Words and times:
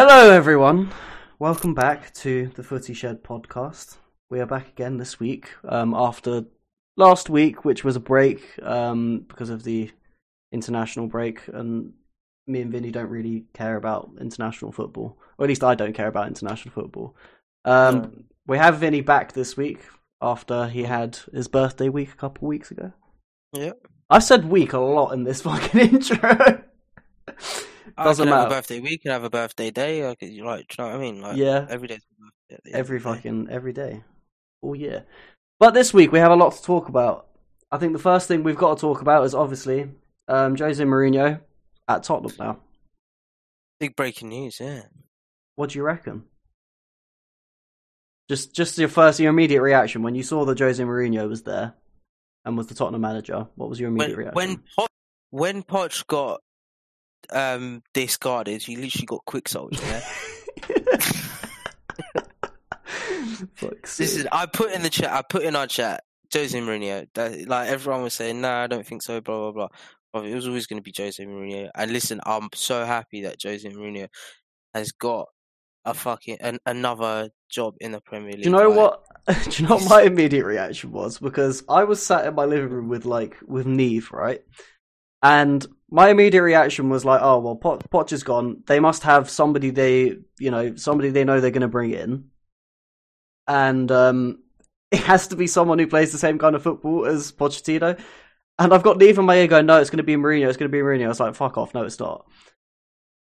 Hello, 0.00 0.30
everyone. 0.30 0.92
Welcome 1.40 1.74
back 1.74 2.14
to 2.14 2.52
the 2.54 2.62
Footy 2.62 2.94
Shed 2.94 3.24
podcast. 3.24 3.96
We 4.30 4.38
are 4.38 4.46
back 4.46 4.68
again 4.68 4.96
this 4.96 5.18
week 5.18 5.50
um, 5.64 5.92
after 5.92 6.44
last 6.96 7.28
week, 7.28 7.64
which 7.64 7.82
was 7.82 7.96
a 7.96 8.00
break 8.00 8.44
um, 8.62 9.24
because 9.26 9.50
of 9.50 9.64
the 9.64 9.90
international 10.52 11.08
break, 11.08 11.40
and 11.48 11.94
me 12.46 12.60
and 12.60 12.70
Vinny 12.70 12.92
don't 12.92 13.10
really 13.10 13.46
care 13.54 13.74
about 13.74 14.12
international 14.20 14.70
football, 14.70 15.18
or 15.36 15.46
at 15.46 15.48
least 15.48 15.64
I 15.64 15.74
don't 15.74 15.96
care 15.96 16.06
about 16.06 16.28
international 16.28 16.72
football. 16.72 17.16
Um, 17.64 17.94
No. 17.96 18.10
We 18.46 18.58
have 18.58 18.78
Vinny 18.78 19.00
back 19.00 19.32
this 19.32 19.56
week 19.56 19.80
after 20.22 20.68
he 20.68 20.84
had 20.84 21.18
his 21.34 21.48
birthday 21.48 21.88
week 21.88 22.12
a 22.12 22.16
couple 22.16 22.46
of 22.46 22.50
weeks 22.50 22.70
ago. 22.70 22.92
Yeah. 23.52 23.72
I've 24.08 24.22
said 24.22 24.44
week 24.44 24.74
a 24.74 24.78
lot 24.78 25.10
in 25.10 25.24
this 25.24 25.40
fucking 25.42 25.80
intro. 25.80 26.57
I 27.98 28.04
Doesn't 28.04 28.24
can 28.26 28.32
have 28.32 28.44
matter. 28.44 28.54
a 28.54 28.58
birthday 28.58 28.80
week, 28.80 29.02
can 29.02 29.10
have 29.10 29.24
a 29.24 29.30
birthday 29.30 29.70
day. 29.70 30.08
I 30.08 30.14
could, 30.14 30.28
like, 30.28 30.68
do 30.68 30.76
you 30.78 30.84
know 30.84 30.86
what 30.86 30.94
I 30.94 30.98
mean? 30.98 31.20
Like, 31.20 31.36
Yeah. 31.36 31.66
Every 31.68 31.88
day's 31.88 31.98
a 32.10 32.22
birthday. 32.22 32.54
at 32.54 32.64
the 32.64 32.70
end 32.70 32.76
every 32.78 32.98
day. 32.98 33.02
fucking 33.04 33.48
every 33.50 33.72
day, 33.72 34.04
all 34.62 34.74
year. 34.76 35.04
But 35.58 35.74
this 35.74 35.92
week 35.92 36.12
we 36.12 36.20
have 36.20 36.30
a 36.30 36.36
lot 36.36 36.54
to 36.54 36.62
talk 36.62 36.88
about. 36.88 37.26
I 37.72 37.78
think 37.78 37.92
the 37.92 37.98
first 37.98 38.28
thing 38.28 38.44
we've 38.44 38.56
got 38.56 38.76
to 38.76 38.80
talk 38.80 39.00
about 39.02 39.24
is 39.24 39.34
obviously 39.34 39.90
um, 40.28 40.56
Jose 40.56 40.82
Mourinho 40.82 41.40
at 41.88 42.02
Tottenham 42.04 42.32
now. 42.38 42.58
Big 43.80 43.96
breaking 43.96 44.28
news, 44.28 44.58
yeah. 44.60 44.82
What 45.56 45.70
do 45.70 45.78
you 45.78 45.82
reckon? 45.82 46.24
Just, 48.30 48.54
just 48.54 48.78
your 48.78 48.88
first, 48.88 49.18
your 49.20 49.30
immediate 49.30 49.62
reaction 49.62 50.02
when 50.02 50.14
you 50.14 50.22
saw 50.22 50.44
that 50.44 50.58
Jose 50.58 50.82
Mourinho 50.82 51.28
was 51.28 51.42
there 51.42 51.74
and 52.44 52.56
was 52.56 52.66
the 52.66 52.74
Tottenham 52.74 53.00
manager. 53.00 53.46
What 53.56 53.68
was 53.68 53.80
your 53.80 53.88
immediate 53.88 54.16
When 54.16 54.18
reaction? 54.18 54.34
when 54.34 54.56
Poch, 54.78 54.86
when 55.30 55.62
Poch 55.62 56.06
got 56.06 56.40
um 57.32 57.82
discarded, 57.94 58.66
You 58.66 58.78
literally 58.78 59.06
got 59.06 59.24
quick 59.24 59.48
sold. 59.48 59.78
Yeah. 59.80 60.02
Is. 63.98 64.26
I 64.32 64.46
put 64.46 64.72
in 64.72 64.82
the 64.82 64.90
chat. 64.90 65.12
I 65.12 65.22
put 65.22 65.42
in 65.42 65.56
our 65.56 65.66
chat. 65.66 66.04
Jose 66.32 66.58
Mourinho. 66.58 67.06
That, 67.14 67.48
like 67.48 67.68
everyone 67.68 68.02
was 68.02 68.14
saying, 68.14 68.40
no, 68.40 68.50
I 68.50 68.66
don't 68.66 68.86
think 68.86 69.02
so. 69.02 69.20
Blah 69.20 69.38
blah 69.38 69.52
blah. 69.52 69.68
But 70.12 70.26
it 70.26 70.34
was 70.34 70.46
always 70.46 70.66
going 70.66 70.82
to 70.82 70.82
be 70.82 70.94
Jose 70.96 71.22
Mourinho. 71.24 71.70
And 71.74 71.92
listen, 71.92 72.20
I'm 72.24 72.48
so 72.54 72.84
happy 72.84 73.22
that 73.22 73.36
Jose 73.42 73.68
Mourinho 73.68 74.08
has 74.74 74.92
got 74.92 75.28
a 75.84 75.94
fucking 75.94 76.38
an, 76.40 76.58
another 76.66 77.30
job 77.50 77.74
in 77.80 77.92
the 77.92 78.00
Premier 78.00 78.32
League. 78.32 78.42
Do 78.42 78.50
you 78.50 78.56
know 78.56 78.68
like- 78.68 78.76
what? 78.76 79.04
Do 79.50 79.62
you 79.62 79.68
know 79.68 79.76
what 79.76 79.90
my 79.90 80.02
immediate 80.02 80.44
reaction 80.44 80.90
was? 80.90 81.18
Because 81.18 81.62
I 81.68 81.84
was 81.84 82.04
sat 82.04 82.26
in 82.26 82.34
my 82.34 82.46
living 82.46 82.70
room 82.70 82.88
with 82.88 83.04
like 83.04 83.36
with 83.46 83.66
Neve, 83.66 84.10
right? 84.12 84.40
And 85.22 85.66
my 85.90 86.10
immediate 86.10 86.42
reaction 86.42 86.90
was 86.90 87.04
like, 87.04 87.20
"Oh 87.22 87.38
well, 87.38 87.56
Pot- 87.56 87.90
Poch 87.90 88.12
is 88.12 88.22
gone. 88.22 88.62
They 88.66 88.80
must 88.80 89.02
have 89.04 89.30
somebody 89.30 89.70
they, 89.70 90.16
you 90.38 90.50
know, 90.50 90.76
somebody 90.76 91.10
they 91.10 91.24
know 91.24 91.40
they're 91.40 91.50
going 91.50 91.62
to 91.62 91.68
bring 91.68 91.92
in, 91.92 92.24
and 93.46 93.90
um, 93.90 94.42
it 94.90 95.00
has 95.00 95.28
to 95.28 95.36
be 95.36 95.46
someone 95.46 95.78
who 95.78 95.86
plays 95.86 96.12
the 96.12 96.18
same 96.18 96.38
kind 96.38 96.56
of 96.56 96.62
football 96.62 97.06
as 97.06 97.32
Pochettino." 97.32 97.98
And 98.60 98.74
I've 98.74 98.82
got 98.82 98.98
Neve 98.98 99.18
in 99.18 99.24
my 99.24 99.36
ear 99.36 99.46
going, 99.46 99.66
"No, 99.66 99.80
it's 99.80 99.90
going 99.90 99.98
to 99.98 100.02
be 100.02 100.16
Mourinho. 100.16 100.48
It's 100.48 100.56
going 100.56 100.70
to 100.70 100.76
be 100.76 100.82
Mourinho." 100.82 101.06
I 101.06 101.08
was 101.08 101.20
like, 101.20 101.34
"Fuck 101.34 101.56
off! 101.56 101.74
No, 101.74 101.82
it's 101.82 102.00
not." 102.00 102.26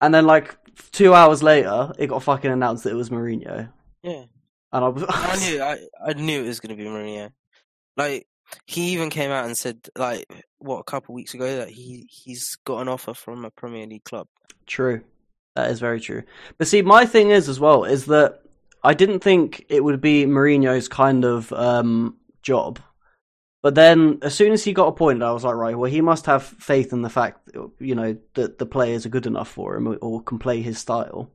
And 0.01 0.13
then 0.13 0.25
like 0.25 0.57
two 0.91 1.13
hours 1.13 1.41
later, 1.43 1.93
it 1.97 2.07
got 2.07 2.23
fucking 2.23 2.51
announced 2.51 2.83
that 2.83 2.91
it 2.91 2.95
was 2.95 3.09
Mourinho. 3.09 3.71
Yeah. 4.03 4.25
And 4.73 4.85
I 4.85 4.87
was, 4.87 5.05
I 5.07 5.37
knew 5.37 5.61
I, 5.63 5.77
I 6.05 6.13
knew 6.13 6.43
it 6.43 6.47
was 6.47 6.59
going 6.59 6.75
to 6.75 6.83
be 6.83 6.89
Mourinho. 6.89 7.31
Like 7.97 8.27
he 8.65 8.91
even 8.91 9.09
came 9.09 9.31
out 9.31 9.45
and 9.45 9.57
said 9.57 9.77
like 9.97 10.25
what 10.59 10.79
a 10.79 10.83
couple 10.83 11.15
weeks 11.15 11.33
ago 11.33 11.57
that 11.57 11.69
he 11.69 12.07
he's 12.09 12.57
got 12.65 12.81
an 12.81 12.87
offer 12.87 13.13
from 13.13 13.45
a 13.45 13.51
Premier 13.51 13.87
League 13.87 14.03
club. 14.03 14.27
True. 14.65 15.01
That 15.55 15.69
is 15.71 15.79
very 15.79 15.99
true. 15.99 16.23
But 16.57 16.67
see, 16.67 16.81
my 16.81 17.05
thing 17.05 17.29
is 17.31 17.49
as 17.49 17.59
well 17.59 17.83
is 17.83 18.05
that 18.05 18.41
I 18.83 18.93
didn't 18.93 19.19
think 19.19 19.65
it 19.69 19.83
would 19.83 20.01
be 20.01 20.25
Mourinho's 20.25 20.87
kind 20.87 21.25
of 21.25 21.51
um, 21.53 22.17
job. 22.41 22.79
But 23.61 23.75
then, 23.75 24.17
as 24.23 24.33
soon 24.33 24.53
as 24.53 24.63
he 24.63 24.73
got 24.73 24.87
appointed, 24.87 25.21
I 25.21 25.31
was 25.31 25.43
like, 25.43 25.53
right, 25.53 25.77
well, 25.77 25.91
he 25.91 26.01
must 26.01 26.25
have 26.25 26.41
faith 26.43 26.93
in 26.93 27.03
the 27.03 27.09
fact, 27.09 27.51
you 27.79 27.93
know, 27.93 28.17
that 28.33 28.57
the 28.57 28.65
players 28.65 29.05
are 29.05 29.09
good 29.09 29.27
enough 29.27 29.49
for 29.49 29.75
him 29.75 29.97
or 30.01 30.23
can 30.23 30.39
play 30.39 30.61
his 30.61 30.79
style. 30.79 31.29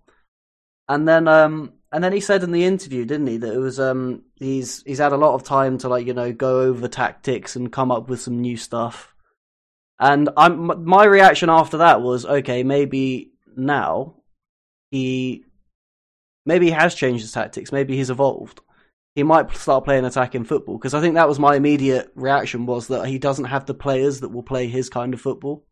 And 0.89 1.07
then, 1.09 1.27
um, 1.27 1.73
and 1.93 2.03
then 2.03 2.13
he 2.13 2.21
said 2.21 2.43
in 2.43 2.53
the 2.53 2.65
interview, 2.65 3.05
didn't 3.05 3.27
he, 3.27 3.37
that 3.39 3.55
it 3.55 3.59
was 3.59 3.81
um, 3.81 4.23
he's 4.37 4.83
he's 4.83 4.99
had 4.99 5.13
a 5.13 5.17
lot 5.17 5.35
of 5.35 5.43
time 5.43 5.79
to 5.79 5.89
like 5.89 6.07
you 6.07 6.15
know 6.15 6.33
go 6.33 6.61
over 6.61 6.89
tactics 6.89 7.57
and 7.57 7.73
come 7.73 7.91
up 7.91 8.09
with 8.09 8.21
some 8.21 8.41
new 8.41 8.57
stuff. 8.57 9.15
And 9.99 10.29
I'm 10.37 10.85
my 10.85 11.05
reaction 11.05 11.49
after 11.49 11.79
that 11.79 12.03
was 12.03 12.27
okay, 12.27 12.63
maybe 12.63 13.33
now 13.57 14.17
he 14.91 15.45
maybe 16.45 16.67
he 16.67 16.73
has 16.73 16.95
changed 16.95 17.23
his 17.23 17.33
tactics, 17.33 17.73
maybe 17.73 17.97
he's 17.97 18.11
evolved. 18.11 18.61
He 19.15 19.23
might 19.23 19.51
start 19.57 19.85
playing 19.85 20.05
attacking 20.05 20.45
football 20.45 20.77
because 20.77 20.93
I 20.93 21.01
think 21.01 21.15
that 21.15 21.29
was 21.29 21.39
my 21.39 21.57
immediate 21.57 22.11
reaction 22.15 22.67
was 22.67 22.89
that 22.89 23.07
he 23.07 23.19
doesn't 23.19 23.47
have 23.47 23.65
the 23.65 23.73
players 23.73 24.21
that 24.21 24.29
will 24.29 24.43
play 24.43 24.69
his 24.69 24.91
kind 24.91 25.15
of 25.15 25.21
football. 25.23 25.65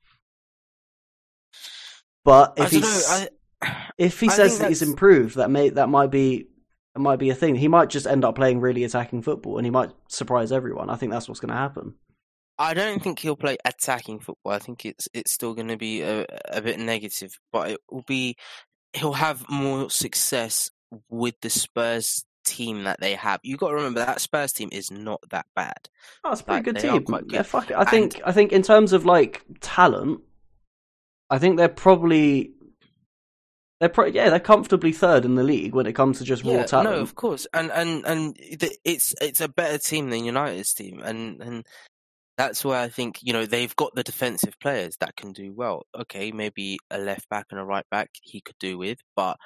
But 2.24 2.54
if 2.56 2.68
I 2.68 2.70
don't 2.70 2.80
know. 2.80 2.86
he's 2.86 3.10
I, 3.10 3.28
if 3.98 4.20
he 4.20 4.28
I 4.28 4.32
says 4.32 4.58
that 4.58 4.68
he's 4.68 4.82
improved, 4.82 5.36
that 5.36 5.50
may 5.50 5.68
that 5.70 5.88
might 5.88 6.10
be 6.10 6.48
that 6.94 7.00
might 7.00 7.18
be 7.18 7.30
a 7.30 7.34
thing. 7.34 7.54
He 7.56 7.68
might 7.68 7.90
just 7.90 8.06
end 8.06 8.24
up 8.24 8.36
playing 8.36 8.60
really 8.60 8.84
attacking 8.84 9.22
football, 9.22 9.56
and 9.58 9.66
he 9.66 9.70
might 9.70 9.90
surprise 10.08 10.52
everyone. 10.52 10.90
I 10.90 10.96
think 10.96 11.12
that's 11.12 11.28
what's 11.28 11.40
going 11.40 11.50
to 11.52 11.58
happen. 11.58 11.94
I 12.56 12.72
don't 12.74 13.02
think 13.02 13.18
he'll 13.18 13.34
play 13.36 13.56
attacking 13.64 14.20
football. 14.20 14.52
I 14.52 14.58
think 14.60 14.86
it's 14.86 15.08
it's 15.12 15.32
still 15.32 15.54
going 15.54 15.68
to 15.68 15.76
be 15.76 16.02
a, 16.02 16.24
a 16.48 16.62
bit 16.62 16.78
negative, 16.78 17.38
but 17.52 17.70
it 17.72 17.80
will 17.90 18.04
be 18.06 18.36
he'll 18.92 19.12
have 19.14 19.44
more 19.50 19.90
success 19.90 20.70
with 21.10 21.34
the 21.42 21.50
Spurs 21.50 22.24
team 22.46 22.84
that 22.84 23.00
they 23.00 23.14
have. 23.14 23.40
You 23.42 23.56
got 23.56 23.70
to 23.70 23.74
remember 23.74 23.98
that 24.04 24.20
Spurs 24.20 24.52
team 24.52 24.68
is 24.70 24.90
not 24.92 25.20
that 25.30 25.46
bad. 25.56 25.88
Oh, 26.22 26.30
it's 26.30 26.42
a 26.42 26.44
pretty 26.44 26.58
Like, 26.58 26.64
good 26.64 26.78
team. 26.78 27.02
quite 27.04 27.26
They're 27.26 27.40
good. 27.40 27.46
fucking- 27.46 27.76
I 27.76 27.84
think. 27.86 28.20
I 28.24 28.30
think 28.30 28.52
in 28.52 28.62
terms 28.62 28.92
of 28.92 29.04
like 29.04 29.42
talent, 29.60 30.20
I 31.30 31.38
think 31.38 31.56
they're 31.56 31.68
probably 31.68 32.52
they're 33.80 33.88
pro- 33.88 34.06
yeah 34.06 34.30
they're 34.30 34.40
comfortably 34.40 34.92
third 34.92 35.24
in 35.24 35.34
the 35.34 35.42
league 35.42 35.74
when 35.74 35.86
it 35.86 35.94
comes 35.94 36.18
to 36.18 36.24
just 36.24 36.44
raw 36.44 36.52
Yeah, 36.52 36.64
talent. 36.64 36.90
no, 36.90 37.00
of 37.00 37.14
course, 37.14 37.46
and 37.52 37.70
and 37.72 38.04
and 38.06 38.36
the- 38.36 38.76
it's 38.84 39.14
it's 39.20 39.40
a 39.40 39.48
better 39.48 39.78
team 39.78 40.10
than 40.10 40.24
United's 40.24 40.72
team, 40.74 41.00
and 41.04 41.40
and 41.42 41.66
that's 42.36 42.64
where 42.64 42.80
I 42.80 42.88
think 42.88 43.18
you 43.22 43.32
know 43.32 43.46
they've 43.46 43.74
got 43.76 43.94
the 43.94 44.02
defensive 44.02 44.58
players 44.60 44.96
that 44.98 45.16
can 45.16 45.32
do 45.32 45.52
well. 45.52 45.86
Okay, 45.98 46.32
maybe 46.32 46.78
a 46.90 46.98
left 46.98 47.28
back 47.28 47.46
and 47.50 47.60
a 47.60 47.64
right 47.64 47.86
back 47.90 48.10
he 48.22 48.40
could 48.40 48.58
do 48.58 48.78
with, 48.78 48.98
but 49.16 49.36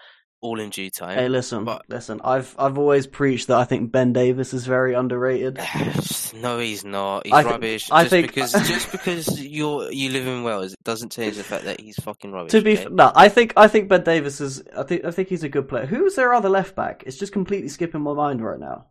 all 0.40 0.60
in 0.60 0.70
due 0.70 0.88
time. 0.90 1.18
Hey, 1.18 1.28
listen, 1.28 1.64
But- 1.64 1.82
listen. 1.88 2.20
I've 2.24 2.54
I've 2.58 2.78
always 2.78 3.06
preached 3.06 3.48
that 3.48 3.56
I 3.58 3.64
think 3.64 3.90
Ben 3.92 4.12
Davies 4.12 4.54
is 4.54 4.66
very 4.66 4.94
underrated. 4.94 5.56
no, 6.34 6.58
he's 6.58 6.84
not. 6.84 7.26
He's 7.26 7.34
I 7.34 7.42
rubbish. 7.42 7.90
I 7.90 8.02
just 8.04 8.10
think- 8.10 8.26
because 8.28 8.52
just 8.52 8.92
because 8.92 9.40
you're 9.42 9.90
you 9.90 10.10
live 10.10 10.26
in 10.26 10.44
Wales, 10.44 10.72
it 10.74 10.84
doesn't 10.84 11.10
change 11.12 11.36
the 11.36 11.42
fact 11.44 11.64
that 11.64 11.80
he's 11.80 11.96
fucking 11.96 12.30
rubbish. 12.32 12.52
To 12.52 12.62
be 12.62 12.74
okay? 12.74 12.84
f- 12.86 12.90
no, 12.92 13.10
I 13.14 13.28
think 13.28 13.52
I 13.56 13.66
think 13.68 13.88
Ben 13.88 14.04
Davies 14.04 14.40
is. 14.40 14.62
I 14.76 14.82
think 14.84 15.04
I 15.04 15.10
think 15.10 15.28
he's 15.28 15.42
a 15.42 15.48
good 15.48 15.68
player. 15.68 15.86
Who's 15.86 16.14
their 16.14 16.32
other 16.34 16.48
left 16.48 16.76
back? 16.76 17.02
It's 17.06 17.18
just 17.18 17.32
completely 17.32 17.68
skipping 17.68 18.02
my 18.02 18.12
mind 18.14 18.40
right 18.42 18.60
now. 18.60 18.86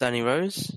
Danny 0.00 0.22
Rose. 0.22 0.72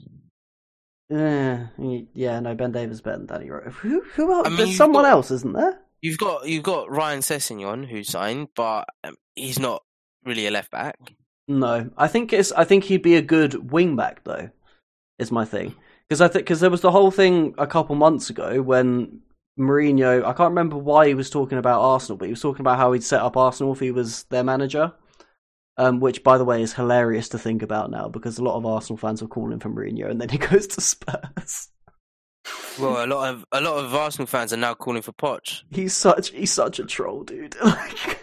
Yeah, 1.09 1.67
yeah, 2.13 2.39
no, 2.39 2.55
Ben 2.55 2.71
Davies 2.71 2.95
is 2.95 3.01
better 3.01 3.17
than 3.17 3.25
Danny 3.27 3.49
Rose. 3.49 3.73
Who 3.81 4.01
who 4.15 4.31
else? 4.31 4.47
I 4.47 4.49
mean, 4.49 4.57
There's 4.59 4.77
someone 4.77 5.03
got- 5.03 5.11
else, 5.11 5.31
isn't 5.31 5.53
there? 5.53 5.79
You've 6.01 6.17
got 6.17 6.47
you've 6.47 6.63
got 6.63 6.89
Ryan 6.89 7.19
Sessegnon 7.19 7.87
who 7.87 8.03
signed, 8.03 8.47
but 8.55 8.85
um, 9.03 9.15
he's 9.35 9.59
not 9.59 9.83
really 10.25 10.47
a 10.47 10.51
left 10.51 10.71
back. 10.71 11.13
No, 11.47 11.89
I 11.97 12.07
think 12.07 12.33
it's. 12.33 12.51
I 12.51 12.63
think 12.63 12.85
he'd 12.85 13.01
be 13.01 13.15
a 13.15 13.21
good 13.21 13.71
wing 13.71 13.95
back 13.95 14.23
though. 14.23 14.49
Is 15.19 15.31
my 15.31 15.45
thing 15.45 15.75
because 16.07 16.21
I 16.21 16.27
think 16.27 16.45
because 16.45 16.59
there 16.59 16.69
was 16.69 16.81
the 16.81 16.91
whole 16.91 17.11
thing 17.11 17.53
a 17.57 17.67
couple 17.67 17.95
months 17.95 18.29
ago 18.29 18.61
when 18.61 19.21
Mourinho. 19.57 20.25
I 20.25 20.33
can't 20.33 20.51
remember 20.51 20.77
why 20.77 21.07
he 21.07 21.13
was 21.13 21.29
talking 21.29 21.57
about 21.57 21.81
Arsenal, 21.81 22.17
but 22.17 22.25
he 22.25 22.31
was 22.31 22.41
talking 22.41 22.61
about 22.61 22.77
how 22.77 22.91
he'd 22.91 23.03
set 23.03 23.21
up 23.21 23.37
Arsenal 23.37 23.73
if 23.73 23.79
he 23.79 23.91
was 23.91 24.23
their 24.25 24.43
manager. 24.43 24.93
Um, 25.77 25.99
which, 25.99 26.21
by 26.23 26.37
the 26.37 26.43
way, 26.43 26.61
is 26.61 26.73
hilarious 26.73 27.29
to 27.29 27.39
think 27.39 27.63
about 27.63 27.89
now 27.89 28.09
because 28.09 28.37
a 28.37 28.43
lot 28.43 28.57
of 28.57 28.65
Arsenal 28.65 28.97
fans 28.97 29.23
are 29.23 29.27
calling 29.27 29.59
for 29.59 29.69
Mourinho, 29.69 30.09
and 30.11 30.19
then 30.19 30.29
he 30.29 30.37
goes 30.49 30.67
to 30.67 30.81
Spurs. 30.81 31.69
Well, 32.79 33.05
a 33.05 33.07
lot 33.07 33.33
of 33.33 33.45
a 33.51 33.61
lot 33.61 33.83
of 33.83 33.95
Arsenal 33.95 34.27
fans 34.27 34.51
are 34.51 34.57
now 34.57 34.73
calling 34.73 35.01
for 35.01 35.13
Poch. 35.13 35.63
He's 35.71 35.95
such 35.95 36.29
he's 36.31 36.51
such 36.51 36.79
a 36.79 36.85
troll, 36.85 37.23
dude. 37.23 37.55
Like, 37.63 38.19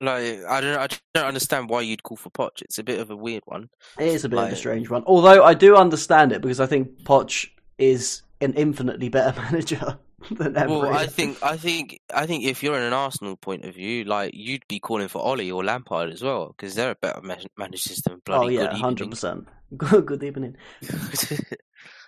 Like 0.00 0.44
I 0.48 0.60
don't 0.60 0.78
I 0.78 0.88
don't 1.14 1.26
understand 1.26 1.70
why 1.70 1.80
you'd 1.80 2.02
call 2.02 2.16
for 2.16 2.30
Poch. 2.30 2.62
It's 2.62 2.78
a 2.78 2.84
bit 2.84 3.00
of 3.00 3.10
a 3.10 3.16
weird 3.16 3.42
one. 3.46 3.70
it 3.98 4.08
is 4.08 4.24
a 4.24 4.28
bit 4.28 4.38
of 4.38 4.52
a 4.52 4.56
strange 4.56 4.90
one. 4.90 5.04
Although 5.06 5.42
I 5.42 5.54
do 5.54 5.76
understand 5.76 6.32
it 6.32 6.42
because 6.42 6.60
I 6.60 6.66
think 6.66 7.02
Poch 7.04 7.48
is 7.78 8.22
an 8.40 8.52
infinitely 8.54 9.08
better 9.08 9.38
manager 9.42 9.98
than 10.30 10.56
Emery. 10.56 10.78
Well, 10.78 10.94
I 10.94 11.06
think 11.06 11.42
I 11.42 11.56
think 11.56 11.98
I 12.14 12.26
think 12.26 12.44
if 12.44 12.62
you're 12.62 12.76
in 12.76 12.82
an 12.82 12.92
Arsenal 12.92 13.36
point 13.36 13.64
of 13.64 13.74
view, 13.74 14.04
like 14.04 14.32
you'd 14.34 14.66
be 14.68 14.80
calling 14.80 15.08
for 15.08 15.22
Ollie 15.22 15.50
or 15.50 15.64
Lampard 15.64 16.12
as 16.12 16.22
well 16.22 16.48
because 16.48 16.74
they're 16.74 16.90
a 16.90 16.94
better 16.96 17.20
ma- 17.22 17.36
managers 17.56 18.02
than 18.04 18.16
oh 18.16 18.20
bloody 18.24 18.54
yeah, 18.56 18.74
hundred 18.74 19.10
percent. 19.10 19.48
Good 19.76 20.06
good 20.06 20.22
evening. 20.22 20.56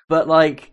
But 0.09 0.27
like, 0.27 0.73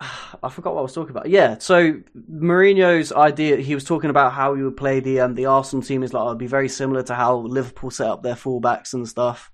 I 0.00 0.48
forgot 0.50 0.74
what 0.74 0.80
I 0.80 0.82
was 0.82 0.92
talking 0.92 1.10
about. 1.10 1.28
Yeah, 1.28 1.58
so 1.58 2.00
Mourinho's 2.30 3.12
idea, 3.12 3.56
he 3.56 3.74
was 3.74 3.84
talking 3.84 4.10
about 4.10 4.32
how 4.32 4.54
he 4.54 4.62
would 4.62 4.76
play 4.76 5.00
the 5.00 5.20
um, 5.20 5.34
the 5.34 5.46
Arsenal 5.46 5.82
team 5.82 6.02
is 6.02 6.12
like, 6.12 6.26
it'd 6.26 6.38
be 6.38 6.46
very 6.46 6.68
similar 6.68 7.02
to 7.04 7.14
how 7.14 7.36
Liverpool 7.36 7.90
set 7.90 8.08
up 8.08 8.22
their 8.22 8.34
fullbacks 8.34 8.94
and 8.94 9.08
stuff. 9.08 9.50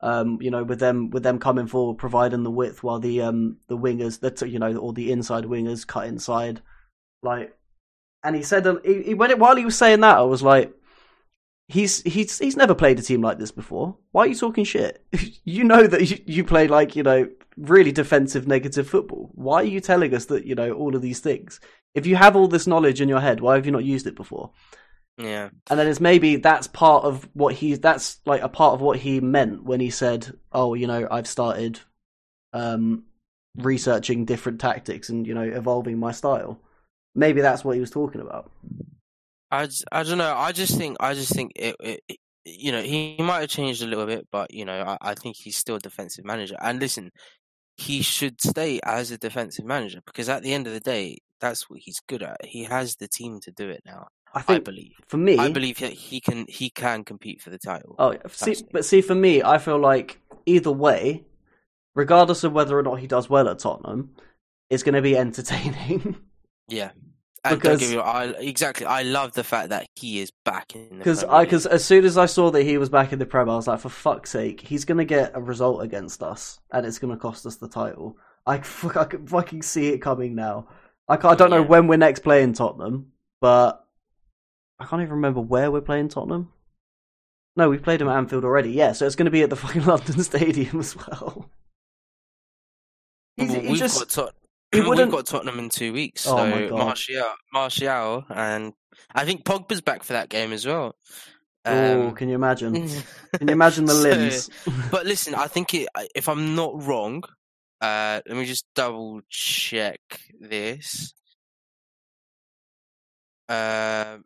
Um, 0.00 0.38
you 0.42 0.50
know, 0.50 0.64
with 0.64 0.80
them 0.80 1.10
with 1.10 1.22
them 1.22 1.38
coming 1.38 1.66
forward, 1.66 1.98
providing 1.98 2.42
the 2.42 2.50
width 2.50 2.82
while 2.82 2.98
the 2.98 3.22
um 3.22 3.58
the 3.68 3.78
wingers, 3.78 4.20
the 4.20 4.48
you 4.48 4.58
know, 4.58 4.76
or 4.76 4.92
the 4.92 5.10
inside 5.12 5.44
wingers 5.44 5.86
cut 5.86 6.06
inside, 6.06 6.62
like. 7.22 7.56
And 8.22 8.34
he 8.34 8.42
said, 8.42 8.66
um, 8.66 8.80
he, 8.82 9.02
he 9.02 9.14
when 9.14 9.30
it, 9.30 9.38
while 9.38 9.56
he 9.56 9.66
was 9.66 9.76
saying 9.76 10.00
that, 10.00 10.16
I 10.16 10.22
was 10.22 10.42
like, 10.42 10.74
he's 11.68 12.02
he's 12.02 12.38
he's 12.38 12.56
never 12.56 12.74
played 12.74 12.98
a 12.98 13.02
team 13.02 13.22
like 13.22 13.38
this 13.38 13.50
before. 13.50 13.96
Why 14.12 14.24
are 14.24 14.28
you 14.28 14.34
talking 14.34 14.64
shit? 14.64 15.04
you 15.44 15.64
know 15.64 15.86
that 15.86 16.10
you, 16.10 16.18
you 16.26 16.44
play 16.44 16.68
like 16.68 16.96
you 16.96 17.02
know 17.02 17.28
really 17.56 17.92
defensive, 17.92 18.46
negative 18.46 18.88
football. 18.88 19.30
Why 19.34 19.56
are 19.62 19.64
you 19.64 19.80
telling 19.80 20.14
us 20.14 20.26
that 20.26 20.44
you 20.44 20.54
know 20.54 20.72
all 20.72 20.94
of 20.94 21.02
these 21.02 21.20
things? 21.20 21.60
If 21.94 22.06
you 22.06 22.16
have 22.16 22.36
all 22.36 22.48
this 22.48 22.66
knowledge 22.66 23.00
in 23.00 23.08
your 23.08 23.20
head, 23.20 23.40
why 23.40 23.54
have 23.54 23.66
you 23.66 23.72
not 23.72 23.84
used 23.84 24.06
it 24.06 24.16
before? 24.16 24.50
Yeah, 25.16 25.50
And 25.70 25.78
then 25.78 25.86
it's 25.86 26.00
maybe 26.00 26.36
that's 26.36 26.66
part 26.66 27.04
of 27.04 27.28
what 27.34 27.54
he 27.54 27.74
that's 27.74 28.18
like 28.26 28.42
a 28.42 28.48
part 28.48 28.74
of 28.74 28.80
what 28.80 28.98
he 28.98 29.20
meant 29.20 29.62
when 29.62 29.78
he 29.78 29.90
said, 29.90 30.36
"Oh, 30.52 30.74
you 30.74 30.86
know, 30.88 31.06
I've 31.10 31.28
started 31.28 31.80
um 32.52 33.04
researching 33.56 34.24
different 34.24 34.60
tactics 34.60 35.08
and 35.08 35.26
you 35.26 35.34
know 35.34 35.42
evolving 35.42 35.98
my 35.98 36.10
style." 36.10 36.60
Maybe 37.14 37.40
that's 37.40 37.64
what 37.64 37.74
he 37.74 37.80
was 37.80 37.92
talking 37.92 38.20
about. 38.20 38.50
I, 39.62 39.68
I 40.00 40.02
don't 40.02 40.18
know. 40.18 40.34
I 40.34 40.52
just 40.52 40.76
think 40.76 40.96
I 41.00 41.14
just 41.14 41.32
think 41.34 41.52
it, 41.56 41.76
it, 41.80 42.00
it- 42.08 42.18
you 42.46 42.72
know 42.72 42.82
he, 42.82 43.14
he 43.16 43.22
might 43.22 43.40
have 43.40 43.48
changed 43.48 43.82
a 43.82 43.86
little 43.86 44.04
bit, 44.04 44.26
but 44.30 44.52
you 44.52 44.66
know 44.66 44.78
I, 44.82 44.98
I 45.10 45.14
think 45.14 45.34
he's 45.36 45.56
still 45.56 45.76
a 45.76 45.80
defensive 45.80 46.24
manager. 46.26 46.56
And 46.60 46.78
listen, 46.78 47.10
he 47.78 48.02
should 48.02 48.38
stay 48.40 48.80
as 48.84 49.10
a 49.10 49.16
defensive 49.18 49.64
manager 49.64 50.00
because 50.04 50.28
at 50.28 50.42
the 50.42 50.52
end 50.52 50.66
of 50.66 50.74
the 50.74 50.80
day, 50.80 51.18
that's 51.40 51.70
what 51.70 51.80
he's 51.82 52.00
good 52.06 52.22
at. 52.22 52.44
He 52.44 52.64
has 52.64 52.96
the 52.96 53.08
team 53.08 53.40
to 53.44 53.50
do 53.52 53.70
it 53.70 53.80
now. 53.86 54.08
I 54.34 54.44
I 54.46 54.58
believe. 54.58 54.92
for 55.08 55.16
me, 55.16 55.38
I 55.38 55.50
believe 55.52 55.78
that 55.78 55.92
he 55.92 56.20
can 56.20 56.44
he 56.48 56.68
can 56.68 57.02
compete 57.04 57.40
for 57.40 57.48
the 57.50 57.58
title. 57.58 57.94
Oh, 57.98 58.14
see, 58.28 58.56
but 58.72 58.84
see, 58.84 59.00
for 59.00 59.14
me, 59.14 59.42
I 59.42 59.56
feel 59.58 59.78
like 59.78 60.20
either 60.44 60.72
way, 60.72 61.24
regardless 61.94 62.44
of 62.44 62.52
whether 62.52 62.78
or 62.78 62.82
not 62.82 62.96
he 63.00 63.06
does 63.06 63.30
well 63.30 63.48
at 63.48 63.60
Tottenham, 63.60 64.10
it's 64.68 64.82
going 64.82 64.96
to 64.96 65.02
be 65.02 65.16
entertaining. 65.26 66.16
Yeah. 66.68 66.90
And 67.46 67.60
Because- 67.60 67.92
me 67.92 67.98
I 67.98 68.24
exactly 68.24 68.86
I 68.86 69.02
love 69.02 69.32
the 69.34 69.44
fact 69.44 69.68
that 69.68 69.86
he 69.96 70.20
is 70.20 70.30
back 70.44 70.74
in 70.74 70.88
the 70.88 70.96
Because 70.96 71.24
I, 71.24 71.44
because 71.44 71.66
as 71.66 71.84
soon 71.84 72.04
as 72.06 72.16
I 72.16 72.24
saw 72.26 72.50
that 72.50 72.62
he 72.62 72.78
was 72.78 72.88
back 72.88 73.12
in 73.12 73.18
the 73.18 73.26
Prem, 73.26 73.50
I 73.50 73.56
was 73.56 73.66
like, 73.66 73.80
for 73.80 73.90
fuck's 73.90 74.30
sake, 74.30 74.60
he's 74.62 74.84
going 74.86 74.96
to 74.98 75.04
get 75.04 75.32
a 75.34 75.40
result 75.42 75.82
against 75.82 76.22
us, 76.22 76.58
and 76.72 76.86
it's 76.86 76.98
going 76.98 77.12
to 77.12 77.20
cost 77.20 77.44
us 77.44 77.56
the 77.56 77.68
title. 77.68 78.16
I, 78.46 78.54
I 78.96 79.04
can 79.04 79.26
fucking 79.26 79.60
see 79.62 79.88
it 79.88 79.98
coming 79.98 80.34
now. 80.34 80.68
I, 81.06 81.16
can't, 81.16 81.32
I 81.32 81.34
don't 81.34 81.50
know 81.50 81.60
Yeah. 81.62 81.68
when 81.68 81.86
we're 81.86 81.96
next 81.98 82.20
playing 82.20 82.54
Tottenham, 82.54 83.12
but 83.42 83.86
I 84.78 84.86
can't 84.86 85.02
even 85.02 85.16
remember 85.16 85.40
where 85.40 85.70
we're 85.70 85.82
playing 85.82 86.08
Tottenham. 86.08 86.50
No, 87.56 87.68
we've 87.68 87.82
played 87.82 88.00
him 88.00 88.08
at 88.08 88.16
Anfield 88.16 88.44
already. 88.44 88.70
Yeah, 88.70 88.92
so 88.92 89.04
it's 89.06 89.16
going 89.16 89.26
to 89.26 89.30
be 89.30 89.42
at 89.42 89.50
the 89.50 89.56
fucking 89.64 89.84
London 89.84 90.22
Stadium 90.22 90.80
as 90.80 90.96
well. 90.96 91.50
He's, 93.36 93.50
Well, 93.50 93.60
he 93.60 93.76
just 93.76 93.98
got 93.98 94.08
Tot- 94.08 94.34
he 94.74 94.80
we've 94.80 94.88
wouldn't- 94.88 95.12
got 95.12 95.26
Tottenham 95.26 95.58
in 95.58 95.68
two 95.70 95.92
weeks. 95.92 96.26
Oh 96.26 96.36
So 96.36 96.46
my 96.46 96.66
God. 96.68 96.78
Martial, 96.78 97.32
Martial, 97.52 98.24
and 98.30 98.72
I 99.14 99.24
think 99.24 99.44
Pogba's 99.44 99.80
back 99.80 100.02
for 100.04 100.12
that 100.14 100.28
game 100.28 100.52
as 100.52 100.66
well. 100.66 100.94
oh, 101.64 102.08
Um, 102.08 102.14
can 102.14 102.28
you 102.28 102.34
imagine? 102.34 102.74
Can 103.38 103.48
you 103.48 103.52
imagine 103.52 103.84
the 103.86 103.94
so- 103.94 104.02
limbs? 104.08 104.50
but 104.90 105.06
listen, 105.12 105.34
I 105.34 105.46
think 105.48 105.74
it, 105.74 105.88
if 106.14 106.28
I'm 106.28 106.54
not 106.54 106.82
wrong, 106.82 107.22
uh, 107.80 108.20
let 108.26 108.36
me 108.36 108.44
just 108.44 108.64
double 108.74 109.20
check 109.28 109.98
this. 110.40 111.12
Um, 113.48 114.24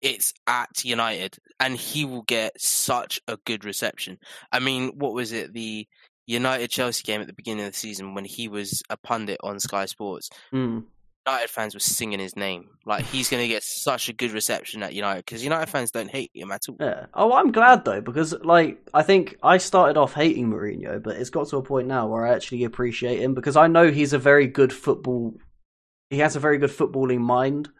it's 0.00 0.32
at 0.46 0.84
United, 0.84 1.36
and 1.58 1.76
he 1.76 2.04
will 2.04 2.22
get 2.22 2.60
such 2.60 3.20
a 3.26 3.36
good 3.44 3.64
reception. 3.64 4.18
I 4.52 4.60
mean, 4.60 4.92
what 4.96 5.12
was 5.12 5.32
it? 5.32 5.52
The 5.52 5.86
United 6.28 6.70
Chelsea 6.70 7.02
game 7.02 7.22
at 7.22 7.26
the 7.26 7.32
beginning 7.32 7.64
of 7.64 7.72
the 7.72 7.78
season 7.78 8.14
when 8.14 8.24
he 8.24 8.48
was 8.48 8.82
a 8.90 8.98
pundit 8.98 9.38
on 9.42 9.58
Sky 9.58 9.86
Sports. 9.86 10.28
Hmm. 10.50 10.80
United 11.26 11.48
fans 11.48 11.74
were 11.74 11.80
singing 11.80 12.20
his 12.20 12.36
name. 12.36 12.68
Like 12.84 13.04
he's 13.06 13.30
going 13.30 13.42
to 13.42 13.48
get 13.48 13.62
such 13.62 14.10
a 14.10 14.12
good 14.12 14.32
reception 14.32 14.82
at 14.82 14.94
United 14.94 15.24
because 15.24 15.42
United 15.42 15.70
fans 15.70 15.90
don't 15.90 16.10
hate 16.10 16.30
him 16.34 16.52
at 16.52 16.68
all. 16.68 16.76
Yeah. 16.78 17.06
Oh, 17.14 17.32
I'm 17.32 17.50
glad 17.50 17.84
though 17.84 18.02
because 18.02 18.34
like 18.44 18.78
I 18.92 19.02
think 19.02 19.36
I 19.42 19.56
started 19.56 19.98
off 19.98 20.12
hating 20.12 20.50
Mourinho, 20.50 21.02
but 21.02 21.16
it's 21.16 21.30
got 21.30 21.48
to 21.48 21.56
a 21.56 21.62
point 21.62 21.88
now 21.88 22.06
where 22.06 22.26
I 22.26 22.34
actually 22.34 22.64
appreciate 22.64 23.20
him 23.20 23.32
because 23.32 23.56
I 23.56 23.66
know 23.66 23.90
he's 23.90 24.12
a 24.12 24.18
very 24.18 24.46
good 24.46 24.72
football. 24.72 25.34
He 26.10 26.18
has 26.18 26.36
a 26.36 26.40
very 26.40 26.58
good 26.58 26.70
footballing 26.70 27.20
mind. 27.20 27.70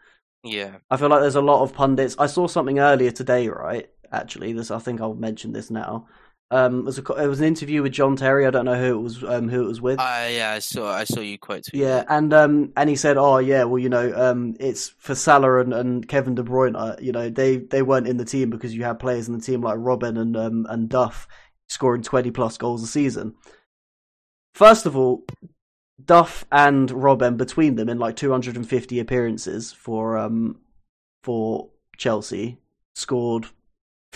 Yeah, 0.43 0.77
I 0.89 0.97
feel 0.97 1.09
like 1.09 1.21
there's 1.21 1.35
a 1.35 1.41
lot 1.41 1.61
of 1.61 1.73
pundits. 1.73 2.15
I 2.17 2.25
saw 2.25 2.47
something 2.47 2.79
earlier 2.79 3.11
today, 3.11 3.47
right? 3.47 3.89
Actually, 4.11 4.53
this 4.53 4.71
I 4.71 4.79
think 4.79 5.01
I'll 5.01 5.13
mention 5.13 5.53
this 5.53 5.69
now. 5.69 6.07
Um, 6.51 6.79
it 6.79 6.85
was, 6.85 6.97
a, 6.97 7.03
it 7.13 7.27
was 7.27 7.39
an 7.39 7.45
interview 7.45 7.83
with 7.83 7.91
John 7.91 8.15
Terry. 8.15 8.47
I 8.47 8.49
don't 8.49 8.65
know 8.65 8.79
who 8.79 8.97
it 8.97 9.01
was. 9.01 9.23
Um, 9.23 9.49
who 9.49 9.65
it 9.65 9.67
was 9.67 9.81
with. 9.81 9.99
I 9.99 10.29
yeah, 10.29 10.53
I 10.53 10.59
saw 10.59 10.91
I 10.91 11.03
saw 11.03 11.19
you 11.19 11.37
quote. 11.37 11.67
Yeah, 11.73 12.03
and 12.09 12.33
um, 12.33 12.73
and 12.75 12.89
he 12.89 12.95
said, 12.95 13.17
"Oh 13.17 13.37
yeah, 13.37 13.65
well, 13.65 13.77
you 13.77 13.89
know, 13.89 14.11
um, 14.15 14.55
it's 14.59 14.89
for 14.97 15.13
Salah 15.13 15.59
and, 15.59 15.73
and 15.73 16.07
Kevin 16.07 16.33
De 16.33 16.41
Bruyne. 16.41 16.75
Uh, 16.75 16.95
you 16.99 17.11
know, 17.11 17.29
they 17.29 17.57
they 17.57 17.83
weren't 17.83 18.07
in 18.07 18.17
the 18.17 18.25
team 18.25 18.49
because 18.49 18.73
you 18.73 18.83
had 18.83 18.97
players 18.97 19.27
in 19.27 19.35
the 19.35 19.43
team 19.43 19.61
like 19.61 19.75
Robin 19.77 20.17
and 20.17 20.35
um 20.35 20.65
and 20.69 20.89
Duff 20.89 21.27
scoring 21.67 22.01
twenty 22.01 22.31
plus 22.31 22.57
goals 22.57 22.81
a 22.81 22.87
season. 22.87 23.35
First 24.55 24.87
of 24.87 24.97
all, 24.97 25.25
Duff 26.03 26.45
and 26.51 26.89
Robin 26.89 27.37
between 27.37 27.75
them 27.75 27.89
in 27.89 27.99
like 27.99 28.15
two 28.15 28.31
hundred 28.31 28.55
and 28.55 28.67
fifty 28.67 28.99
appearances 28.99 29.71
for 29.71 30.17
um 30.17 30.61
for 31.21 31.69
Chelsea 31.95 32.57
scored, 32.95 33.45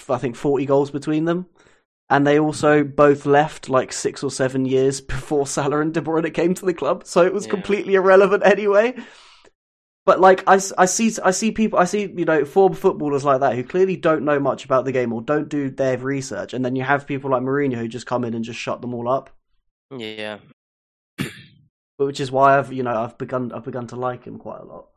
I 0.09 0.17
think, 0.17 0.35
forty 0.35 0.65
goals 0.65 0.89
between 0.89 1.25
them." 1.25 1.45
And 2.09 2.27
they 2.27 2.39
also 2.39 2.83
both 2.83 3.25
left 3.25 3.69
like 3.69 3.91
six 3.93 4.23
or 4.23 4.31
seven 4.31 4.65
years 4.65 5.01
before 5.15 5.47
Salah 5.47 5.81
and 5.81 5.93
De 5.93 6.01
Bruyne 6.01 6.33
came 6.33 6.53
to 6.53 6.65
the 6.65 6.73
club, 6.73 7.05
so 7.05 7.25
it 7.25 7.33
was 7.33 7.45
Yeah. 7.45 7.51
completely 7.51 7.95
irrelevant 7.95 8.45
anyway. 8.45 8.95
But 10.05 10.19
like 10.19 10.43
I, 10.47 10.59
I 10.77 10.85
see 10.85 11.11
I 11.23 11.31
see 11.31 11.51
people 11.53 11.79
I 11.79 11.85
see 11.85 12.01
you 12.13 12.25
know 12.25 12.43
former 12.43 12.75
footballers 12.75 13.23
like 13.23 13.39
that 13.39 13.55
who 13.55 13.63
clearly 13.63 13.95
don't 13.95 14.25
know 14.25 14.37
much 14.39 14.65
about 14.65 14.83
the 14.83 14.91
game 14.91 15.13
or 15.13 15.21
don't 15.21 15.47
do 15.47 15.69
their 15.69 15.97
research, 15.97 16.53
and 16.53 16.63
then 16.65 16.75
you 16.75 16.83
have 16.83 17.07
people 17.07 17.31
like 17.31 17.41
Mourinho 17.41 17.75
who 17.77 17.87
just 17.87 18.05
come 18.05 18.25
in 18.25 18.33
and 18.33 18.43
just 18.43 18.59
shut 18.59 18.81
them 18.81 18.93
all 18.93 19.07
up. 19.07 19.29
yeah. 19.95 20.39
But 21.17 21.27
which 22.07 22.19
is 22.19 22.31
why 22.33 22.57
I've 22.57 22.73
you 22.73 22.83
know 22.83 22.93
I've 22.93 23.17
begun 23.17 23.53
I've 23.53 23.63
begun 23.63 23.87
to 23.87 23.95
like 23.95 24.25
him 24.25 24.39
quite 24.39 24.59
a 24.59 24.65
lot. 24.65 24.87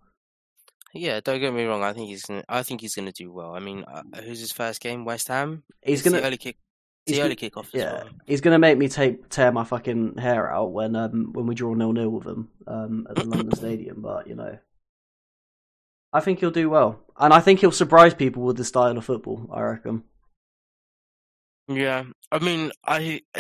Yeah, 0.93 1.21
don't 1.23 1.41
get 1.41 1.53
me 1.53 1.65
wrong. 1.65 1.85
I 1.85 1.93
think 1.93 2.09
he's 2.09 2.25
gonna. 2.25 2.43
I 2.49 2.63
think 2.65 2.81
he's 2.81 2.95
gonna 2.97 3.13
do 3.13 3.31
well. 3.31 3.55
I 3.55 3.61
mean, 3.61 3.85
uh, 3.87 4.03
who's 4.25 4.41
his 4.41 4.51
first 4.53 4.81
game? 4.81 5.05
West 5.05 5.29
Ham. 5.29 5.63
He's 5.83 6.01
It's 6.01 6.11
gonna 6.11 6.25
early 6.27 6.39
kick. 6.39 6.57
The 7.07 7.23
early 7.23 7.37
kick 7.37 7.57
off 7.57 7.73
as 7.75 7.83
yeah 7.83 7.93
well. 7.93 8.09
he's 8.27 8.41
gonna 8.41 8.59
make 8.59 8.77
me 8.79 8.89
take 8.89 9.29
tear 9.29 9.53
my 9.53 9.65
fucking 9.65 10.17
hair 10.19 10.51
out 10.53 10.73
when 10.73 10.97
um 10.97 11.33
when 11.33 11.47
we 11.47 11.55
draw 11.55 11.75
nil 11.75 11.93
nil 11.93 12.11
with 12.11 12.27
him 12.27 12.49
um 12.67 13.07
at 13.09 13.17
the 13.17 13.25
London 13.29 13.55
Stadium. 13.55 14.03
But 14.03 14.27
you 14.27 14.35
know, 14.35 14.59
I 16.13 16.21
think 16.21 16.41
he'll 16.41 16.51
do 16.51 16.69
well, 16.71 17.01
and 17.19 17.33
I 17.33 17.41
think 17.41 17.61
he'll 17.61 17.71
surprise 17.73 18.15
people 18.15 18.43
with 18.43 18.57
the 18.57 18.65
style 18.65 18.97
of 18.99 19.05
football. 19.05 19.49
I 19.53 19.61
reckon. 19.63 20.05
Yeah, 21.69 22.05
I 22.31 22.39
mean, 22.39 22.73
I. 22.85 23.23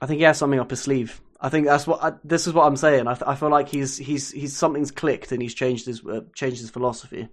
I 0.00 0.06
think 0.06 0.18
he 0.18 0.24
has 0.24 0.38
something 0.38 0.60
up 0.60 0.70
his 0.70 0.80
sleeve. 0.80 1.20
I 1.40 1.48
think 1.48 1.66
that's 1.66 1.84
what 1.84 2.00
I, 2.02 2.12
this 2.22 2.46
is 2.46 2.52
what 2.54 2.66
I'm 2.66 2.76
saying. 2.76 3.08
I, 3.08 3.18
I 3.26 3.34
feel 3.34 3.50
like 3.50 3.68
he's 3.68 3.96
he's 3.96 4.30
he's 4.30 4.56
something's 4.56 4.92
clicked 4.92 5.32
and 5.32 5.42
he's 5.42 5.54
changed 5.54 5.86
his 5.86 6.04
uh, 6.06 6.20
changed 6.36 6.60
his 6.60 6.70
philosophy, 6.70 7.28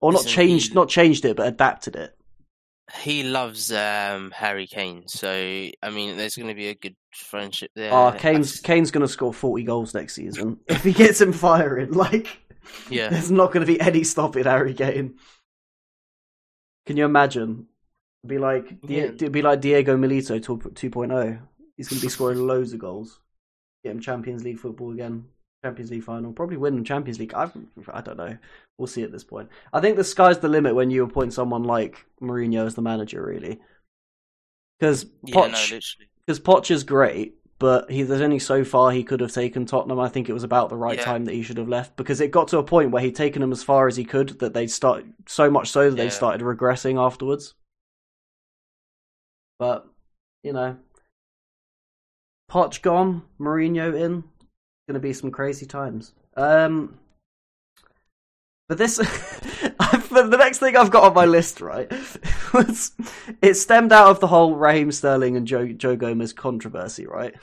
or 0.00 0.12
not 0.12 0.26
changed 0.26 0.70
he- 0.70 0.74
not 0.74 0.88
changed 0.88 1.24
it, 1.24 1.36
but 1.36 1.46
adapted 1.46 1.94
it. 1.94 2.17
He 2.96 3.22
loves 3.22 3.70
um, 3.70 4.30
Harry 4.30 4.66
Kane, 4.66 5.06
so 5.08 5.30
I 5.30 5.90
mean, 5.90 6.16
there's 6.16 6.36
going 6.36 6.48
to 6.48 6.54
be 6.54 6.68
a 6.68 6.74
good 6.74 6.96
friendship 7.12 7.70
there. 7.74 7.92
Oh, 7.92 8.14
Kane's 8.16 8.60
Kane's 8.60 8.90
gonna 8.90 9.08
score 9.08 9.34
40 9.34 9.64
goals 9.64 9.92
next 9.94 10.14
season 10.14 10.58
if 10.68 10.84
he 10.84 10.92
gets 10.92 11.20
him 11.20 11.32
firing. 11.32 11.92
Like, 11.92 12.28
Yeah. 12.88 13.08
there's 13.10 13.30
not 13.30 13.52
gonna 13.52 13.66
be 13.66 13.80
any 13.80 14.04
stopping 14.04 14.44
Harry 14.44 14.72
Kane. 14.74 15.16
Can 16.86 16.96
you 16.96 17.04
imagine? 17.04 17.66
It'd 18.24 18.30
be 18.30 18.38
like 18.38 18.78
Yeah. 18.84 19.04
it'd 19.04 19.32
be 19.32 19.42
like 19.42 19.60
Diego 19.60 19.96
Milito 19.96 20.40
2.0. 20.40 21.40
He's 21.76 21.88
gonna 21.88 22.00
be 22.00 22.08
scoring 22.08 22.46
loads 22.46 22.72
of 22.72 22.78
goals. 22.78 23.20
Get 23.84 23.92
him 23.92 24.00
Champions 24.00 24.44
League 24.44 24.58
football 24.58 24.92
again. 24.92 25.26
Champions 25.64 25.90
League 25.90 26.04
final. 26.04 26.32
Probably 26.32 26.56
win 26.56 26.76
the 26.76 26.84
Champions 26.84 27.18
League. 27.18 27.34
I 27.34 27.50
I 27.92 28.00
don't 28.00 28.16
know. 28.16 28.36
We'll 28.78 28.86
see 28.86 29.02
at 29.02 29.12
this 29.12 29.24
point. 29.24 29.48
I 29.72 29.80
think 29.80 29.96
the 29.96 30.04
sky's 30.04 30.38
the 30.38 30.48
limit 30.48 30.74
when 30.74 30.90
you 30.90 31.02
appoint 31.02 31.32
someone 31.32 31.64
like 31.64 32.06
Mourinho 32.22 32.66
as 32.66 32.74
the 32.74 32.82
manager, 32.82 33.24
really. 33.24 33.60
Because 34.78 35.06
Yeah, 35.24 35.34
no, 35.34 35.46
Poch, 35.48 35.96
because 36.24 36.38
Poch 36.38 36.70
is 36.70 36.84
great, 36.84 37.34
but 37.58 37.90
he 37.90 38.04
there's 38.04 38.20
only 38.20 38.38
so 38.38 38.62
far 38.64 38.92
he 38.92 39.02
could 39.02 39.20
have 39.20 39.32
taken 39.32 39.66
Tottenham. 39.66 39.98
I 39.98 40.08
think 40.08 40.28
it 40.28 40.32
was 40.32 40.44
about 40.44 40.68
the 40.68 40.76
right 40.76 40.96
Yeah. 40.98 41.04
time 41.04 41.24
that 41.24 41.34
he 41.34 41.42
should 41.42 41.58
have 41.58 41.68
left 41.68 41.96
because 41.96 42.20
it 42.20 42.30
got 42.30 42.46
to 42.48 42.58
a 42.58 42.62
point 42.64 42.92
where 42.92 43.02
he'd 43.02 43.16
taken 43.16 43.40
them 43.40 43.50
as 43.50 43.64
far 43.64 43.88
as 43.88 43.96
he 43.96 44.04
could 44.04 44.38
that 44.38 44.54
they 44.54 44.68
start 44.68 45.04
so 45.26 45.50
much 45.50 45.70
so 45.70 45.90
that 45.90 45.96
they 45.96 46.10
started 46.10 46.42
regressing 46.42 47.04
afterwards. 47.04 47.54
But 49.58 49.88
you 50.44 50.52
know, 50.52 50.76
Poch 52.48 52.80
gone, 52.80 53.22
Mourinho 53.40 53.92
in. 54.00 54.22
Going 54.88 54.94
to 54.94 55.00
be 55.00 55.12
some 55.12 55.30
crazy 55.30 55.66
times. 55.66 56.14
Um, 56.36 56.98
but 58.68 58.78
this, 58.78 58.96
the 60.08 60.36
next 60.38 60.58
thing 60.58 60.76
I've 60.76 60.90
got 60.90 61.04
on 61.04 61.14
my 61.14 61.26
list, 61.26 61.60
right, 61.60 61.90
was 62.54 62.92
it 63.40 63.54
stemmed 63.54 63.92
out 63.92 64.10
of 64.10 64.20
the 64.20 64.26
whole 64.26 64.56
Raheem 64.56 64.90
Sterling 64.90 65.36
and 65.36 65.46
Joe 65.46 65.68
Joe 65.68 65.94
Gomez 65.94 66.32
controversy, 66.32 67.06
right? 67.06 67.34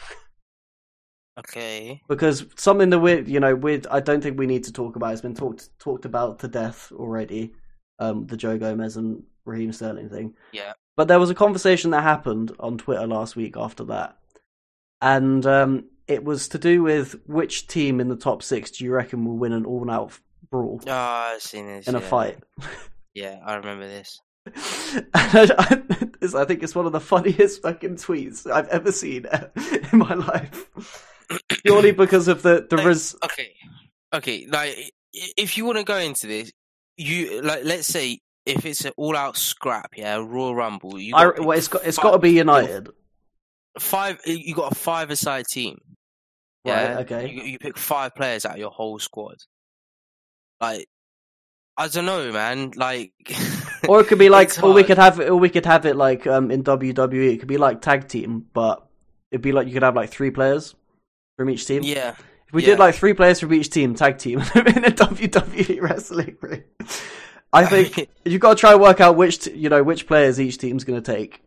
Okay. 1.38 2.02
Because 2.08 2.46
something 2.56 2.90
that 2.90 3.00
we, 3.00 3.22
you 3.22 3.40
know, 3.40 3.56
we 3.56 3.82
I 3.92 4.00
don't 4.00 4.22
think 4.22 4.40
we 4.40 4.48
need 4.48 4.64
to 4.66 4.74
talk 4.74 4.96
about. 4.96 5.14
It's 5.14 5.22
been 5.22 5.36
talked 5.36 5.70
talked 5.80 6.06
about 6.06 6.40
to 6.40 6.48
death 6.48 6.92
already. 6.94 7.54
Um, 8.00 8.26
the 8.28 8.38
Joe 8.38 8.58
Gomez 8.58 8.98
and 8.98 9.24
Raheem 9.46 9.72
Sterling 9.72 10.10
thing. 10.10 10.34
Yeah. 10.52 10.74
But 10.98 11.08
there 11.08 11.20
was 11.20 11.30
a 11.30 11.36
conversation 11.36 11.92
that 11.92 12.04
happened 12.04 12.56
on 12.60 12.78
Twitter 12.78 13.06
last 13.06 13.36
week 13.36 13.56
after 13.58 13.84
that, 13.86 14.18
and 15.02 15.46
um, 15.46 15.86
it 16.08 16.24
was 16.24 16.48
to 16.50 16.58
do 16.58 16.84
with 16.84 17.16
which 17.26 17.68
team 17.68 18.00
in 18.00 18.08
the 18.10 18.16
top 18.16 18.44
six 18.44 18.72
do 18.72 18.84
you 18.86 18.92
reckon 18.92 19.26
will 19.26 19.38
win 19.38 19.52
an 19.54 19.66
all-out 19.66 20.18
brawl 20.52 20.80
Oh, 20.86 20.92
I've 20.92 21.42
seen 21.42 21.68
this. 21.68 21.88
in 21.88 21.96
a 21.96 22.02
fight? 22.02 22.38
Yeah, 23.14 23.40
I 23.46 23.56
remember 23.56 23.88
this. 23.88 24.20
And 24.46 25.08
I, 25.14 25.82
I, 26.34 26.42
I 26.42 26.46
think 26.46 26.62
it's 26.64 26.76
one 26.76 26.86
of 26.86 26.92
the 26.92 27.00
funniest 27.00 27.62
fucking 27.62 27.96
tweets 27.96 28.46
I've 28.52 28.68
ever 28.68 28.92
seen 28.92 29.26
in 29.94 30.00
my 30.00 30.14
life. 30.16 30.70
Purely 31.64 31.92
because 31.94 32.28
of 32.28 32.42
the 32.42 32.68
the 32.70 32.76
Like, 32.76 32.86
res- 32.86 33.16
Okay. 33.24 33.54
Okay, 34.14 34.48
like 34.50 34.92
if 35.14 35.56
you 35.58 35.64
want 35.66 35.78
to 35.78 35.86
go 35.86 35.98
into 35.98 36.28
this, 36.28 36.52
you 36.98 37.42
like 37.42 37.64
let's 37.64 37.88
say 37.88 38.20
if 38.46 38.66
it's 38.66 38.84
an 38.84 38.92
all-out 38.98 39.38
scrap, 39.38 39.94
yeah, 39.98 40.16
Royal 40.18 40.54
Rumble. 40.54 41.00
You 41.00 41.16
I, 41.16 41.28
well, 41.40 41.58
it's 41.58 41.70
got 41.70 41.86
it's 41.86 41.98
got 41.98 42.12
to 42.12 42.20
be 42.20 42.32
United. 42.32 42.90
Five. 43.80 44.20
You 44.26 44.54
got 44.56 44.72
a 44.72 44.76
five-a-side 44.76 45.46
team. 45.52 45.80
Right, 46.66 46.74
Yeah. 46.90 46.98
okay. 47.00 47.30
You, 47.30 47.44
you 47.44 47.60
pick 47.60 47.78
five 47.78 48.16
players 48.16 48.46
out 48.46 48.54
of 48.54 48.58
your 48.60 48.72
whole 48.72 48.98
squad. 49.00 49.38
Like, 50.62 50.88
I 51.78 51.88
don't 51.90 52.06
know, 52.06 52.32
man. 52.32 52.72
Like, 52.76 53.14
Or 53.88 54.00
it 54.02 54.08
could 54.08 54.18
be 54.18 54.30
like, 54.30 54.64
or 54.64 54.74
we 54.74 54.84
could 54.84 54.98
have, 54.98 55.20
or 55.20 55.36
we 55.36 55.50
could 55.50 55.66
have 55.68 55.86
it 55.86 55.96
like 55.96 56.26
um 56.26 56.50
in 56.50 56.64
WWE. 56.64 57.34
It 57.34 57.38
could 57.38 57.48
be 57.48 57.58
like 57.58 57.82
tag 57.82 58.08
team, 58.08 58.46
but 58.52 58.84
it'd 59.32 59.44
be 59.44 59.52
like 59.52 59.68
you 59.68 59.74
could 59.74 59.84
have 59.84 59.96
like 59.96 60.10
three 60.10 60.32
players 60.32 60.74
from 61.38 61.52
each 61.52 61.68
team. 61.68 61.84
yeah, 61.84 62.16
If 62.48 62.54
we 62.54 62.64
yeah. 62.64 62.70
did 62.70 62.80
like 62.80 62.96
three 62.96 63.14
players 63.14 63.40
from 63.42 63.54
each 63.54 63.70
team, 63.70 63.94
tag 63.94 64.18
team 64.18 64.40
in 64.56 64.86
a 64.86 64.92
WWE 64.92 65.82
wrestling 65.88 66.36
ring, 66.42 66.64
I 67.54 67.66
think 67.68 68.10
you've 68.24 68.42
got 68.42 68.56
to 68.56 68.60
try 68.60 68.72
and 68.72 68.82
work 68.82 69.02
out 69.02 69.18
which 69.18 69.40
t- 69.40 69.54
you 69.54 69.70
know 69.70 69.84
which 69.84 70.08
players 70.08 70.40
each 70.42 70.58
team's 70.58 70.84
going 70.84 71.00
to 71.04 71.14
take. 71.16 71.44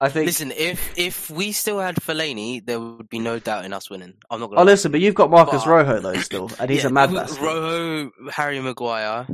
I 0.00 0.08
think. 0.08 0.26
Listen, 0.26 0.52
if 0.56 0.92
if 0.98 1.30
we 1.30 1.52
still 1.52 1.78
had 1.78 1.96
Fellaini, 1.96 2.64
there 2.64 2.80
would 2.80 3.08
be 3.08 3.18
no 3.18 3.38
doubt 3.38 3.64
in 3.64 3.72
us 3.72 3.88
winning. 3.88 4.14
I'm 4.30 4.40
not 4.40 4.50
gonna. 4.50 4.60
oh, 4.60 4.64
listen, 4.64 4.90
but 4.92 5.00
you've 5.00 5.14
got 5.14 5.30
Marcus 5.30 5.64
But- 5.64 5.70
Rojo 5.70 6.00
though 6.00 6.20
still, 6.20 6.50
and 6.58 6.70
he's 6.70 6.82
Yeah, 6.82 6.88
a 6.88 6.92
mad 6.92 7.12
bastard. 7.12 7.42
Rojo, 7.42 8.10
Harry 8.30 8.60
Maguire. 8.60 9.26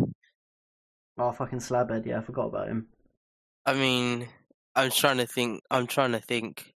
Oh, 1.19 1.33
fucking 1.33 1.59
slabhead! 1.59 2.07
Yeah, 2.07 2.19
I 2.19 2.23
forgot 2.23 2.47
about 2.47 2.69
him. 2.69 2.87
I 3.67 3.75
mean, 3.75 4.29
I'm 4.75 4.91
trying 4.91 5.19
to 5.19 5.27
think. 5.27 5.63
I'm 5.71 5.87
trying 5.87 6.13
to 6.13 6.21
think. 6.21 6.73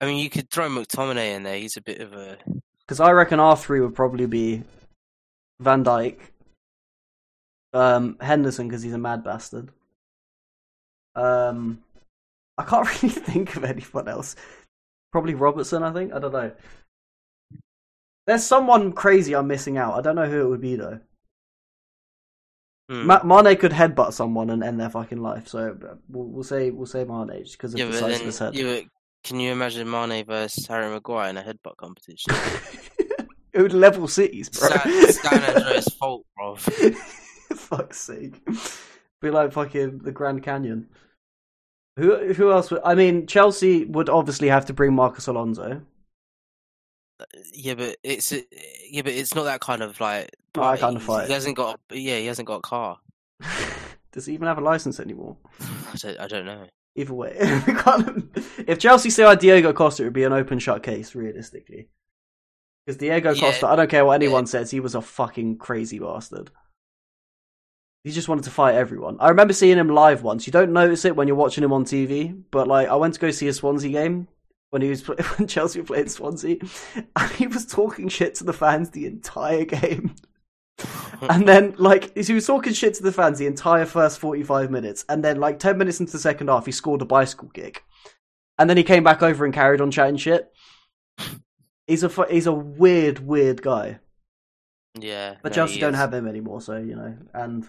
I 0.00 0.06
mean, 0.06 0.18
you 0.18 0.28
could 0.30 0.50
throw 0.50 0.68
McTominay 0.68 1.34
in 1.34 1.42
there. 1.44 1.56
He's 1.56 1.76
a 1.76 1.82
bit 1.82 2.00
of 2.00 2.12
a. 2.12 2.38
Because 2.80 3.00
I 3.00 3.10
reckon 3.12 3.40
R 3.40 3.56
three 3.56 3.80
would 3.80 3.94
probably 3.94 4.26
be 4.26 4.62
Van 5.60 5.82
Dijk, 5.84 6.18
um, 7.72 8.16
Henderson 8.20 8.68
because 8.68 8.82
he's 8.82 8.92
a 8.92 8.98
mad 8.98 9.24
bastard. 9.24 9.70
Um, 11.14 11.83
I 12.58 12.64
can't 12.64 12.86
really 13.02 13.14
think 13.14 13.56
of 13.56 13.64
anyone 13.64 14.08
else. 14.08 14.36
Probably 15.12 15.34
Robertson, 15.34 15.82
I 15.82 15.92
think. 15.92 16.12
I 16.12 16.18
don't 16.18 16.32
know. 16.32 16.52
There's 18.26 18.44
someone 18.44 18.92
crazy 18.92 19.34
I'm 19.34 19.46
missing 19.46 19.76
out. 19.76 19.94
I 19.94 20.00
don't 20.00 20.16
know 20.16 20.26
who 20.26 20.40
it 20.40 20.48
would 20.48 20.60
be 20.60 20.76
though. 20.76 21.00
Hmm. 22.88 23.06
Ma- 23.06 23.22
Mane 23.22 23.56
could 23.56 23.72
headbutt 23.72 24.12
someone 24.12 24.50
and 24.50 24.62
end 24.62 24.80
their 24.80 24.90
fucking 24.90 25.22
life. 25.22 25.48
So 25.48 25.76
uh, 25.88 25.94
we'll, 26.08 26.26
we'll 26.26 26.44
say 26.44 26.70
we'll 26.70 26.86
say 26.86 27.04
Mane 27.04 27.44
because 27.50 27.74
of 27.74 27.78
yeah, 27.78 27.86
the 27.86 27.98
size 27.98 28.20
of 28.20 28.26
his 28.26 28.38
head. 28.38 28.54
but 28.54 28.84
can 29.24 29.40
you 29.40 29.52
imagine 29.52 29.90
Mane 29.90 30.24
versus 30.24 30.66
Harry 30.66 30.90
Maguire 30.90 31.30
in 31.30 31.36
a 31.36 31.42
headbutt 31.42 31.76
competition? 31.78 32.34
it 33.52 33.62
would 33.62 33.72
level 33.72 34.06
cities, 34.06 34.50
bro. 34.50 34.68
Stan, 34.68 35.12
San 35.12 35.56
Andreas' 35.56 35.88
fault, 35.94 36.26
bro. 36.36 36.56
Fuck's 37.54 38.00
sake. 38.00 38.34
Be 39.22 39.30
like 39.30 39.52
fucking 39.52 39.98
the 39.98 40.12
Grand 40.12 40.42
Canyon. 40.42 40.88
Who 41.96 42.32
who 42.34 42.50
else 42.50 42.70
would 42.70 42.80
I 42.84 42.94
mean 42.94 43.26
Chelsea 43.26 43.84
would 43.84 44.08
obviously 44.08 44.48
have 44.48 44.66
to 44.66 44.72
bring 44.72 44.94
Marcos 44.94 45.26
Alonso. 45.28 45.82
Yeah, 47.52 47.74
but 47.74 47.96
it's 48.02 48.32
uh, 48.32 48.40
yeah, 48.90 49.02
but 49.02 49.12
it's 49.12 49.34
not 49.34 49.44
that 49.44 49.60
kind 49.60 49.82
of 49.82 50.00
like. 50.00 50.30
Oh, 50.56 50.70
that 50.70 50.80
kind 50.80 50.96
of 50.96 51.02
fight. 51.02 51.28
He 51.28 51.32
hasn't 51.32 51.56
got. 51.56 51.80
Yeah, 51.92 52.18
he 52.18 52.26
hasn't 52.26 52.48
got 52.48 52.56
a 52.56 52.60
car. 52.62 52.98
Does 54.12 54.26
he 54.26 54.34
even 54.34 54.48
have 54.48 54.58
a 54.58 54.62
license 54.62 54.98
anymore? 55.00 55.36
I 55.60 55.96
don't. 55.96 56.20
I 56.20 56.26
don't 56.26 56.46
know. 56.46 56.66
Either 56.96 57.14
way, 57.14 57.32
if 57.38 58.78
Chelsea 58.78 59.10
still 59.10 59.28
had 59.28 59.40
Diego 59.40 59.72
Costa, 59.72 60.02
it 60.02 60.06
would 60.06 60.12
be 60.12 60.22
an 60.22 60.32
open 60.32 60.60
shut 60.60 60.84
case, 60.84 61.16
realistically. 61.16 61.88
Because 62.86 62.98
Diego 62.98 63.32
Yeah. 63.32 63.40
Costa, 63.40 63.66
I 63.66 63.74
don't 63.74 63.90
care 63.90 64.04
what 64.04 64.12
anyone 64.14 64.44
Yeah. 64.44 64.50
says, 64.50 64.70
he 64.70 64.78
was 64.78 64.94
a 64.94 65.00
fucking 65.00 65.58
crazy 65.58 65.98
bastard. 65.98 66.50
He 68.04 68.10
just 68.10 68.28
wanted 68.28 68.44
to 68.44 68.50
fight 68.50 68.74
everyone. 68.74 69.16
I 69.18 69.30
remember 69.30 69.54
seeing 69.54 69.78
him 69.78 69.88
live 69.88 70.22
once. 70.22 70.46
You 70.46 70.52
don't 70.52 70.72
notice 70.72 71.06
it 71.06 71.16
when 71.16 71.26
you're 71.26 71.36
watching 71.36 71.64
him 71.64 71.72
on 71.72 71.84
TV, 71.86 72.38
but 72.50 72.68
like 72.68 72.88
I 72.88 72.96
went 72.96 73.14
to 73.14 73.20
go 73.20 73.30
see 73.30 73.48
a 73.48 73.52
Swansea 73.52 73.90
game 73.90 74.28
when 74.70 74.82
he 74.82 74.90
was 74.90 75.06
when 75.38 75.48
Chelsea 75.48 75.80
were 75.80 75.86
playing 75.86 76.08
Swansea, 76.08 76.56
and 77.16 77.30
he 77.32 77.46
was 77.46 77.64
talking 77.64 78.08
shit 78.08 78.34
to 78.36 78.44
the 78.44 78.52
fans 78.52 78.90
the 78.90 79.06
entire 79.06 79.64
game. 79.64 80.14
And 81.30 81.48
then, 81.48 81.74
like, 81.78 82.14
he 82.18 82.34
was 82.34 82.46
talking 82.46 82.72
shit 82.72 82.94
to 82.94 83.02
the 83.02 83.12
fans 83.12 83.38
the 83.38 83.46
entire 83.46 83.86
first 83.86 84.18
45 84.18 84.70
minutes. 84.70 85.04
And 85.08 85.24
then, 85.24 85.38
like, 85.38 85.58
10 85.58 85.78
minutes 85.78 86.00
into 86.00 86.12
the 86.12 86.18
second 86.18 86.48
half, 86.48 86.66
he 86.66 86.72
scored 86.72 87.00
a 87.00 87.06
bicycle 87.06 87.48
kick. 87.48 87.84
And 88.58 88.68
then 88.68 88.76
he 88.76 88.82
came 88.82 89.04
back 89.04 89.22
over 89.22 89.44
and 89.44 89.54
carried 89.54 89.80
on 89.80 89.92
chatting 89.92 90.16
shit. 90.16 90.52
He's 91.86 92.02
a, 92.02 92.26
he's 92.28 92.46
a 92.46 92.52
weird, 92.52 93.20
weird 93.20 93.62
guy. 93.62 94.00
Yeah, 94.98 95.36
But 95.42 95.52
no, 95.52 95.54
Chelsea 95.54 95.78
don't 95.78 95.94
have 95.94 96.12
him 96.12 96.26
anymore, 96.26 96.60
so, 96.60 96.76
you 96.76 96.96
know. 96.96 97.16
And 97.32 97.66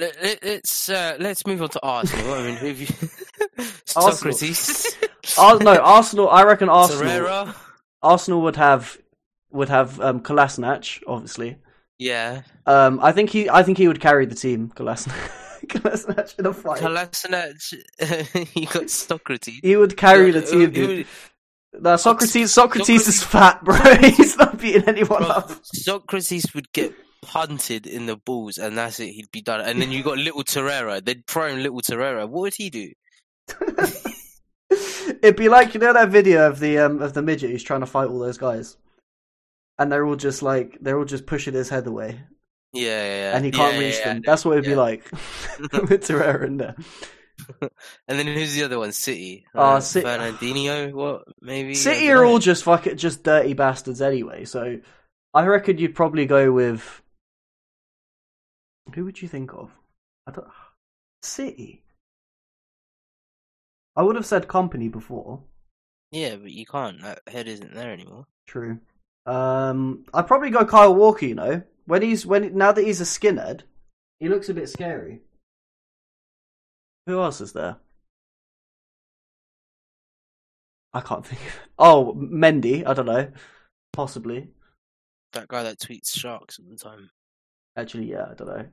Let, 0.00 0.42
let's 0.44 0.88
uh, 0.88 1.16
let's 1.20 1.46
move 1.46 1.62
on 1.62 1.68
to 1.70 1.80
Arsenal. 1.82 2.32
I 2.34 2.42
mean, 2.42 2.56
who 2.56 2.68
you? 2.68 2.86
Sokratis. 3.86 4.86
Ar- 5.38 5.58
no, 5.58 5.76
Arsenal, 5.76 6.28
I 6.30 6.44
reckon 6.44 6.68
Arsenal, 6.68 7.02
Torreira. 7.04 7.54
Arsenal 8.02 8.40
would 8.42 8.56
have, 8.56 8.96
would 9.50 9.68
have, 9.68 10.00
um, 10.00 10.20
Kolasinac, 10.20 11.02
obviously. 11.06 11.56
Yeah, 11.98 12.42
Um, 12.66 12.98
I 13.02 13.12
think 13.12 13.28
he, 13.30 13.50
I 13.50 13.62
think 13.62 13.76
he 13.76 13.86
would 13.86 14.00
carry 14.00 14.24
the 14.24 14.34
team, 14.34 14.72
Kolasinac, 14.74 15.30
Kolasinac 15.66 16.38
in 16.38 16.46
a 16.46 16.54
fight. 16.54 16.80
Kolasinac. 16.80 17.72
you 18.56 18.66
got 18.66 18.84
Sokratis. 18.84 19.60
he 19.62 19.76
would 19.76 19.96
carry 19.98 20.30
the 20.30 20.40
team, 20.40 20.70
dude. 20.70 21.06
No, 21.74 21.94
Sokratis. 21.94 22.48
Sokratis 22.48 23.06
is 23.06 23.22
fat, 23.22 23.62
bro. 23.62 23.76
He's 24.00 24.36
not 24.38 24.58
beating 24.58 24.88
anyone 24.88 25.22
Bro, 25.22 25.28
up. 25.28 25.50
Sokratis 25.76 26.54
would 26.54 26.72
get 26.72 26.94
punted 27.22 27.86
in 27.86 28.06
the 28.06 28.16
balls, 28.16 28.58
and 28.58 28.76
that's 28.78 29.00
it. 29.00 29.12
He'd 29.12 29.30
be 29.30 29.42
done. 29.42 29.60
And 29.60 29.80
then 29.80 29.90
you 29.92 30.02
got 30.02 30.18
little 30.26 30.42
Torreira. 30.44 31.04
They'd 31.04 31.26
throw 31.26 31.48
him 31.48 31.62
little 31.62 31.80
Torreira. 31.80 32.28
What 32.28 32.40
would 32.42 32.54
he 32.54 32.70
do? 32.70 32.92
It'd 35.22 35.36
be 35.36 35.48
like 35.48 35.74
you 35.74 35.80
know 35.80 35.92
that 35.92 36.08
video 36.10 36.48
of 36.48 36.60
the 36.60 36.78
um 36.78 37.02
of 37.02 37.12
the 37.14 37.22
midget 37.22 37.50
who's 37.50 37.62
trying 37.64 37.80
to 37.80 37.86
fight 37.86 38.08
all 38.08 38.18
those 38.20 38.38
guys, 38.38 38.76
and 39.78 39.90
they're 39.90 40.06
all 40.06 40.16
just 40.16 40.42
like 40.42 40.78
they're 40.80 40.96
all 40.98 41.04
just 41.04 41.26
pushing 41.26 41.52
his 41.54 41.68
head 41.68 41.86
away, 41.86 42.20
Yeah, 42.72 42.82
yeah, 42.82 43.16
yeah. 43.30 43.36
and 43.36 43.44
he 43.44 43.50
can't 43.50 43.74
Yeah, 43.74 43.80
reach 43.80 43.98
yeah, 43.98 44.14
them. 44.14 44.22
That's 44.24 44.44
what 44.44 44.52
it'd 44.52 44.64
be 44.64 44.76
like 44.76 45.10
with 45.10 46.06
Torreira 46.06 46.46
in 46.46 46.56
there. 46.58 46.76
And 48.06 48.18
then 48.18 48.26
who's 48.28 48.54
the 48.54 48.62
other 48.64 48.78
one? 48.78 48.92
City. 48.92 49.46
Ah, 49.54 49.76
Uh, 49.76 49.80
City- 49.80 50.06
Fernandinho. 50.06 50.92
What? 50.92 51.24
Maybe. 51.40 51.74
City 51.74 52.10
are 52.10 52.16
dunno. 52.18 52.28
all 52.30 52.38
just 52.38 52.62
fuck 52.64 52.86
it, 52.86 52.94
just 52.94 53.24
dirty 53.24 53.54
bastards 53.54 54.00
anyway. 54.00 54.44
So 54.44 54.78
I 55.34 55.46
reckon 55.46 55.78
you'd 55.78 55.94
probably 55.96 56.26
go 56.26 56.52
with 56.52 57.02
who 58.94 59.04
would 59.04 59.20
you 59.20 59.28
think 59.28 59.52
of? 59.52 59.70
I 60.26 60.32
don't 60.32 60.46
City. 61.22 61.82
I 63.96 64.02
would 64.02 64.16
have 64.16 64.26
said 64.26 64.48
Kompany 64.48 64.90
before. 64.90 65.42
Yeah, 66.12 66.36
but 66.36 66.50
you 66.50 66.66
can't. 66.66 67.02
That 67.02 67.20
head 67.28 67.48
isn't 67.48 67.74
there 67.74 67.92
anymore. 67.92 68.26
True. 68.46 68.78
Um, 69.26 70.04
I'd 70.14 70.26
probably 70.26 70.50
go 70.50 70.64
Kyle 70.64 70.94
Walker. 70.94 71.26
You 71.26 71.34
know, 71.34 71.62
when 71.86 72.02
he's 72.02 72.26
when 72.26 72.56
now 72.56 72.72
that 72.72 72.84
he's 72.84 73.00
a 73.00 73.04
skinhead, 73.04 73.62
he 74.18 74.28
looks 74.28 74.48
a 74.48 74.54
bit 74.54 74.68
scary. 74.68 75.20
Who 77.06 77.20
else 77.20 77.40
is 77.40 77.52
there? 77.52 77.76
I 80.92 81.00
can't 81.00 81.26
think. 81.26 81.40
Of... 81.42 81.60
Oh, 81.78 82.14
Mendy. 82.14 82.86
I 82.86 82.92
don't 82.92 83.06
know. 83.06 83.30
Possibly. 83.92 84.48
That 85.32 85.48
guy 85.48 85.62
that 85.62 85.78
tweets 85.78 86.18
sharks 86.18 86.58
all 86.58 86.66
the 86.68 86.76
time. 86.76 87.10
Actually, 87.76 88.10
yeah, 88.10 88.26
I 88.30 88.34
don't 88.34 88.48
know. 88.48 88.66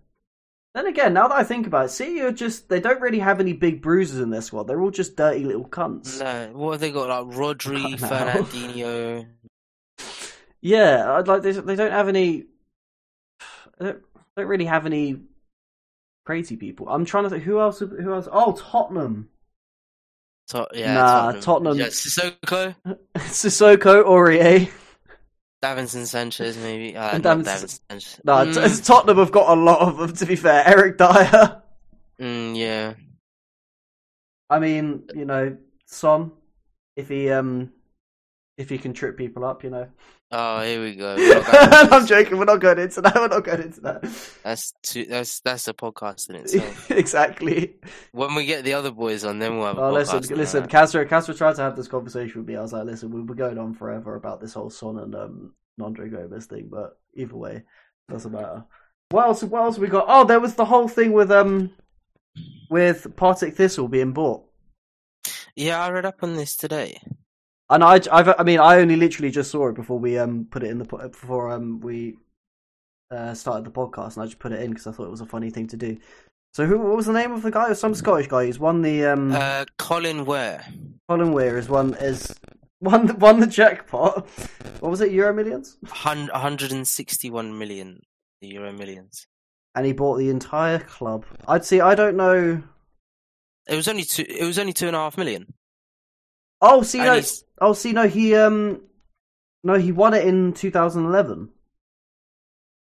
Then 0.77 0.85
again, 0.85 1.11
now 1.15 1.27
that 1.27 1.35
I 1.35 1.43
think 1.43 1.65
about 1.65 1.87
it, 1.87 1.89
City 1.89 2.21
are 2.21 2.31
just 2.31 2.69
they 2.69 2.79
don't 2.79 3.01
really 3.01 3.17
have 3.17 3.39
any 3.39 3.51
big 3.53 3.81
bruises 3.81 4.19
in 4.19 4.29
their 4.29 4.43
squad. 4.43 4.67
They're 4.67 4.79
all 4.79 4.91
just 4.91 5.15
dirty 5.15 5.43
little 5.43 5.67
cunts. 5.67 6.19
No, 6.19 6.51
what 6.55 6.73
have 6.73 6.81
they 6.81 6.91
got? 6.91 7.09
Like 7.09 7.35
Rodri. 7.35 7.97
Fernandinho. 7.99 9.25
Yeah, 10.61 11.13
I'd 11.13 11.27
like 11.27 11.41
they, 11.41 11.51
they 11.53 11.75
don't 11.75 11.91
have 11.91 12.07
any. 12.07 12.45
They 13.79 13.85
don't, 13.85 14.03
don't 14.35 14.45
really 14.47 14.65
have 14.65 14.85
any 14.85 15.17
crazy 16.27 16.55
people. 16.57 16.87
I'm 16.89 17.05
trying 17.05 17.23
to 17.23 17.31
think 17.31 17.43
who 17.43 17.59
else. 17.59 17.79
Who 17.79 18.13
else? 18.13 18.27
Oh, 18.31 18.51
Tottenham. 18.53 19.29
Tot- 20.47 20.75
yeah, 20.75 20.93
Nah, 20.93 21.31
Tottenham- 21.33 21.77
Yeah, 21.79 21.87
Sissoko, 21.87 22.75
Sissoko, 23.17 24.03
Aurier. 24.05 24.69
Davinson 25.75 26.05
Sanchez, 26.05 26.57
maybe. 26.57 26.95
Uh, 26.95 27.15
And 27.15 27.23
not 27.23 27.37
Davinson- 27.39 27.45
Davinson 27.45 27.79
Sanchez. 27.89 28.19
No, 28.23 28.33
Mm, 28.33 28.75
t- 28.77 28.81
Tottenham 28.83 29.17
have 29.17 29.31
got 29.31 29.57
a 29.57 29.59
lot 29.61 29.79
of 29.81 29.97
them. 29.97 30.13
To 30.13 30.25
be 30.25 30.35
fair, 30.35 30.63
Eric 30.67 30.97
Dier. 30.97 31.61
mm, 32.19 32.55
yeah. 32.57 32.93
I 34.49 34.59
mean, 34.59 35.03
you 35.13 35.25
know, 35.25 35.57
Son. 35.85 36.31
If 36.95 37.09
he 37.09 37.29
um, 37.29 37.71
if 38.57 38.69
he 38.69 38.77
can 38.77 38.93
trip 38.93 39.17
people 39.17 39.45
up, 39.45 39.63
you 39.63 39.69
know. 39.69 39.87
Oh, 40.29 40.61
here 40.61 40.83
we 40.83 40.95
go. 40.95 41.15
We're 41.15 41.35
not 41.35 41.45
going 41.45 41.63
into 41.83 41.95
I'm 41.95 42.05
joking. 42.05 42.37
We're 42.37 42.45
not 42.45 42.59
going 42.59 42.79
into 42.79 43.01
that. 43.01 43.15
We're 43.15 43.27
not 43.29 43.43
going 43.45 43.61
into 43.61 43.81
that. 43.81 44.03
That's 44.43 44.73
too, 44.83 45.05
that's 45.05 45.39
that's 45.39 45.67
a 45.69 45.73
podcast 45.73 46.29
in 46.29 46.35
itself. 46.43 46.91
exactly. 46.91 47.75
when 48.11 48.35
we 48.35 48.45
get 48.45 48.65
the 48.65 48.73
other 48.73 48.91
boys 48.91 49.23
on, 49.23 49.39
then 49.39 49.57
we'll 49.57 49.67
have 49.67 49.77
a 49.77 49.81
Oh, 49.83 49.93
listen, 49.93 50.19
listen. 50.35 50.67
Castro, 50.67 51.05
Castro 51.05 51.33
tried 51.33 51.55
to 51.55 51.61
have 51.61 51.77
this 51.77 51.87
conversation 51.87 52.41
with 52.41 52.47
me. 52.49 52.57
I 52.57 52.61
was 52.61 52.73
like, 52.73 52.85
listen, 52.85 53.09
we 53.11 53.21
were 53.21 53.35
going 53.35 53.57
on 53.57 53.73
forever 53.73 54.15
about 54.15 54.41
this 54.41 54.53
whole 54.53 54.69
Son 54.69 54.99
and 54.99 55.15
um, 55.15 55.53
Andre 55.81 56.09
Gomes 56.09 56.45
thing, 56.45 56.67
but 56.69 56.97
either 57.15 57.35
way, 57.35 57.63
doesn't 58.09 58.31
matter. 58.31 58.65
What 59.09 59.27
else? 59.27 59.43
What 59.43 59.61
else 59.63 59.77
we 59.77 59.87
got? 59.87 60.05
Oh, 60.09 60.25
there 60.25 60.41
was 60.41 60.55
the 60.55 60.65
whole 60.65 60.89
thing 60.89 61.13
with 61.13 61.31
um, 61.31 61.71
with 62.69 63.15
Partick 63.15 63.55
Thistle 63.55 63.87
being 63.87 64.11
bought. 64.11 64.43
Yeah, 65.55 65.81
I 65.81 65.89
read 65.89 66.05
up 66.05 66.21
on 66.21 66.35
this 66.35 66.57
today. 66.57 66.99
And 67.69 67.83
I, 67.83 67.99
I've, 68.11 68.29
I 68.39 68.43
mean, 68.43 68.59
I 68.59 68.77
only 68.79 68.95
literally 68.95 69.29
just 69.31 69.51
saw 69.51 69.67
it 69.67 69.75
before 69.75 69.99
we 69.99 70.17
um 70.17 70.47
put 70.49 70.63
it 70.63 70.69
in 70.71 70.77
the 70.77 70.85
po- 70.85 71.07
before 71.09 71.51
um 71.51 71.79
we 71.81 72.15
uh 73.11 73.33
started 73.33 73.65
the 73.65 73.71
podcast, 73.71 74.15
and 74.15 74.23
I 74.23 74.25
just 74.25 74.39
put 74.39 74.51
it 74.53 74.61
in 74.61 74.69
because 74.71 74.87
I 74.87 74.91
thought 74.91 75.05
it 75.07 75.11
was 75.11 75.21
a 75.21 75.25
funny 75.25 75.49
thing 75.49 75.67
to 75.67 75.77
do. 75.77 75.97
So, 76.53 76.65
who? 76.65 76.77
What 76.79 76.95
was 76.95 77.05
the 77.07 77.13
name 77.13 77.33
of 77.33 77.41
the 77.41 77.51
guy? 77.51 77.65
It 77.65 77.69
was 77.69 77.79
some 77.79 77.93
Scottish 77.93 78.27
guy. 78.27 78.45
He's 78.45 78.57
won 78.59 78.81
the 78.81 79.05
um. 79.05 79.31
Uh, 79.33 79.65
Colin 79.77 80.25
Weir. 80.25 80.65
Colin 81.09 81.31
Weir 81.33 81.57
is 81.57 81.67
one 81.69 81.93
is 81.95 82.33
won 82.79 83.19
won 83.19 83.39
the 83.41 83.47
jackpot. 83.47 84.27
What 84.79 84.89
was 84.89 85.01
it? 85.01 85.11
Euro 85.11 85.33
Millions, 85.33 85.77
161 85.81 87.57
million 87.57 88.01
the 88.41 88.47
Euro 88.49 88.71
millions. 88.71 89.25
and 89.75 89.85
he 89.85 89.91
bought 89.93 90.17
the 90.17 90.29
entire 90.29 90.79
club. 90.79 91.25
I'd 91.47 91.65
see. 91.65 91.81
I 91.81 91.95
don't 91.95 92.15
know. 92.15 92.63
It 93.67 93.75
was 93.75 93.87
only 93.87 94.03
two. 94.03 94.25
It 94.27 94.45
was 94.45 94.57
only 94.57 94.73
two 94.73 94.87
and 94.87 94.95
a 94.95 94.99
half 94.99 95.17
million. 95.17 95.53
Oh, 96.61 96.81
see, 96.83 96.99
And 96.99 97.07
no. 97.07 97.13
he's- 97.15 97.43
Oh, 97.59 97.73
see, 97.73 97.91
no. 97.91 98.07
He 98.07 98.35
um, 98.35 98.81
no, 99.63 99.75
he 99.75 99.91
won 99.91 100.13
it 100.13 100.25
in 100.27 100.53
2011. 100.53 101.49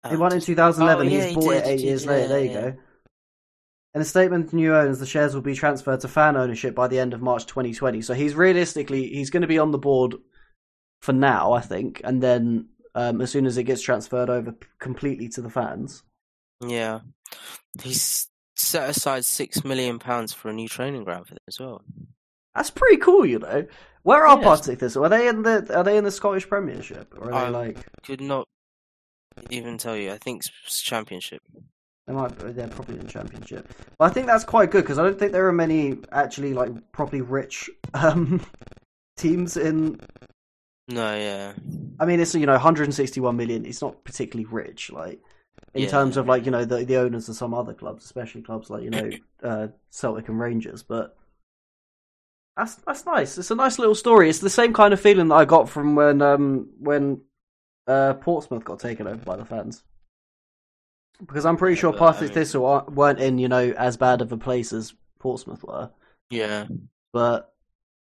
He 0.10 0.16
won 0.18 0.32
it 0.32 0.36
in 0.36 0.42
2011. 0.42 1.08
Oh, 1.08 1.10
yeah, 1.10 1.16
He's 1.22 1.30
he 1.30 1.36
bought 1.36 1.50
did, 1.51 1.58
it 1.58 1.68
eight 1.68 1.78
did, 1.78 1.86
years 1.86 2.06
later. 2.06 2.22
yeah, 2.22 2.28
There 2.28 2.44
you 2.46 2.54
go. 2.54 2.78
In 3.96 4.01
a 4.01 4.06
statement 4.06 4.50
to 4.50 4.56
new 4.56 4.75
owners, 4.75 5.00
the 5.00 5.06
shares 5.06 5.34
will 5.34 5.42
be 5.42 5.56
transferred 5.56 6.01
to 6.01 6.08
fan 6.08 6.38
ownership 6.38 6.75
by 6.75 6.88
the 6.88 7.00
end 7.00 7.13
of 7.13 7.22
March 7.22 7.46
2020. 7.48 8.01
So 8.01 8.13
he's 8.13 8.36
realistically 8.36 9.08
he's 9.08 9.30
going 9.30 9.42
to 9.42 9.48
be 9.48 9.58
on 9.60 9.72
the 9.72 9.78
board 9.80 10.16
for 11.01 11.12
now, 11.13 11.54
I 11.54 11.62
think, 11.62 12.01
and 12.04 12.22
then 12.22 12.70
um, 12.96 13.20
as 13.22 13.32
soon 13.32 13.46
as 13.46 13.58
it 13.58 13.63
gets 13.63 13.82
transferred 13.82 14.30
over 14.30 14.54
completely 14.80 15.28
to 15.30 15.42
the 15.42 15.50
fans. 15.50 16.04
Yeah, 16.66 17.00
he's 17.82 18.28
set 18.56 18.89
aside 18.89 19.25
six 19.25 19.63
million 19.63 19.98
pounds 20.00 20.34
for 20.34 20.50
a 20.50 20.54
new 20.54 20.68
training 20.68 21.04
ground 21.04 21.28
for 21.28 21.34
them 21.34 21.44
as 21.48 21.60
well. 21.60 21.82
That's 22.60 22.70
pretty 22.72 22.98
cool, 22.98 23.25
you 23.25 23.39
know. 23.39 23.66
Where 24.04 24.28
are 24.28 24.38
Yeah, 24.38 24.44
Partick 24.44 24.80
Thistle? 24.80 25.06
Are 25.06 25.10
they 25.10 25.30
in 25.30 25.44
the 25.44 25.74
Are 25.74 25.84
they 25.84 25.98
in 25.98 26.04
the 26.04 26.12
Scottish 26.12 26.46
Premiership, 26.50 27.16
or 27.18 27.32
are 27.32 27.32
they 27.32 27.48
Um, 27.48 27.54
like 27.54 27.78
Could 28.04 28.20
not 28.20 28.48
even 29.50 29.78
tell 29.78 29.96
you. 29.96 30.12
I 30.12 30.18
think 30.18 30.44
it's 30.66 30.82
championship. 30.82 31.42
they 32.06 32.13
might? 32.13 32.38
They're 32.38 32.68
probably 32.68 33.00
in 33.00 33.08
Championship. 33.08 33.72
But 33.98 34.12
I 34.12 34.13
think 34.13 34.28
that's 34.28 34.44
quite 34.44 34.72
good 34.72 34.82
because 34.84 35.00
I 35.00 35.04
don't 35.04 35.18
think 35.18 35.32
there 35.32 35.48
are 35.48 35.54
many 35.54 36.00
actually 36.12 36.54
like 36.54 36.92
properly 36.92 37.22
rich 37.22 37.70
um, 37.94 38.46
teams 39.16 39.56
in 39.56 40.02
No, 40.89 41.15
yeah, 41.15 41.54
I 41.98 42.06
mean, 42.06 42.19
it's 42.19 42.36
you 42.36 42.45
know 42.45 42.54
161 42.54 43.38
million. 43.38 43.65
It's 43.65 43.82
not 43.82 44.04
particularly 44.04 44.50
rich, 44.52 44.91
like 44.91 45.22
in 45.74 45.84
Yeah. 45.84 45.89
terms 45.91 46.17
of 46.17 46.28
like 46.28 46.43
you 46.43 46.52
know 46.52 46.65
the 46.65 46.84
the 46.84 46.98
owners 46.98 47.30
of 47.30 47.38
some 47.38 47.54
other 47.54 47.74
clubs, 47.74 48.04
especially 48.04 48.41
clubs 48.41 48.69
like 48.69 48.84
you 48.84 48.89
know 48.89 49.12
uh, 49.43 49.67
Celtic 49.91 50.28
and 50.28 50.38
Rangers. 50.39 50.84
But 50.84 51.15
that's 52.60 52.76
that's 52.76 53.06
nice. 53.06 53.38
It's 53.38 53.52
a 53.52 53.56
nice 53.56 53.80
little 53.80 53.95
story. 53.95 54.30
It's 54.30 54.39
the 54.39 54.50
same 54.50 54.74
kind 54.74 54.93
of 54.93 55.00
feeling 55.02 55.30
that 55.30 55.36
I 55.36 55.45
got 55.45 55.69
from 55.69 55.95
when 55.95 56.22
um 56.22 56.69
when 56.80 57.22
uh, 57.88 58.13
Portsmouth 58.15 58.63
got 58.63 58.80
taken 58.80 59.08
over 59.08 59.24
by 59.24 59.36
the 59.36 59.45
fans. 59.45 59.84
Because 61.26 61.45
I'm 61.45 61.58
pretty 61.58 61.76
Yeah, 61.76 61.82
sure 61.82 61.93
Partick 61.93 62.22
I 62.22 62.26
mean- 62.26 62.34
Thistle 62.34 62.86
weren't 62.89 63.19
in 63.19 63.39
you 63.39 63.48
know 63.48 63.72
as 63.72 63.98
bad 63.98 64.22
of 64.22 64.32
a 64.32 64.38
place 64.38 64.72
as 64.74 64.93
Portsmouth 65.19 65.63
were. 65.63 65.89
yeah. 66.30 66.67
But 67.12 67.52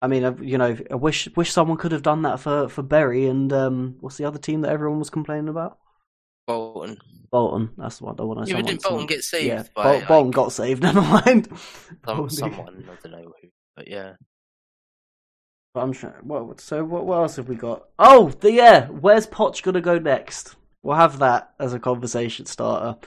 I 0.02 0.08
mean, 0.08 0.24
I- 0.26 0.42
you 0.42 0.58
know, 0.58 0.78
I 0.92 0.96
wish 0.96 1.28
wish 1.36 1.52
someone 1.52 1.78
could 1.78 1.92
have 1.92 2.04
done 2.04 2.22
that 2.24 2.40
for 2.40 2.70
for 2.70 2.82
Bury 2.84 3.26
and 3.28 3.52
um, 3.54 3.96
what's 4.02 4.18
the 4.18 4.26
other 4.26 4.40
team 4.40 4.62
that 4.62 4.72
everyone 4.72 5.00
was 5.00 5.10
complaining 5.10 5.50
about? 5.50 5.78
Bolton. 6.48 6.98
Bolton. 7.32 7.70
That's 7.78 8.00
the 8.00 8.06
one. 8.06 8.16
The 8.16 8.26
one 8.26 8.38
I 8.40 8.42
Yeah, 8.46 8.56
didn't 8.58 8.66
Bolton 8.68 8.80
someone- 8.82 9.06
get 9.08 9.24
saved 9.24 9.46
Yeah, 9.48 9.64
by 9.76 9.84
Bol- 9.84 9.94
like, 9.94 10.08
Bolton 10.08 10.32
got 10.32 10.52
saved. 10.52 10.82
Never 10.90 11.02
mind. 11.02 11.48
some, 11.48 11.58
Bolton- 12.04 12.30
someone? 12.30 12.86
I 12.90 12.96
don't 13.08 13.12
know 13.12 13.34
who, 13.42 13.50
but 13.76 13.88
yeah. 13.88 14.14
I'm 15.76 15.94
trying. 15.94 16.14
What? 16.24 16.60
So 16.60 16.84
what? 16.84 17.06
What 17.06 17.18
else 17.18 17.36
have 17.36 17.48
we 17.48 17.56
got? 17.56 17.88
Oh, 18.00 18.30
the 18.30 18.52
yeah. 18.52 18.88
Where's 18.88 19.28
Poch 19.28 19.62
gonna 19.62 19.82
go 19.82 20.00
next? 20.00 20.56
We'll 20.82 20.96
have 20.96 21.20
that 21.20 21.54
as 21.60 21.74
a 21.74 21.80
conversation 21.80 22.46
starter 22.46 22.98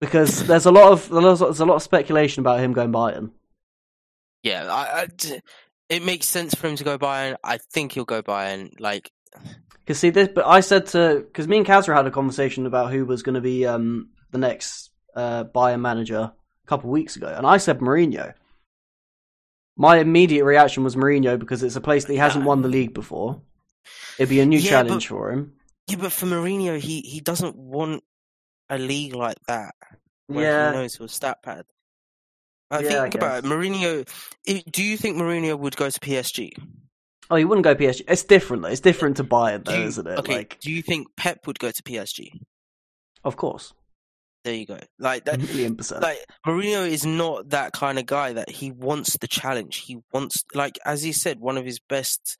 because 0.00 0.44
there's 0.46 0.66
a 0.66 0.72
lot 0.72 0.92
of 0.92 1.08
there's 1.08 1.60
a 1.60 1.64
lot 1.64 1.76
of 1.76 1.82
speculation 1.82 2.40
about 2.40 2.60
him 2.60 2.72
going 2.72 2.92
Bayern. 2.92 3.30
Yeah, 4.42 4.66
I, 4.70 5.02
I 5.02 5.40
it 5.88 6.02
makes 6.02 6.26
sense 6.26 6.54
for 6.54 6.68
him 6.68 6.76
to 6.76 6.84
go 6.84 6.98
Bayern. 6.98 7.36
I 7.42 7.58
think 7.58 7.92
he'll 7.92 8.04
go 8.04 8.22
Bayern. 8.22 8.78
Like, 8.78 9.10
Because 9.80 9.98
see 9.98 10.10
this, 10.10 10.28
but 10.28 10.46
I 10.46 10.60
said 10.60 10.86
to 10.88 11.24
because 11.26 11.48
me 11.48 11.58
and 11.58 11.66
Kazra 11.66 11.94
had 11.94 12.06
a 12.06 12.10
conversation 12.10 12.66
about 12.66 12.92
who 12.92 13.04
was 13.04 13.22
going 13.22 13.34
to 13.34 13.40
be 13.40 13.66
um, 13.66 14.10
the 14.30 14.38
next 14.38 14.90
uh, 15.14 15.44
Bayern 15.44 15.80
manager 15.80 16.32
a 16.64 16.66
couple 16.66 16.88
of 16.90 16.92
weeks 16.92 17.16
ago, 17.16 17.32
and 17.36 17.46
I 17.46 17.56
said 17.56 17.80
Mourinho. 17.80 18.34
My 19.80 19.96
immediate 19.98 20.44
reaction 20.44 20.84
was 20.84 20.94
Mourinho 20.94 21.38
because 21.38 21.62
it's 21.62 21.74
a 21.76 21.80
place 21.80 22.04
that 22.04 22.12
he 22.12 22.18
hasn't 22.18 22.44
won 22.44 22.60
the 22.60 22.68
league 22.68 22.92
before. 22.92 23.40
It'd 24.18 24.28
be 24.28 24.40
a 24.40 24.44
new 24.46 24.58
Yeah, 24.58 24.68
challenge 24.82 25.08
but- 25.08 25.16
for 25.16 25.30
him. 25.32 25.54
yeah, 25.86 25.96
but 25.96 26.12
for 26.12 26.26
Mourinho, 26.26 26.78
he 26.78 27.00
he 27.00 27.20
doesn't 27.20 27.56
want 27.56 28.04
a 28.68 28.76
league 28.76 29.14
like 29.14 29.38
that. 29.48 29.74
Where 30.26 30.44
Yeah. 30.44 30.70
he 30.72 30.76
knows 30.76 30.96
he'll 30.96 31.08
stat 31.08 31.42
pad. 31.42 31.64
I 32.70 32.80
Yeah, 32.80 32.98
I 32.98 33.02
think 33.04 33.14
about 33.14 33.42
it. 33.42 33.48
Mourinho. 33.48 34.06
do 34.70 34.82
you 34.84 34.98
think 34.98 35.16
Mourinho 35.16 35.58
would 35.58 35.76
go 35.76 35.88
to 35.88 35.98
PSG? 35.98 36.52
Oh, 37.30 37.36
he 37.36 37.44
wouldn't 37.46 37.64
go 37.64 37.74
PSG. 37.74 38.04
It's 38.06 38.22
different 38.22 38.62
though. 38.62 38.68
It's 38.68 38.80
different 38.80 39.16
to 39.16 39.24
Bayern 39.24 39.64
though, 39.64 39.78
you- 39.78 39.84
isn't 39.84 40.06
it? 40.06 40.18
Okay. 40.18 40.34
Like, 40.34 40.58
Do 40.60 40.70
you 40.70 40.82
think 40.82 41.08
Pep 41.16 41.46
would 41.46 41.58
go 41.58 41.70
to 41.70 41.82
PSG? 41.82 42.32
of 43.24 43.36
course, 43.36 43.72
There 44.44 44.54
you 44.54 44.66
go. 44.66 44.78
Like 44.98 45.24
that. 45.26 45.38
million 45.38 45.76
percent. 45.76 46.02
like 46.02 46.18
Mourinho 46.46 46.88
is 46.88 47.04
not 47.04 47.50
that 47.50 47.72
kind 47.72 47.98
of 47.98 48.06
guy 48.06 48.32
that 48.32 48.48
he 48.50 48.70
wants 48.70 49.16
the 49.18 49.28
challenge. 49.28 49.76
He 49.78 49.98
wants 50.12 50.44
like 50.54 50.78
as 50.84 51.02
he 51.02 51.12
said, 51.12 51.40
one 51.40 51.58
of 51.58 51.64
his 51.64 51.78
best, 51.78 52.38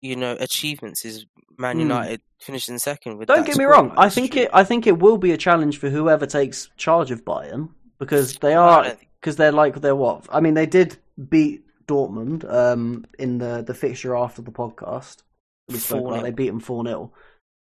you 0.00 0.14
know, 0.16 0.36
achievements 0.38 1.04
is 1.04 1.26
Man 1.58 1.76
Hmm. 1.76 1.80
United 1.82 2.20
finishing 2.40 2.78
second 2.78 3.18
with 3.18 3.28
Don't 3.28 3.44
get 3.46 3.56
me 3.58 3.64
wrong. 3.64 3.92
I 3.96 4.08
think 4.08 4.34
year. 4.34 4.44
it. 4.44 4.50
I 4.54 4.64
think 4.64 4.86
it 4.86 4.98
will 4.98 5.18
be 5.18 5.32
a 5.32 5.36
challenge 5.36 5.78
for 5.78 5.90
whoever 5.90 6.24
takes 6.24 6.70
charge 6.76 7.10
of 7.10 7.24
Bayern 7.24 7.70
because 7.98 8.36
they 8.36 8.54
are 8.54 8.96
because 9.20 9.36
they're 9.36 9.52
like 9.52 9.80
they're 9.80 9.96
what? 9.96 10.26
I 10.30 10.40
mean, 10.40 10.54
they 10.54 10.66
did 10.66 10.96
beat 11.28 11.64
Dortmund 11.86 12.50
um, 12.50 13.04
in 13.18 13.38
the 13.38 13.62
the 13.66 13.74
fixture 13.74 14.14
after 14.16 14.40
the 14.40 14.52
podcast. 14.52 15.22
We 15.68 15.78
spoke 15.78 16.06
about 16.06 16.22
they 16.22 16.30
beat 16.30 16.46
them 16.48 16.60
four 16.60 16.84
0 16.84 17.12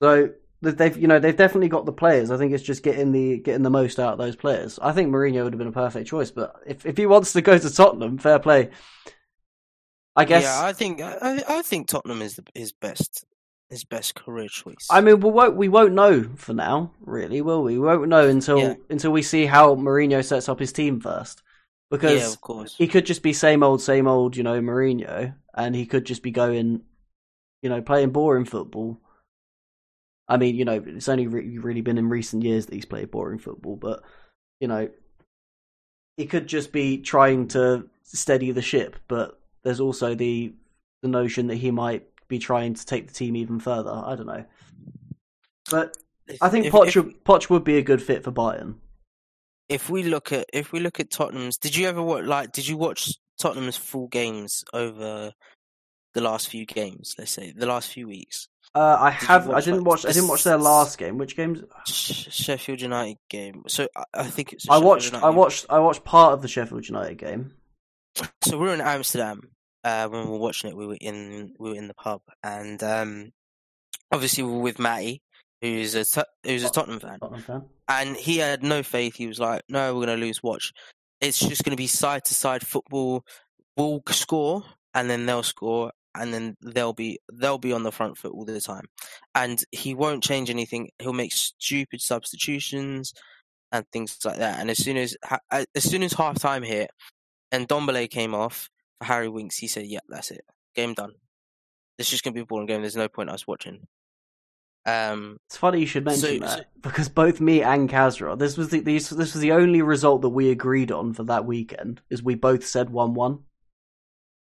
So 0.01 0.31
they've 0.73 0.97
you 0.97 1.09
know 1.09 1.19
they've 1.19 1.37
definitely 1.37 1.69
got 1.69 1.87
the 1.87 1.93
players. 1.93 2.31
I 2.31 2.37
think 2.37 2.53
it's 2.53 2.63
just 2.63 2.83
getting 2.83 3.13
the 3.13 3.39
getting 3.39 3.63
the 3.63 3.71
most 3.71 3.99
out 3.99 4.13
of 4.13 4.19
those 4.19 4.37
players. 4.37 4.79
I 4.81 4.93
think 4.93 5.11
Mourinho 5.11 5.45
would 5.45 5.53
have 5.53 5.59
been 5.59 5.69
a 5.69 5.73
perfect 5.73 6.09
choice, 6.09 6.31
but 6.31 6.55
if 6.67 6.85
if 6.87 6.97
he 6.97 7.07
wants 7.07 7.33
to 7.33 7.43
go 7.43 7.57
to 7.59 7.71
Tottenham, 7.71 8.19
fair 8.19 8.39
play. 8.39 8.71
I 10.17 10.25
guess. 10.25 10.45
Yeah, 10.45 10.63
I 10.63 10.73
think 10.73 11.01
I, 11.01 11.43
I 11.49 11.63
think 11.63 11.89
Tottenham 11.89 12.23
is 12.23 12.37
the, 12.37 12.45
his 12.55 12.73
best 12.73 13.25
his 13.71 13.85
best 13.85 14.15
career 14.15 14.49
choice. 14.49 14.87
I 14.91 15.01
mean, 15.01 15.21
we 15.21 15.31
won't 15.31 15.57
we 15.57 15.69
won't 15.69 15.95
know 15.95 16.25
for 16.37 16.55
now, 16.55 16.93
really, 17.01 17.41
will 17.43 17.63
we? 17.63 17.79
We 17.79 17.87
won't 17.87 18.09
know 18.09 18.29
until 18.29 18.59
Yeah. 18.59 18.75
until 18.91 19.11
we 19.11 19.23
see 19.23 19.47
how 19.47 19.75
Mourinho 19.75 20.25
sets 20.25 20.49
up 20.49 20.61
his 20.61 20.73
team 20.73 21.01
first, 21.01 21.43
because 21.91 22.21
yeah, 22.21 22.29
of 22.29 22.41
course. 22.41 22.77
he 22.77 22.87
could 22.87 23.07
just 23.07 23.23
be 23.23 23.33
same 23.33 23.63
old, 23.63 23.83
same 23.83 24.07
old, 24.07 24.37
you 24.37 24.43
know, 24.45 24.61
Mourinho, 24.61 25.35
and 25.55 25.75
he 25.75 25.87
could 25.87 26.05
just 26.05 26.23
be 26.23 26.31
going, 26.31 26.83
you 27.63 27.69
know, 27.69 27.83
playing 27.83 28.11
boring 28.11 28.45
football. 28.45 29.01
I 30.29 30.37
mean, 30.39 30.57
you 30.57 30.65
know, 30.65 30.83
it's 30.87 31.09
only 31.09 31.27
re- 31.27 31.59
really 31.59 31.81
been 31.83 31.99
in 31.99 32.09
recent 32.09 32.43
years 32.43 32.67
that 32.67 32.75
he's 32.75 32.87
played 32.87 33.11
boring 33.11 33.39
football, 33.39 33.77
but 33.77 34.03
you 34.61 34.69
know, 34.69 34.89
he 36.17 36.27
could 36.27 36.47
just 36.47 36.73
be 36.73 36.99
trying 36.99 37.49
to 37.49 37.89
steady 38.05 38.51
the 38.53 38.63
ship. 38.63 38.97
But 39.09 39.39
there's 39.63 39.81
also 39.81 40.15
the 40.15 40.55
the 41.03 41.09
notion 41.09 41.49
that 41.49 41.57
he 41.57 41.71
might 41.71 42.07
be 42.29 42.39
trying 42.39 42.73
to 42.75 42.87
take 42.87 43.07
the 43.09 43.13
team 43.15 43.37
even 43.37 43.61
further. 43.61 43.91
I 43.91 44.15
don't 44.17 44.27
know. 44.27 44.45
But 45.71 45.97
I 46.41 46.49
think 46.49 46.67
if, 46.67 46.73
Poch, 46.73 46.87
if, 46.89 46.97
would- 46.97 47.25
Poch 47.25 47.51
would 47.51 47.65
be 47.65 47.77
a 47.77 47.83
good 47.83 48.03
fit 48.03 48.25
for 48.25 48.33
Bayern. 48.33 48.77
if 49.69 49.91
we 49.91 50.05
look 50.05 50.33
at 50.33 50.47
if 50.53 50.73
we 50.73 50.81
look 50.81 51.01
at 51.01 51.11
Tottenham's, 51.11 51.59
did 51.59 51.77
you 51.77 51.87
ever 51.87 52.03
watch 52.03 52.25
like 52.25 52.53
did 52.53 52.67
you 52.67 52.77
watch 52.79 53.13
Tottenham's 53.39 53.77
full 53.77 54.09
games 54.09 54.65
over 54.73 55.33
the 56.15 56.21
last 56.23 56.49
few 56.49 56.65
games? 56.65 57.15
Let's 57.19 57.33
say 57.33 57.53
the 57.55 57.67
last 57.67 57.91
few 57.93 58.09
weeks. 58.09 58.49
Uh, 58.75 58.97
I 59.01 59.11
Did 59.11 59.29
have. 59.29 59.51
I 59.51 59.61
didn't 59.61 59.85
watch. 59.85 60.05
I 60.05 60.11
didn't 60.13 60.29
watch 60.29 60.43
their 60.43 60.59
last 60.59 60.99
game. 60.99 61.17
Which 61.17 61.37
games? 61.37 61.63
Sheffield 61.87 62.81
United 62.81 63.19
game. 63.31 63.63
So 63.69 63.87
I, 63.95 64.05
I 64.15 64.25
think 64.25 64.53
it's. 64.53 64.69
I 64.69 64.79
watched. 64.79 65.07
United 65.07 65.25
I 65.25 65.31
game. 65.31 65.37
watched. 65.37 65.67
I 65.71 65.79
watched 65.79 66.05
part 66.05 66.33
of 66.33 66.43
the 66.43 66.49
Sheffield 66.49 66.89
United 66.89 67.17
game. 67.19 67.53
So 68.43 68.59
we 68.59 68.67
were 68.67 68.75
in 68.75 68.81
Amsterdam 68.81 69.51
uh, 69.85 70.09
when 70.09 70.25
we 70.25 70.31
were 70.31 70.39
watching 70.39 70.71
it. 70.71 70.77
We 70.77 70.87
were 70.87 70.97
in 71.01 71.55
we 71.59 71.71
were 71.71 71.77
in 71.77 71.87
the 71.89 71.95
pub, 71.95 72.23
and 72.43 72.83
um, 72.83 73.33
obviously 74.13 74.43
we 74.43 74.51
were 74.53 74.59
with 74.61 74.79
Matty, 74.81 75.23
who's 75.61 75.95
a 75.95 76.05
who's 76.45 76.65
a 76.65 76.71
Tottenham 76.71 77.01
fan, 77.01 77.19
Tottenham 77.21 77.43
fan. 77.43 77.63
and 77.89 78.17
he 78.17 78.39
had 78.39 78.63
no 78.65 78.83
faith. 78.83 79.15
He 79.15 79.27
was 79.29 79.39
like, 79.39 79.63
"No, 79.69 79.95
we're 79.95 80.07
going 80.07 80.19
to 80.19 80.25
lose. 80.27 80.43
Watch, 80.43 80.73
it's 81.21 81.39
just 81.39 81.63
going 81.65 81.77
to 81.77 81.81
be 81.81 81.87
side 81.87 82.25
to 82.25 82.35
side 82.35 82.67
football. 82.67 83.25
We'll 83.77 84.03
score, 84.11 84.65
and 84.95 85.09
then 85.09 85.27
they'll 85.27 85.43
score." 85.45 85.93
And 86.17 86.33
then 86.33 86.57
they'll 86.63 86.93
be 86.93 87.19
they'll 87.33 87.59
be 87.59 87.73
on 87.73 87.83
the 87.83 87.91
front 87.93 88.17
foot 88.17 88.33
all 88.33 88.45
the 88.45 88.61
time, 88.61 88.87
and 89.35 89.63
he 89.73 89.95
won't 89.95 90.23
change 90.23 90.49
anything. 90.51 90.91
He'll 91.01 91.13
make 91.13 91.33
stupid 91.33 92.01
substitutions 92.01 93.13
and 93.73 93.85
things 93.93 94.17
like 94.25 94.39
that. 94.39 94.61
And 94.61 94.71
as 94.71 94.79
soon 94.79 94.97
as 94.97 95.17
as 95.51 95.67
soon 95.79 96.03
as 96.05 96.13
half 96.13 96.39
time 96.39 96.63
hit, 96.63 96.91
and 97.51 97.69
Dombele 97.69 98.09
came 98.09 98.35
off 98.35 98.69
for 98.99 99.07
Harry 99.07 99.29
Winks, 99.29 99.57
he 99.57 99.67
said, 99.67 99.87
"Yeah, 99.87 100.01
that's 100.09 100.31
it. 100.31 100.45
Game 100.77 100.95
done. 100.95 101.15
It's 101.99 102.11
just 102.11 102.23
gonna 102.23 102.35
be 102.35 102.41
a 102.41 102.47
boring 102.47 102.67
game. 102.67 102.81
There's 102.83 102.97
no 102.97 103.09
point 103.09 103.31
us 103.31 103.47
watching." 103.47 103.87
Um, 104.87 105.39
It's 105.47 105.57
funny 105.57 105.81
you 105.81 105.87
should 105.87 106.05
mention 106.05 106.21
So- 106.21 106.39
that 106.47 106.59
so- 106.59 106.65
because 106.83 107.09
both 107.09 107.41
me 107.41 107.63
and 107.63 107.89
Kazra, 107.89 108.39
this 108.39 108.57
was 108.59 108.69
the 108.69 108.81
these, 108.81 109.09
this 109.09 109.33
was 109.33 109.41
the 109.41 109.53
only 109.53 109.81
result 109.81 110.21
that 110.23 110.29
we 110.29 110.51
agreed 110.51 110.93
on 110.93 111.15
for 111.15 111.25
that 111.25 111.47
weekend. 111.47 112.03
Is 112.11 112.23
we 112.23 112.35
both 112.35 112.67
said 112.67 112.91
one 112.91 113.15
one, 113.15 113.45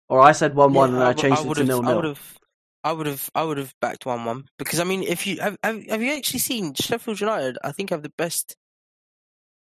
or 0.08 0.20
I 0.20 0.32
said 0.32 0.54
one 0.54 0.72
one 0.74 0.92
yeah, 0.92 0.96
and 0.96 1.04
I 1.04 1.12
changed 1.12 1.44
it 1.46 1.54
to 1.54 1.64
nil 1.64 1.82
I 1.82 1.92
would 1.92 2.04
nil. 2.04 2.06
have, 2.06 2.38
I 2.84 2.92
would 2.92 3.06
have, 3.06 3.30
I 3.34 3.42
would 3.44 3.58
have 3.58 3.74
backed 3.80 4.06
one 4.06 4.24
one 4.24 4.44
because 4.58 4.80
I 4.80 4.84
mean, 4.84 5.02
if 5.02 5.26
you 5.26 5.40
have, 5.40 5.56
have, 5.62 5.84
have 5.86 6.02
you 6.02 6.12
actually 6.14 6.40
seen 6.40 6.74
Sheffield 6.74 7.20
United? 7.20 7.58
I 7.64 7.72
think 7.72 7.90
have 7.90 8.02
the 8.02 8.12
best 8.16 8.56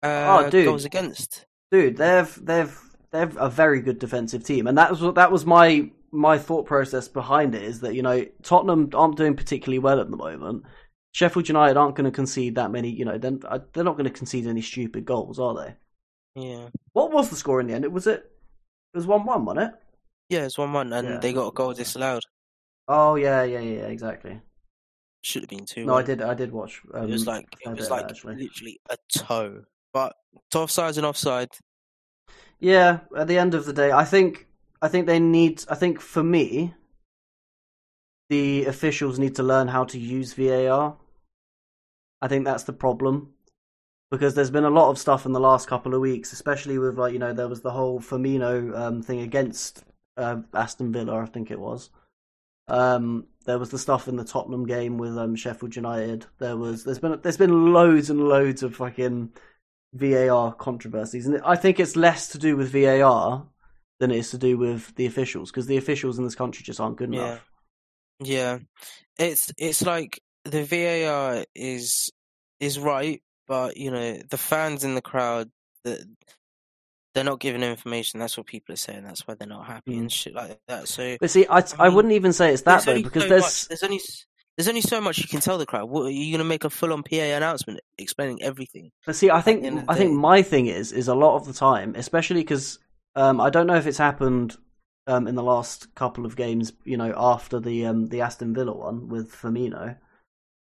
uh, 0.04 0.42
Oh, 0.46 0.50
dude. 0.50 0.66
goals 0.66 0.86
against. 0.86 1.46
Dude, 1.72 1.98
they've 1.98 2.40
they've 2.46 2.78
they're 3.12 3.32
a 3.38 3.50
very 3.50 3.82
good 3.82 4.00
defensive 4.00 4.44
team, 4.44 4.68
and 4.68 4.78
that 4.78 4.90
was 4.90 5.02
what 5.02 5.16
that 5.16 5.32
was 5.32 5.46
my 5.46 5.90
my 6.12 6.38
thought 6.38 6.66
process 6.66 7.08
behind 7.08 7.56
it. 7.56 7.64
Is 7.64 7.82
that 7.82 7.96
you 7.96 8.02
know 8.02 8.26
Tottenham 8.44 8.90
aren't 8.94 9.18
doing 9.18 9.36
particularly 9.36 9.80
well 9.80 10.00
at 10.00 10.10
the 10.10 10.18
moment. 10.18 10.64
Sheffield 11.14 11.48
United 11.50 11.78
aren't 11.78 11.96
going 11.96 12.06
to 12.06 12.12
concede 12.12 12.56
that 12.56 12.72
many. 12.72 12.90
You 12.90 13.04
know, 13.04 13.18
they're, 13.18 13.38
uh, 13.46 13.60
they're 13.74 13.84
not 13.84 13.98
going 13.98 14.06
to 14.06 14.18
concede 14.18 14.48
any 14.48 14.62
stupid 14.62 15.04
goals, 15.06 15.40
are 15.40 15.54
they? 15.56 15.76
Yeah, 16.36 16.70
What 16.94 17.12
was 17.12 17.30
the 17.30 17.36
score 17.36 17.60
in 17.60 17.68
the 17.68 17.74
end? 17.74 17.84
It 17.84 17.92
was 17.92 18.08
it. 18.08 18.32
It 18.94 18.98
was 18.98 19.06
one 19.06 19.26
one, 19.26 19.44
wasn't 19.46 19.74
it? 19.74 19.81
Yeah, 20.32 20.46
it's 20.46 20.58
one 20.58 20.74
one, 20.74 20.94
and 20.94 21.08
Yeah. 21.08 21.18
they 21.20 21.34
got 21.34 21.48
a 21.48 21.52
goal 21.52 21.74
disallowed. 21.74 22.24
Oh 22.88 23.16
yeah, 23.16 23.44
yeah, 23.44 23.60
yeah, 23.60 23.88
exactly. 23.88 24.42
Should 25.24 25.44
have 25.44 25.50
been 25.50 25.66
two. 25.66 25.86
No, 25.86 25.96
I 25.96 26.04
did. 26.04 26.22
I 26.22 26.34
did 26.34 26.52
watch. 26.52 26.82
Um, 26.94 27.10
It 27.10 27.12
was 27.12 27.28
like 27.28 27.46
I 27.66 27.72
it 27.72 27.76
was 27.76 27.86
did, 27.86 27.92
like 27.92 28.06
actually. 28.06 28.36
literally 28.36 28.80
a 28.90 28.98
toe, 29.16 29.64
but 29.94 30.14
to 30.52 30.58
offsides 30.60 30.98
and 30.98 31.06
offside. 31.06 31.50
Yeah, 32.60 33.02
at 33.16 33.28
the 33.28 33.38
end 33.38 33.54
of 33.54 33.66
the 33.66 33.74
day, 33.74 33.92
I 33.92 34.04
think 34.06 34.48
I 34.82 34.88
think 34.88 35.06
they 35.08 35.20
need. 35.20 35.64
I 35.70 35.76
think 35.76 36.00
for 36.00 36.24
me, 36.24 36.74
the 38.30 38.66
officials 38.66 39.20
need 39.20 39.36
to 39.36 39.44
learn 39.44 39.68
how 39.68 39.84
to 39.84 40.00
use 40.00 40.34
VAR. 40.34 40.98
I 42.22 42.28
think 42.28 42.46
that's 42.46 42.64
the 42.64 42.74
problem 42.74 43.34
because 44.10 44.36
there's 44.36 44.52
been 44.52 44.64
a 44.64 44.70
lot 44.70 44.90
of 44.90 44.98
stuff 45.00 45.26
in 45.26 45.32
the 45.32 45.40
last 45.40 45.68
couple 45.68 45.94
of 45.94 46.02
weeks, 46.02 46.34
especially 46.34 46.78
with 46.78 46.98
like 46.98 47.14
you 47.14 47.20
know 47.20 47.34
there 47.34 47.48
was 47.48 47.62
the 47.62 47.72
whole 47.72 48.00
Firmino 48.00 48.76
um, 48.78 49.02
thing 49.04 49.20
against 49.22 49.84
uh, 50.18 50.42
Aston 50.54 50.92
Villa, 50.92 51.22
I 51.22 51.26
think 51.26 51.52
it 51.52 51.60
was. 51.60 51.90
Um, 52.68 53.26
there 53.46 53.60
was 53.60 53.70
the 53.70 53.80
stuff 53.80 54.08
in 54.08 54.16
the 54.16 54.24
Tottenham 54.24 54.66
game 54.66 54.98
with 54.98 55.18
um, 55.18 55.36
Sheffield 55.36 55.76
United. 55.76 56.26
There 56.40 56.56
was 56.58 56.84
there's 56.84 57.00
been 57.00 57.20
there's 57.22 57.38
been 57.38 57.74
loads 57.74 58.10
and 58.10 58.20
loads 58.28 58.64
of 58.64 58.76
fucking 58.76 59.32
VAR 59.94 60.54
controversies, 60.54 61.28
and 61.28 61.42
I 61.44 61.56
think 61.56 61.80
it's 61.80 61.96
less 61.96 62.30
to 62.30 62.38
do 62.38 62.56
with 62.56 62.72
VAR 62.72 63.46
than 64.00 64.12
it 64.12 64.18
is 64.18 64.32
to 64.32 64.38
do 64.38 64.58
with 64.58 64.96
the 64.96 65.06
officials 65.06 65.52
because 65.52 65.68
the 65.68 65.78
officials 65.78 66.18
in 66.18 66.24
this 66.24 66.36
country 66.36 66.64
just 66.64 66.80
aren't 66.80 66.98
good 66.98 67.14
Yeah. 67.14 67.20
enough. 67.26 67.46
Yeah, 68.20 68.60
it's 69.18 69.52
it's 69.58 69.82
like 69.82 70.22
the 70.46 70.64
VAR 70.64 71.44
is 71.56 72.10
is 72.60 72.80
right, 72.80 73.22
but 73.48 73.76
you 73.78 73.92
know 73.92 74.22
the 74.30 74.38
fans 74.38 74.84
in 74.84 74.96
the 74.96 75.02
crowd 75.02 75.50
that 75.84 76.00
they're 77.14 77.24
not 77.24 77.40
giving 77.40 77.64
information. 77.64 78.20
That's 78.20 78.38
what 78.38 78.46
people 78.46 78.74
are 78.74 78.78
saying. 78.78 79.04
That's 79.04 79.28
why 79.28 79.36
they're 79.36 79.48
not 79.48 79.66
happy 79.66 79.94
Mm. 79.94 80.00
and 80.00 80.12
shit 80.12 80.34
like 80.34 80.60
that. 80.68 80.88
So 80.88 81.18
But 81.20 81.30
see, 81.30 81.46
I, 81.48 81.64
I, 81.78 81.86
mean, 81.88 81.96
wouldn't 81.96 82.14
even 82.14 82.34
say 82.34 82.54
it's 82.54 82.62
that 82.64 82.86
though 82.86 83.02
because 83.02 83.24
so 83.24 83.30
there's 83.30 83.42
much, 83.44 83.68
there's 83.68 83.84
only 83.84 84.00
there's 84.58 84.68
only 84.68 84.82
so 84.82 85.02
much 85.02 85.18
you 85.18 85.28
can 85.28 85.40
tell 85.40 85.58
the 85.58 85.66
crowd. 85.66 85.90
What 85.90 86.06
are 86.06 86.10
you 86.12 86.32
going 86.32 86.40
to 86.40 86.46
make 86.50 86.64
a 86.64 86.70
full 86.70 86.94
on 86.94 87.04
PA 87.04 87.16
announcement 87.16 87.80
explaining 87.98 88.42
everything? 88.44 88.92
But 89.06 89.16
see, 89.16 89.30
I 89.30 89.42
think 89.42 89.62
the 89.62 89.68
end 89.68 89.80
of 89.80 89.86
the 89.88 89.92
I 89.92 89.96
think 89.96 90.14
my 90.14 90.42
thing 90.42 90.68
is 90.68 90.92
is 90.92 91.08
a 91.08 91.16
lot 91.16 91.36
of 91.36 91.46
the 91.46 91.54
time, 91.54 91.96
especially 91.96 92.42
because 92.42 92.80
um, 93.16 93.42
I 93.42 93.50
don't 93.50 93.68
know 93.68 93.76
if 93.76 93.88
it's 93.88 93.98
happened 93.98 94.58
um, 95.08 95.28
in 95.28 95.36
the 95.36 95.44
last 95.44 95.94
couple 95.96 96.26
of 96.26 96.36
games, 96.36 96.74
you 96.86 96.98
know, 96.98 97.14
after 97.18 97.60
the 97.60 97.86
um, 97.86 98.08
the 98.08 98.22
Aston 98.22 98.54
Villa 98.54 98.74
one 98.74 99.08
with 99.10 99.32
Firmino, 99.34 99.98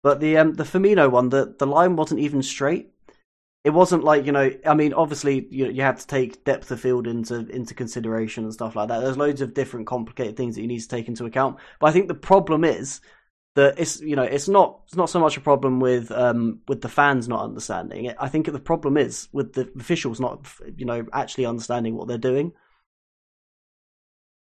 but 0.04 0.20
the 0.20 0.38
um, 0.38 0.54
the 0.54 0.64
Firmino 0.64 1.10
one, 1.10 1.30
the 1.30 1.56
the 1.58 1.68
line 1.68 1.96
wasn't 1.96 2.20
even 2.20 2.42
straight. 2.44 2.92
It 3.66 3.74
wasn't 3.74 4.04
like 4.04 4.28
you 4.28 4.32
know, 4.32 4.52
I 4.64 4.76
mean, 4.76 4.94
obviously 4.94 5.48
you 5.50 5.66
you 5.72 5.82
have 5.82 6.00
to 6.00 6.06
take 6.06 6.44
depth 6.44 6.70
of 6.70 6.80
field 6.80 7.08
into 7.08 7.48
into 7.50 7.74
consideration 7.74 8.44
and 8.44 8.54
stuff 8.54 8.76
like 8.76 8.90
that. 8.90 9.00
There's 9.00 9.18
loads 9.18 9.42
of 9.42 9.56
different 9.56 9.88
complicated 9.88 10.38
things 10.38 10.54
that 10.56 10.62
you 10.62 10.68
need 10.68 10.82
to 10.82 10.88
take 10.88 11.08
into 11.08 11.26
account. 11.26 11.58
But 11.80 11.88
I 11.88 11.92
think 11.92 12.08
the 12.08 12.14
problem 12.14 12.64
is 12.64 13.02
that 13.56 13.80
it's 13.80 14.00
you 14.02 14.16
know 14.16 14.22
it's 14.22 14.48
not 14.48 14.82
it's 14.86 14.96
not 14.96 15.10
so 15.10 15.20
much 15.20 15.36
a 15.36 15.42
problem 15.42 15.80
with 15.80 16.12
um 16.12 16.60
with 16.68 16.82
the 16.82 16.90
fans 16.90 17.28
not 17.28 17.44
understanding 17.44 18.06
it. 18.06 18.16
I 18.20 18.30
think 18.30 18.46
the 18.46 18.60
problem 18.60 18.98
is 18.98 19.30
with 19.32 19.54
the 19.54 19.68
officials 19.80 20.20
not 20.20 20.48
you 20.78 20.86
know 20.86 21.04
actually 21.12 21.48
understanding 21.48 21.96
what 21.96 22.08
they're 22.08 22.20
doing. 22.20 22.54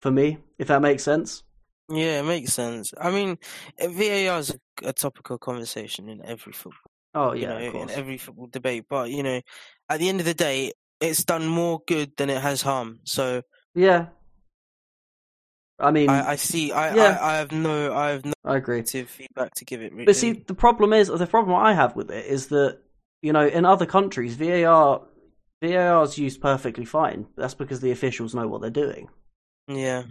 For 0.02 0.10
me, 0.10 0.38
if 0.58 0.66
that 0.68 0.82
makes 0.82 1.04
sense. 1.04 1.44
Yeah, 1.88 2.20
it 2.20 2.24
makes 2.24 2.52
sense. 2.52 2.92
I 3.00 3.10
mean, 3.10 3.38
VAR 3.78 4.38
is 4.38 4.56
a 4.82 4.92
topical 4.92 5.38
conversation 5.38 6.08
in 6.08 6.20
every 6.24 6.52
football. 6.52 6.93
Oh 7.14 7.32
you 7.32 7.42
yeah, 7.42 7.48
know, 7.48 7.58
of 7.58 7.74
in 7.74 7.90
every 7.90 8.18
football 8.18 8.46
debate. 8.48 8.86
But 8.88 9.10
you 9.10 9.22
know, 9.22 9.40
at 9.88 10.00
the 10.00 10.08
end 10.08 10.20
of 10.20 10.26
the 10.26 10.34
day, 10.34 10.72
it's 11.00 11.24
done 11.24 11.46
more 11.46 11.80
good 11.86 12.16
than 12.16 12.30
it 12.30 12.40
has 12.40 12.62
harm. 12.62 13.00
So 13.04 13.42
Yeah. 13.74 14.08
I 15.78 15.90
mean, 15.90 16.08
I, 16.08 16.32
I, 16.32 16.36
see. 16.36 16.72
I, 16.72 16.88
Yeah. 16.88 17.18
I, 17.18 17.34
I 17.34 17.36
have 17.38 17.52
no, 17.52 17.92
I 17.94 18.10
have 18.10 18.24
no 18.24 18.32
I 18.44 18.56
agree. 18.56 18.86
negative 18.92 19.10
feedback 19.10 19.54
to 19.54 19.64
give 19.64 19.82
it. 19.82 19.92
Really. 19.92 20.06
But 20.06 20.16
see, 20.16 20.32
the 20.32 20.54
problem 20.54 20.92
is 20.92 21.08
the 21.08 21.26
problem 21.26 21.56
I 21.56 21.74
have 21.74 21.96
with 21.96 22.10
it 22.10 22.26
is 22.26 22.48
that 22.48 22.78
you 23.22 23.32
know 23.32 23.46
in 23.46 23.64
other 23.64 23.86
countries 23.86 24.34
VAR 24.36 25.02
VAR 25.62 26.02
is 26.04 26.18
used 26.18 26.40
perfectly 26.40 26.84
fine. 26.84 27.26
That's 27.36 27.54
because 27.54 27.80
the 27.80 27.90
officials 27.90 28.34
know 28.34 28.48
what 28.48 28.60
they're 28.60 28.70
doing. 28.70 29.08
yeah, 29.68 30.04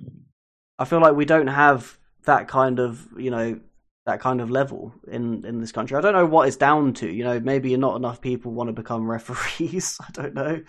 I 0.79 0.85
feel 0.85 0.99
like 1.01 1.15
we 1.15 1.25
don't 1.25 1.47
have 1.47 1.97
that 2.25 2.47
kind 2.47 2.79
of 2.79 3.07
you 3.17 3.31
know 3.31 3.59
that 4.05 4.19
kind 4.19 4.41
of 4.41 4.49
level 4.49 4.93
in 5.07 5.45
in 5.45 5.59
this 5.59 5.71
country. 5.71 5.97
I 5.97 6.01
don't 6.01 6.13
know 6.13 6.25
what 6.25 6.47
it's 6.47 6.57
down 6.57 6.93
to. 6.95 7.09
You 7.09 7.23
know, 7.23 7.39
maybe 7.39 7.75
not 7.77 7.95
enough 7.95 8.21
people 8.21 8.51
want 8.51 8.67
to 8.67 8.73
become 8.73 9.09
referees. 9.09 9.97
I 10.01 10.11
don't 10.11 10.33
know. 10.33 10.63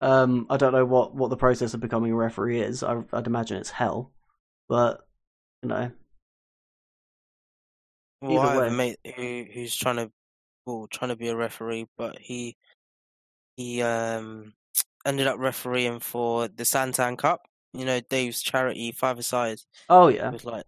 Um, 0.00 0.46
I 0.50 0.56
don't 0.56 0.72
know 0.72 0.84
what 0.84 1.14
what 1.14 1.30
the 1.30 1.36
process 1.36 1.74
of 1.74 1.80
becoming 1.80 2.12
a 2.12 2.16
referee 2.16 2.60
is. 2.60 2.82
I, 2.82 3.02
I'd 3.12 3.26
imagine 3.26 3.58
it's 3.58 3.70
hell, 3.70 4.12
but 4.68 5.00
you 5.62 5.68
know, 5.68 5.90
well, 8.20 8.40
I 8.40 8.54
have 8.54 8.72
a 8.72 8.76
mate 8.76 8.98
who 9.16 9.44
who's 9.52 9.74
trying 9.76 9.96
to, 9.96 10.10
well, 10.66 10.86
trying 10.90 11.10
to 11.10 11.16
be 11.16 11.28
a 11.28 11.36
referee, 11.36 11.86
but 11.96 12.18
he 12.18 12.56
he 13.56 13.82
um 13.82 14.52
ended 15.04 15.26
up 15.26 15.38
refereeing 15.38 16.00
for 16.00 16.48
the 16.48 16.64
Santan 16.64 17.16
Cup. 17.16 17.42
You 17.72 17.84
know, 17.84 18.00
Dave's 18.00 18.42
charity 18.42 18.92
five 18.92 19.18
aside. 19.18 19.58
oh 19.88 20.08
yeah, 20.08 20.28
It 20.28 20.32
was 20.32 20.44
like 20.44 20.64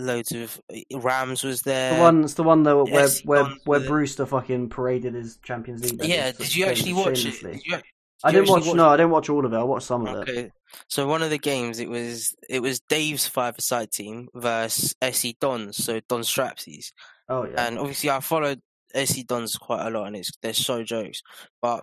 loads 0.00 0.32
of 0.32 0.60
Rams 0.92 1.44
was 1.44 1.62
there. 1.62 1.94
the 1.94 2.00
one 2.00 2.24
it's 2.24 2.34
the 2.34 2.42
one 2.42 2.62
that 2.64 2.76
where 2.76 3.08
where 3.24 3.44
where 3.64 3.80
it. 3.82 3.86
Brewster 3.86 4.26
fucking 4.26 4.68
paraded 4.70 5.14
his 5.14 5.38
Champions 5.42 5.82
League. 5.82 6.04
Yeah, 6.08 6.32
did 6.32 6.54
you 6.54 6.66
actually 6.66 6.92
watch 6.94 7.24
it? 7.24 7.40
Did 7.40 7.60
you, 7.64 7.72
did 7.76 7.82
I 8.24 8.32
didn't 8.32 8.48
watch. 8.50 8.66
No, 8.74 8.88
I 8.88 8.96
didn't 8.96 9.10
watch 9.12 9.28
all 9.30 9.46
of 9.46 9.52
it. 9.52 9.56
I 9.56 9.62
watched 9.62 9.86
some 9.86 10.06
of 10.06 10.16
it. 10.16 10.28
Okay, 10.30 10.50
so 10.88 11.06
one 11.06 11.22
of 11.22 11.30
the 11.30 11.38
games 11.38 11.78
it 11.80 11.88
was 11.88 12.34
it 12.48 12.60
was 12.60 12.80
Dave's 12.80 13.26
five-a-side 13.26 13.90
team 13.90 14.28
versus 14.34 14.94
SE 15.00 15.36
Dons, 15.40 15.76
so 15.82 16.00
Don 16.08 16.20
Strapsies, 16.20 16.92
Oh 17.28 17.44
yeah. 17.46 17.66
and 17.66 17.78
obviously 17.78 18.10
I 18.10 18.20
followed 18.20 18.60
SE 18.94 19.22
Dons 19.24 19.56
quite 19.56 19.86
a 19.86 19.90
lot, 19.90 20.06
and 20.06 20.16
it's 20.16 20.30
they're 20.42 20.52
so 20.52 20.82
jokes. 20.82 21.22
But 21.62 21.82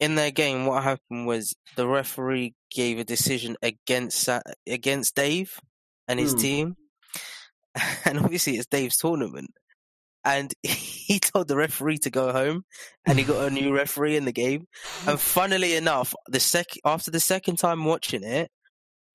in 0.00 0.14
their 0.14 0.30
game, 0.30 0.64
what 0.66 0.82
happened 0.82 1.26
was 1.26 1.54
the 1.76 1.86
referee 1.86 2.54
gave 2.72 2.98
a 2.98 3.04
decision 3.04 3.56
against 3.62 4.28
against 4.66 5.14
Dave 5.14 5.60
and 6.08 6.18
his 6.18 6.32
Hmm. 6.32 6.38
team, 6.38 6.76
and 8.04 8.18
obviously 8.18 8.56
it's 8.56 8.66
Dave's 8.66 8.96
tournament. 8.96 9.50
and 10.24 10.52
he 10.62 11.18
told 11.18 11.48
the 11.48 11.56
referee 11.56 11.98
to 11.98 12.10
go 12.10 12.32
home, 12.32 12.64
and 13.06 13.18
he 13.18 13.24
got 13.24 13.46
a 13.46 13.50
new 13.50 13.74
referee 13.74 14.16
in 14.16 14.24
the 14.24 14.32
game. 14.32 14.66
And 15.06 15.18
funnily 15.20 15.74
enough, 15.76 16.14
the 16.28 16.40
sec 16.40 16.66
after 16.84 17.10
the 17.10 17.20
second 17.20 17.56
time 17.56 17.84
watching 17.84 18.22
it, 18.24 18.50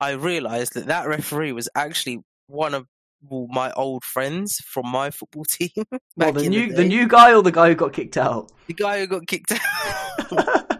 I 0.00 0.12
realised 0.12 0.74
that 0.74 0.86
that 0.86 1.08
referee 1.08 1.52
was 1.52 1.68
actually 1.74 2.20
one 2.48 2.74
of 2.74 2.86
my 3.30 3.72
old 3.72 4.04
friends 4.04 4.58
from 4.58 4.88
my 4.88 5.10
football 5.10 5.44
team. 5.44 5.70
Well, 6.16 6.32
the 6.32 6.48
new 6.48 6.68
the, 6.68 6.82
the 6.82 6.88
new 6.88 7.08
guy 7.08 7.34
or 7.34 7.42
the 7.42 7.52
guy 7.52 7.68
who 7.68 7.74
got 7.74 7.92
kicked 7.92 8.16
out? 8.16 8.52
the 8.66 8.74
guy 8.74 9.00
who 9.00 9.06
got 9.06 9.26
kicked 9.26 9.52
out. 9.52 10.70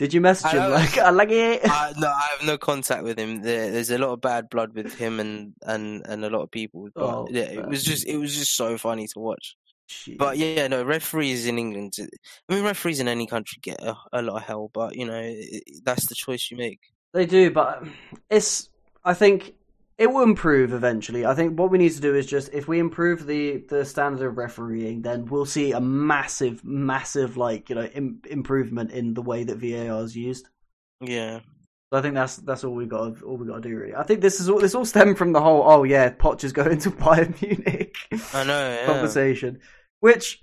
Did 0.00 0.14
you 0.14 0.22
message 0.22 0.52
him 0.52 0.70
like 0.70 0.96
I 1.08 1.10
like 1.10 1.28
it? 1.28 1.60
I, 1.62 1.92
no, 1.98 2.06
I 2.08 2.28
have 2.34 2.46
no 2.46 2.56
contact 2.56 3.02
with 3.02 3.18
him. 3.18 3.42
There, 3.42 3.70
there's 3.70 3.90
a 3.90 3.98
lot 3.98 4.14
of 4.14 4.22
bad 4.22 4.48
blood 4.48 4.72
with 4.72 4.94
him 4.94 5.20
and 5.20 5.52
and 5.62 6.06
and 6.06 6.24
a 6.24 6.30
lot 6.30 6.40
of 6.40 6.50
people. 6.50 6.88
But 6.94 7.04
Oh, 7.04 7.28
yeah, 7.30 7.42
it 7.42 7.68
was 7.68 7.84
just 7.84 8.06
it 8.06 8.16
was 8.16 8.34
just 8.34 8.56
so 8.56 8.78
funny 8.78 9.06
to 9.08 9.18
watch. 9.18 9.58
Shit. 9.88 10.16
But 10.16 10.38
yeah, 10.38 10.68
no, 10.68 10.84
referees 10.84 11.46
in 11.46 11.58
England. 11.58 11.96
I 12.00 12.54
mean, 12.54 12.64
referees 12.64 12.98
in 12.98 13.08
any 13.08 13.26
country 13.26 13.58
get 13.60 13.82
a, 13.82 13.94
a 14.10 14.22
lot 14.22 14.36
of 14.36 14.42
hell, 14.42 14.70
but 14.72 14.96
you 14.96 15.04
know 15.04 15.20
it, 15.22 15.64
that's 15.84 16.06
the 16.06 16.14
choice 16.14 16.50
you 16.50 16.56
make. 16.56 16.80
They 17.12 17.26
do, 17.26 17.50
but 17.50 17.84
it's. 18.30 18.70
I 19.04 19.12
think 19.12 19.52
it 20.00 20.10
will 20.10 20.22
improve 20.22 20.72
eventually. 20.72 21.26
I 21.26 21.34
think 21.34 21.58
what 21.58 21.70
we 21.70 21.76
need 21.76 21.92
to 21.92 22.00
do 22.00 22.14
is 22.14 22.24
just 22.24 22.54
if 22.54 22.66
we 22.66 22.78
improve 22.78 23.26
the 23.26 23.58
the 23.68 23.84
standard 23.84 24.26
of 24.26 24.38
refereeing, 24.38 25.02
then 25.02 25.26
we'll 25.26 25.44
see 25.44 25.72
a 25.72 25.80
massive, 25.80 26.64
massive 26.64 27.36
like 27.36 27.68
you 27.68 27.74
know 27.74 27.84
Im- 27.84 28.22
improvement 28.30 28.92
in 28.92 29.12
the 29.12 29.20
way 29.20 29.44
that 29.44 29.58
VAR 29.58 30.02
is 30.02 30.16
used. 30.16 30.48
Yeah, 31.02 31.40
So 31.92 31.98
I 31.98 32.02
think 32.02 32.14
that's 32.14 32.36
that's 32.36 32.64
all 32.64 32.74
we 32.74 32.86
got 32.86 33.22
all 33.22 33.36
we 33.36 33.46
got 33.46 33.62
to 33.62 33.68
do 33.68 33.76
really. 33.76 33.94
I 33.94 34.02
think 34.02 34.22
this 34.22 34.40
is 34.40 34.48
all 34.48 34.58
this 34.58 34.74
all 34.74 34.86
stemmed 34.86 35.18
from 35.18 35.32
the 35.32 35.40
whole 35.42 35.62
oh 35.64 35.84
yeah 35.84 36.08
Poch 36.08 36.44
is 36.44 36.52
going 36.54 36.78
to 36.84 36.90
Bayern 36.90 37.40
Munich 37.42 37.94
I 38.32 38.44
know. 38.44 38.70
Yeah. 38.70 38.86
conversation, 38.86 39.60
which 40.00 40.42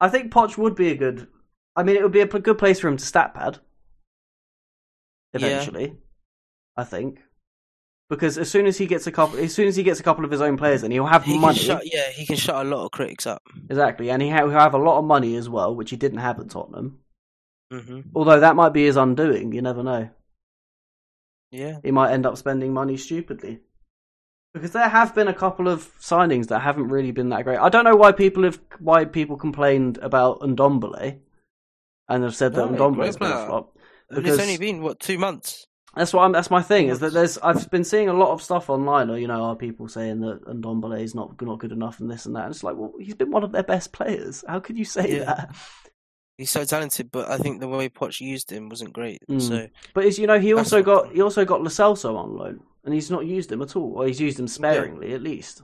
I 0.00 0.08
think 0.08 0.32
Poch 0.32 0.56
would 0.56 0.76
be 0.76 0.90
a 0.90 0.96
good. 0.96 1.26
I 1.74 1.82
mean, 1.82 1.96
it 1.96 2.02
would 2.04 2.12
be 2.12 2.20
a 2.20 2.26
good 2.26 2.58
place 2.58 2.78
for 2.78 2.86
him 2.86 2.98
to 2.98 3.04
stat 3.04 3.34
pad. 3.34 3.58
Yeah. 5.32 5.46
Eventually, 5.46 5.96
I 6.76 6.84
think, 6.84 7.20
because 8.12 8.36
as 8.36 8.50
soon 8.50 8.66
as 8.66 8.76
he 8.76 8.84
gets 8.86 9.06
a 9.06 9.10
couple, 9.12 9.38
as 9.38 9.54
soon 9.54 9.66
as 9.68 9.74
he 9.76 9.82
gets 9.82 9.98
a 9.98 10.02
couple 10.02 10.24
of 10.24 10.30
his 10.30 10.42
own 10.42 10.58
players, 10.58 10.82
then 10.82 10.90
he'll 10.90 11.06
have 11.06 11.24
He 11.24 11.38
money. 11.38 11.58
shut, 11.58 11.82
yeah, 11.90 12.10
he 12.10 12.26
can 12.26 12.36
shut 12.36 12.66
a 12.66 12.68
lot 12.68 12.84
of 12.84 12.90
critics 12.90 13.26
up. 13.26 13.42
Exactly, 13.70 14.10
and 14.10 14.20
he 14.20 14.28
ha- 14.28 14.46
he'll 14.46 14.50
have 14.50 14.74
a 14.74 14.78
lot 14.78 14.98
of 14.98 15.04
money 15.06 15.34
as 15.36 15.48
well, 15.48 15.74
which 15.74 15.88
he 15.90 15.96
didn't 15.96 16.18
have 16.18 16.38
at 16.38 16.50
Tottenham. 16.50 16.98
hmm 17.70 18.00
Although 18.14 18.40
that 18.40 18.54
might 18.56 18.74
be 18.74 18.84
his 18.84 18.96
undoing. 18.96 19.52
You 19.52 19.62
never 19.62 19.82
know. 19.82 20.10
Yeah, 21.50 21.78
he 21.82 21.90
might 21.90 22.12
end 22.12 22.26
up 22.26 22.36
spending 22.36 22.72
money 22.74 22.96
stupidly. 22.96 23.60
Because 24.54 24.72
there 24.72 24.88
have 24.88 25.14
been 25.14 25.28
a 25.28 25.34
couple 25.34 25.66
of 25.68 25.90
signings 25.98 26.48
that 26.48 26.60
haven't 26.60 26.88
really 26.88 27.10
been 27.12 27.30
that 27.30 27.44
great. 27.44 27.58
I 27.58 27.70
don't 27.70 27.84
know 27.84 27.96
why 27.96 28.12
people 28.12 28.42
have 28.44 28.60
why 28.78 29.06
people 29.06 29.36
complained 29.38 29.96
about 29.98 30.40
Ndombele 30.40 31.20
and 32.08 32.22
have 32.24 32.36
said 32.36 32.52
that 32.54 32.70
No, 32.70 32.76
Ndombele's 32.76 33.16
great 33.16 33.30
been 33.30 33.38
a 33.38 33.46
flop. 33.46 33.78
And 34.10 34.16
Because- 34.22 34.34
it's 34.38 34.42
only 34.42 34.58
been 34.58 34.82
what 34.82 35.00
two 35.00 35.18
months. 35.18 35.66
That's 35.94 36.12
what 36.14 36.22
I'm, 36.22 36.32
that's 36.32 36.50
my 36.50 36.62
thing 36.62 36.88
is 36.88 37.00
that 37.00 37.12
there's 37.12 37.36
I've 37.38 37.70
been 37.70 37.84
seeing 37.84 38.08
a 38.08 38.14
lot 38.14 38.30
of 38.32 38.40
stuff 38.42 38.70
online. 38.70 39.10
Or, 39.10 39.18
you 39.18 39.28
know, 39.28 39.42
are 39.44 39.56
people 39.56 39.88
saying 39.88 40.20
that 40.20 40.44
Ndombele 40.46 41.02
is 41.02 41.14
not 41.14 41.40
not 41.42 41.58
good 41.58 41.72
enough 41.72 42.00
and 42.00 42.10
this 42.10 42.24
and 42.24 42.34
that. 42.34 42.44
And 42.46 42.54
it's 42.54 42.64
like, 42.64 42.76
well, 42.76 42.94
he's 42.98 43.14
been 43.14 43.30
one 43.30 43.44
of 43.44 43.52
their 43.52 43.62
best 43.62 43.92
players. 43.92 44.42
How 44.48 44.58
could 44.60 44.78
you 44.78 44.86
say 44.86 45.18
Yeah. 45.18 45.24
that? 45.24 45.54
He's 46.38 46.50
so 46.50 46.64
talented, 46.64 47.10
but 47.12 47.28
I 47.28 47.36
think 47.36 47.60
the 47.60 47.68
way 47.68 47.90
Poch 47.90 48.20
used 48.20 48.50
him 48.50 48.70
wasn't 48.70 48.94
great. 48.94 49.18
Mm. 49.30 49.40
So 49.42 49.68
But 49.92 50.06
is 50.06 50.18
you 50.18 50.26
know 50.26 50.40
he 50.40 50.54
also 50.54 50.82
got 50.82 51.12
he 51.12 51.20
also 51.20 51.44
got 51.44 51.60
Lo 51.60 51.68
Celso 51.68 52.16
on 52.16 52.36
loan 52.36 52.60
and 52.84 52.94
he's 52.94 53.10
not 53.10 53.26
used 53.26 53.52
him 53.52 53.60
at 53.60 53.76
all. 53.76 53.92
Or 53.98 54.06
he's 54.06 54.20
used 54.20 54.40
him 54.40 54.48
sparingly 54.48 55.12
at 55.12 55.22
least. 55.22 55.62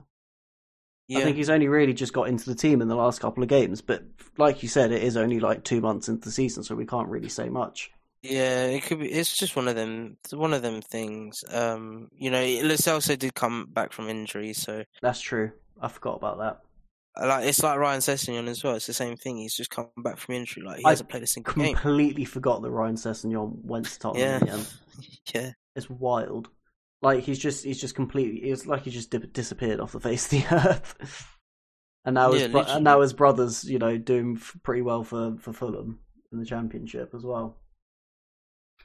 yeah, 1.07 1.19
I 1.19 1.23
think 1.23 1.37
he's 1.37 1.49
only 1.49 1.67
really 1.67 1.93
just 1.93 2.13
got 2.13 2.27
into 2.29 2.45
the 2.47 2.55
team 2.55 2.83
in 2.83 2.87
the 2.87 2.95
last 2.95 3.19
couple 3.19 3.41
of 3.41 3.49
games. 3.49 3.81
But 3.81 4.03
like 4.37 4.61
you 4.61 4.69
said, 4.69 4.91
it 4.91 5.01
is 5.01 5.17
only 5.17 5.39
like 5.39 5.63
two 5.63 5.81
months 5.81 6.07
into 6.07 6.25
the 6.25 6.31
season, 6.31 6.63
so 6.63 6.75
we 6.75 6.85
can't 6.85 7.09
really 7.09 7.29
say 7.29 7.49
much. 7.49 7.91
Yeah, 8.21 8.65
it 8.65 8.83
could 8.83 8.99
be. 8.99 9.11
It's 9.11 9.35
just 9.37 9.55
one 9.55 9.67
of 9.67 9.75
them. 9.75 10.17
One 10.31 10.53
of 10.53 10.61
them 10.61 10.81
things. 10.81 11.43
Um, 11.49 12.09
you 12.17 12.29
know, 12.29 12.43
Celso 12.43 13.17
did 13.17 13.33
come 13.33 13.67
back 13.71 13.93
from 13.93 14.09
injury, 14.09 14.53
so 14.53 14.83
That's 15.01 15.21
true. 15.21 15.51
I 15.81 15.87
forgot 15.87 16.15
about 16.17 16.37
that. 16.39 17.25
like 17.27 17.45
it's 17.45 17.63
like 17.63 17.79
Ryan 17.79 18.01
Sessegnon 18.01 18.49
as 18.49 18.61
well. 18.63 18.75
It's 18.75 18.87
the 18.87 18.93
same 18.93 19.15
thing. 19.15 19.37
He's 19.37 19.55
just 19.55 19.69
come 19.69 19.87
back 20.03 20.17
from 20.17 20.35
injury. 20.35 20.63
Like 20.63 20.79
he 20.79 20.85
I 20.85 20.89
hasn't 20.89 21.09
played 21.09 21.23
a 21.23 21.27
single 21.27 21.53
game. 21.53 21.73
Completely 21.75 22.25
forgot 22.25 22.61
that 22.61 22.71
Ryan 22.71 22.95
Sessegnon 22.95 23.63
went 23.63 23.85
to 23.85 23.99
Tottenham 23.99 24.27
Yeah, 24.27 24.37
again. 24.37 24.65
yeah, 25.33 25.51
It's 25.77 25.89
wild. 25.89 26.49
Like 27.01 27.23
he's 27.23 27.39
just 27.39 27.63
he's 27.63 27.79
just 27.79 27.95
completely. 27.95 28.49
It's 28.49 28.65
like 28.65 28.83
he 28.83 28.91
just 28.91 29.11
disappeared 29.31 29.79
off 29.79 29.93
the 29.93 30.01
face 30.01 30.25
of 30.25 30.31
the 30.31 30.45
earth. 30.69 31.27
And 32.03 32.15
now 32.15 32.33
his 32.33 32.41
Yeah, 32.41 32.47
bro- 32.49 32.65
and 32.67 32.83
now 32.83 32.99
his 32.99 33.13
brothers, 33.13 33.63
you 33.63 33.79
know, 33.79 33.97
doing 33.97 34.35
f- 34.37 34.57
pretty 34.63 34.81
well 34.81 35.05
for 35.05 35.37
for 35.39 35.53
Fulham 35.53 35.99
in 36.33 36.39
the 36.39 36.45
Championship 36.45 37.13
as 37.15 37.23
well. 37.23 37.55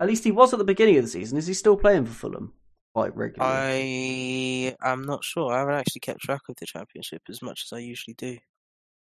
At 0.00 0.08
least 0.08 0.24
he 0.24 0.32
was 0.32 0.52
at 0.52 0.58
the 0.58 0.64
beginning 0.64 0.96
of 0.98 1.04
the 1.04 1.10
season. 1.10 1.38
Is 1.38 1.46
he 1.46 1.54
still 1.54 1.76
playing 1.76 2.06
for 2.06 2.12
Fulham 2.14 2.52
quite 2.94 3.16
regularly? 3.16 3.54
I 3.54 4.76
am 4.92 5.02
not 5.02 5.22
sure. 5.24 5.52
I 5.52 5.58
haven't 5.60 5.74
actually 5.74 6.00
kept 6.00 6.20
track 6.20 6.40
of 6.48 6.56
the 6.56 6.66
championship 6.66 7.22
as 7.28 7.40
much 7.42 7.64
as 7.66 7.76
I 7.76 7.80
usually 7.80 8.14
do 8.14 8.38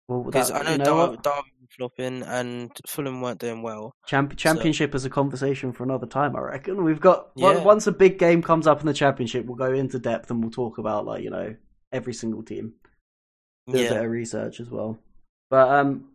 well, 0.10 0.24
because 0.24 0.50
that- 0.50 0.62
I 0.62 0.64
know, 0.64 0.72
you 0.72 0.78
know 0.80 0.84
Dar-? 0.84 1.08
Derby 1.16 1.52
were 1.62 1.68
flopping 1.78 2.24
and 2.24 2.72
Fulham 2.88 3.22
weren't 3.22 3.40
doing 3.40 3.62
well. 3.62 3.94
Champ- 4.08 4.36
championship 4.36 4.94
is 4.94 5.06
a 5.06 5.10
conversation 5.10 5.72
for 5.72 5.84
another 5.84 6.06
time, 6.08 6.36
I 6.36 6.42
reckon. 6.42 6.84
We've 6.84 7.00
got 7.00 7.32
Yeah. 7.36 7.64
once 7.64 7.88
a 7.88 7.92
big 7.94 8.20
game 8.20 8.42
comes 8.42 8.68
up 8.68 8.82
in 8.82 8.86
the 8.88 8.94
championship, 8.94 9.46
we'll 9.46 9.56
go 9.56 9.72
into 9.72 10.00
depth 10.00 10.30
and 10.30 10.42
we'll 10.44 10.52
talk 10.52 10.78
about 10.78 11.06
like 11.06 11.24
you 11.24 11.30
know 11.30 11.56
every 11.94 12.14
single 12.14 12.44
team, 12.44 12.74
do 13.68 13.74
a 13.74 13.78
bit 13.78 13.92
Yeah, 13.92 14.00
of 14.02 14.12
research 14.12 14.60
as 14.60 14.70
well. 14.70 15.00
But 15.50 15.70
um, 15.70 16.10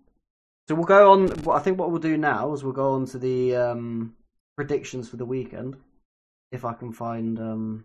so 0.69 0.75
we'll 0.75 0.85
go 0.85 1.11
on. 1.13 1.49
I 1.49 1.61
think 1.61 1.79
what 1.79 1.91
we'll 1.91 2.01
do 2.01 2.19
now 2.19 2.53
is 2.53 2.63
we'll 2.63 2.75
go 2.75 2.93
on 2.93 3.07
to 3.07 3.19
the 3.19 3.57
um 3.57 4.15
predictions 4.59 5.09
for 5.09 5.17
the 5.17 5.25
weekend, 5.25 5.77
if 6.51 6.65
I 6.65 6.73
can 6.73 6.93
find 6.93 7.39
um. 7.39 7.85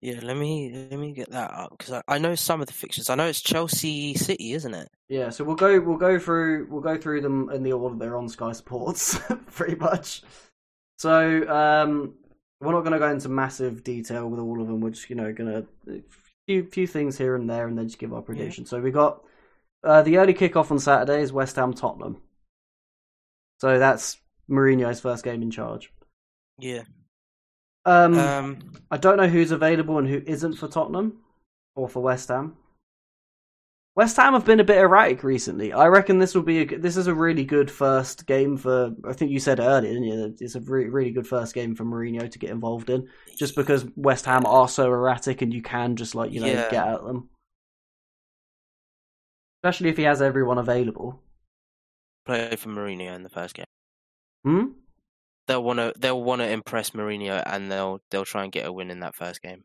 yeah. 0.00 0.18
Let 0.22 0.38
me 0.38 0.88
let 0.90 0.98
me 0.98 1.12
get 1.12 1.30
that 1.32 1.50
up 1.50 1.76
because 1.76 1.92
I, 1.92 2.02
I 2.08 2.16
know 2.16 2.34
some 2.34 2.62
of 2.62 2.66
the 2.66 2.72
fixtures. 2.72 3.10
I 3.10 3.14
know 3.14 3.26
it's 3.26 3.42
Chelsea 3.42 4.14
City, 4.14 4.54
isn't 4.54 4.72
it? 4.72 4.88
Yeah, 5.10 5.28
so 5.28 5.44
we'll 5.44 5.54
go 5.54 5.78
we'll 5.80 5.98
go 5.98 6.18
through 6.18 6.68
we'll 6.70 6.80
go 6.80 6.96
through 6.96 7.20
them 7.20 7.50
in 7.50 7.62
the 7.62 7.72
order 7.72 7.94
they're 7.94 8.16
on 8.16 8.30
Sky 8.30 8.52
Sports, 8.52 9.18
pretty 9.50 9.74
much. 9.74 10.22
So 10.96 11.46
um, 11.46 12.14
we're 12.62 12.72
not 12.72 12.80
going 12.80 12.94
to 12.94 12.98
go 12.98 13.10
into 13.10 13.28
massive 13.28 13.84
detail 13.84 14.26
with 14.30 14.40
all 14.40 14.62
of 14.62 14.66
them. 14.66 14.80
We're 14.80 14.90
just 14.90 15.10
you 15.10 15.16
know 15.16 15.30
going 15.30 15.66
to 15.86 16.02
few 16.46 16.64
few 16.64 16.86
things 16.86 17.18
here 17.18 17.36
and 17.36 17.50
there, 17.50 17.66
and 17.66 17.76
then 17.76 17.88
just 17.88 17.98
give 17.98 18.14
our 18.14 18.22
prediction. 18.22 18.64
So 18.64 18.80
we 18.80 18.90
got 18.90 19.22
uh, 19.82 20.00
the 20.00 20.16
early 20.16 20.32
kickoff 20.32 20.70
on 20.70 20.78
Saturday 20.78 21.20
is 21.20 21.34
West 21.34 21.56
Ham 21.56 21.74
Tottenham. 21.74 22.22
So 23.60 23.78
that's 23.78 24.16
Mourinho's 24.50 25.00
first 25.00 25.24
game 25.24 25.42
in 25.42 25.50
charge. 25.50 25.92
Yeah. 26.58 26.82
Um, 27.84 28.14
Um. 28.18 28.72
I 28.90 28.96
don't 28.96 29.16
know 29.16 29.28
who's 29.28 29.50
available 29.50 29.98
and 29.98 30.08
who 30.08 30.22
isn't 30.26 30.54
for 30.54 30.68
Tottenham 30.68 31.18
or 31.76 31.88
for 31.88 32.00
West 32.00 32.28
Ham. 32.28 32.56
West 33.96 34.16
Ham 34.16 34.32
have 34.32 34.44
been 34.44 34.58
a 34.58 34.64
bit 34.64 34.78
erratic 34.78 35.22
recently. 35.22 35.72
I 35.72 35.86
reckon 35.86 36.18
this 36.18 36.34
will 36.34 36.42
be 36.42 36.62
a, 36.62 36.78
this 36.78 36.96
is 36.96 37.06
a 37.06 37.14
really 37.14 37.44
good 37.44 37.70
first 37.70 38.26
game 38.26 38.56
for. 38.56 38.92
I 39.08 39.12
think 39.12 39.30
you 39.30 39.38
said 39.38 39.60
earlier, 39.60 39.92
didn't 39.92 40.04
you? 40.08 40.16
that 40.16 40.40
It's 40.40 40.56
a 40.56 40.60
really 40.60 40.88
really 40.90 41.12
good 41.12 41.28
first 41.28 41.54
game 41.54 41.76
for 41.76 41.84
Mourinho 41.84 42.28
to 42.28 42.38
get 42.38 42.50
involved 42.50 42.90
in, 42.90 43.08
just 43.38 43.54
because 43.54 43.86
West 43.94 44.24
Ham 44.26 44.46
are 44.46 44.66
so 44.68 44.86
erratic 44.92 45.42
and 45.42 45.54
you 45.54 45.62
can 45.62 45.94
just 45.94 46.14
like 46.16 46.32
you 46.32 46.40
know 46.40 46.46
Yeah. 46.48 46.70
get 46.70 46.88
at 46.88 47.04
them, 47.04 47.28
especially 49.62 49.90
if 49.90 49.96
he 49.96 50.02
has 50.04 50.20
everyone 50.22 50.58
available. 50.58 51.20
play 52.26 52.56
for 52.56 52.70
Mourinho 52.70 53.14
in 53.14 53.22
the 53.22 53.28
first 53.28 53.54
game. 53.54 53.63
Hmm. 54.44 54.74
They'll 55.46 55.64
want 55.64 55.78
to 55.78 55.94
they'll 55.96 56.22
want 56.22 56.42
to 56.42 56.48
impress 56.50 56.90
Mourinho 56.90 57.42
and 57.46 57.72
they'll 57.72 58.02
they'll 58.10 58.26
try 58.26 58.42
and 58.44 58.52
get 58.52 58.66
a 58.66 58.72
win 58.72 58.90
in 58.90 59.00
that 59.00 59.14
first 59.14 59.40
game. 59.40 59.64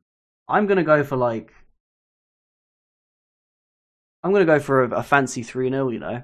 I'm 0.50 0.68
gonna 0.68 0.84
go 0.84 1.02
for 1.06 1.16
like. 1.16 1.54
I'm 4.24 4.32
gonna 4.32 4.46
go 4.46 4.60
for 4.60 4.84
a, 4.84 4.90
a 5.00 5.04
fancy 5.04 5.44
three 5.44 5.70
0 5.70 5.90
You 5.90 6.00
know. 6.00 6.24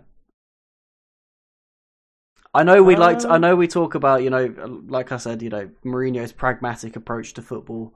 I 2.53 2.63
know 2.63 2.81
we 2.83 2.95
like. 2.95 3.19
To, 3.19 3.29
I 3.29 3.35
Um, 3.35 3.41
know 3.41 3.55
we 3.55 3.67
talk 3.67 3.95
about 3.95 4.23
you 4.23 4.29
know, 4.29 4.45
like 4.87 5.11
I 5.11 5.17
said, 5.17 5.41
you 5.41 5.49
know, 5.49 5.69
Mourinho's 5.83 6.31
pragmatic 6.31 6.95
approach 6.95 7.33
to 7.33 7.41
football, 7.41 7.93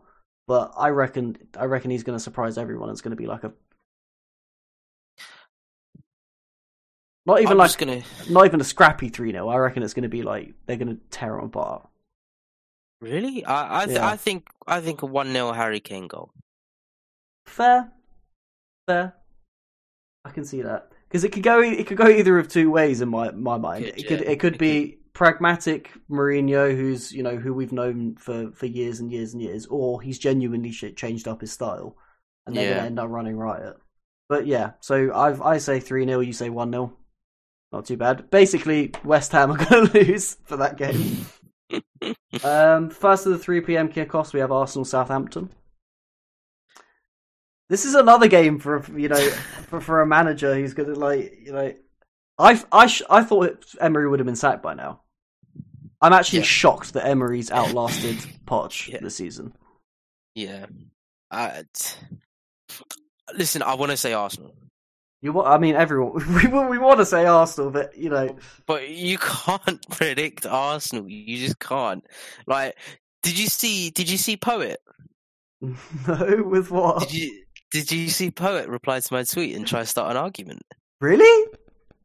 but 0.48 0.74
I 0.78 0.90
reckon, 0.90 1.38
I 1.58 1.66
reckon 1.66 1.92
he's 1.92 2.04
going 2.04 2.18
to 2.18 2.24
surprise 2.24 2.58
everyone. 2.58 2.90
It's 2.90 3.02
going 3.02 3.12
to 3.12 3.16
be 3.18 3.28
like 3.28 3.44
a, 3.46 3.54
not 7.26 7.40
even 7.42 7.52
I'm 7.54 7.58
like, 7.58 7.78
gonna 7.78 8.02
not 8.30 8.46
even 8.46 8.62
a 8.62 8.64
scrappy 8.64 9.10
three 9.10 9.32
0 9.32 9.48
I 9.48 9.58
reckon 9.58 9.84
it's 9.84 9.94
going 9.94 10.04
to 10.04 10.10
be 10.10 10.24
like 10.24 10.54
they're 10.66 10.78
going 10.78 10.96
to 10.96 11.02
tear 11.12 11.36
them 11.36 11.46
apart. 11.46 11.88
really. 13.02 13.46
I 13.46 13.82
I, 13.82 13.86
th- 13.86 13.98
Yeah. 13.98 14.08
I 14.08 14.16
think 14.18 14.48
I 14.68 14.82
think 14.82 15.02
a 15.02 15.06
one 15.06 15.32
0 15.32 15.52
Harry 15.54 15.80
Kane 15.80 16.08
goal. 16.08 16.32
Fair, 17.46 17.92
fair. 18.88 19.14
I 20.26 20.30
can 20.32 20.46
see 20.46 20.62
that 20.62 20.92
because 21.08 21.24
it 21.24 21.32
could 21.32 21.44
go. 21.44 21.62
It 21.62 21.88
could 21.88 21.98
go 21.98 22.08
either 22.08 22.38
of 22.38 22.48
two 22.48 22.70
ways 22.70 23.02
in 23.02 23.10
my 23.10 23.32
my 23.32 23.58
mind. 23.58 23.86
Could, 23.86 23.98
it 24.00 24.08
could. 24.08 24.20
yeah. 24.22 24.30
It 24.32 24.40
could 24.40 24.58
be 24.58 24.98
pragmatic 25.14 25.92
Mourinho, 26.10 26.76
who's 26.76 27.12
you 27.12 27.24
know 27.24 27.36
who 27.38 27.54
we've 27.54 27.72
known 27.72 28.16
for 28.16 28.52
for 28.52 28.66
years 28.66 29.00
and 29.00 29.12
years 29.12 29.34
and 29.34 29.42
years, 29.42 29.66
or 29.68 30.02
he's 30.02 30.20
genuinely 30.20 30.72
shit 30.72 30.96
changed 30.98 31.28
up 31.28 31.42
his 31.42 31.52
style, 31.52 31.96
and 32.46 32.56
they're 32.56 32.70
Yeah. 32.70 32.76
gonna 32.76 32.86
end 32.88 33.00
up 33.00 33.10
running 33.10 33.38
riot. 33.38 33.78
But 34.28 34.46
yeah, 34.46 34.74
so 34.82 35.10
I 35.12 35.54
I 35.54 35.58
say 35.58 35.80
three 35.80 36.06
0 36.06 36.20
you 36.20 36.34
say 36.34 36.50
one 36.50 36.72
0 36.72 36.94
Not 37.72 37.86
too 37.86 37.98
bad. 37.98 38.30
Basically, 38.32 38.92
West 39.04 39.32
Ham 39.32 39.52
are 39.52 39.58
going 39.66 39.88
to 39.88 39.94
lose 40.06 40.36
for 40.46 40.58
that 40.58 40.78
game. 40.78 41.26
um, 42.44 42.90
first 42.90 43.26
of 43.26 43.32
the 43.32 43.38
three 43.38 43.62
PM 43.62 43.90
kickoffs, 43.90 44.34
we 44.34 44.40
have 44.40 44.52
Arsenal 44.52 44.86
Southampton. 44.86 45.50
This 47.70 47.86
is 47.86 47.94
another 47.94 48.28
game 48.28 48.58
for 48.58 48.84
you 48.98 49.10
know 49.10 49.30
for, 49.68 49.80
for 49.80 50.02
a 50.02 50.08
manager 50.08 50.56
who's 50.56 50.74
going 50.74 50.92
to 50.92 51.00
like 51.00 51.38
you 51.46 51.52
know. 51.52 51.74
I 52.40 52.60
I 52.72 52.88
sh- 52.88 53.04
I 53.10 53.24
thought 53.24 53.64
Emery 53.80 54.10
would 54.10 54.20
have 54.20 54.26
been 54.26 54.36
sacked 54.36 54.64
by 54.64 54.74
now. 54.74 55.02
I'm 56.02 56.14
actually 56.14 56.40
Yeah. 56.40 56.46
shocked 56.46 56.94
that 56.94 57.06
Emery's 57.06 57.52
outlasted 57.52 58.16
Poch 58.46 58.88
Yeah. 58.88 59.00
this 59.02 59.18
season. 59.18 59.54
Yeah. 60.34 60.66
I, 61.30 61.64
t- 61.74 61.96
listen, 63.36 63.62
I 63.62 63.76
want 63.76 63.92
to 63.92 63.98
say 63.98 64.14
Arsenal, 64.14 64.56
You, 65.22 65.34
wa- 65.34 65.44
I 65.44 65.58
mean, 65.58 65.76
everyone 65.76 66.14
we 66.36 66.48
we 66.48 66.78
want 66.78 67.00
to 67.00 67.06
say 67.06 67.26
Arsenal, 67.26 67.72
but 67.72 67.98
you 67.98 68.10
know, 68.10 68.36
but 68.66 68.90
you 68.90 69.18
can't 69.22 69.86
predict 69.90 70.46
Arsenal. 70.46 71.10
You 71.10 71.38
just 71.38 71.60
can't. 71.60 72.06
Like, 72.48 72.76
did 73.24 73.38
you 73.38 73.48
see? 73.48 73.90
Did 73.90 74.10
you 74.10 74.18
see 74.18 74.38
Poet? 74.38 74.80
no, 75.62 76.44
with 76.46 76.72
what? 76.72 77.02
Did 77.02 77.14
you? 77.14 77.44
Did 77.72 77.92
you 77.92 78.10
see 78.10 78.32
Poet 78.32 78.68
reply 78.70 79.00
to 79.00 79.14
my 79.14 79.24
tweet 79.24 79.56
and 79.56 79.68
try 79.68 79.82
to 79.82 79.86
start 79.86 80.10
an 80.12 80.18
argument? 80.18 80.64
Really? 81.02 81.52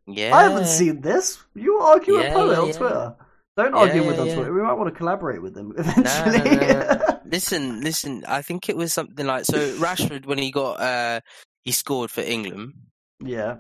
Yeah. 0.07 0.37
I 0.37 0.42
haven't 0.42 0.66
seen 0.66 1.00
this. 1.00 1.42
You 1.55 1.77
argue 1.79 2.14
with 2.14 2.24
Yeah, 2.24 2.35
Poet 2.35 2.53
yeah, 2.53 2.59
on 2.61 2.66
yeah. 2.66 2.72
Twitter. 2.74 3.16
Don't 3.57 3.72
Yeah, 3.72 3.79
argue 3.79 4.07
with 4.07 4.16
yeah, 4.16 4.20
on 4.20 4.27
yeah. 4.27 4.35
Twitter. 4.35 4.53
We 4.53 4.61
might 4.62 4.74
want 4.74 4.92
to 4.92 4.98
collaborate 4.98 5.40
with 5.40 5.55
them 5.55 5.68
No, 5.74 5.77
eventually. 5.79 6.57
no, 6.57 6.79
no. 6.98 7.20
listen, 7.24 7.81
listen. 7.81 8.24
I 8.29 8.42
think 8.42 8.68
it 8.68 8.77
was 8.77 8.92
something 8.92 9.24
like 9.24 9.44
so. 9.46 9.57
Rashford, 9.79 10.27
when 10.27 10.37
he 10.38 10.50
got, 10.50 10.81
uh 10.81 11.20
he 11.62 11.72
scored 11.72 12.11
for 12.11 12.20
England. 12.20 12.74
Yeah. 13.20 13.57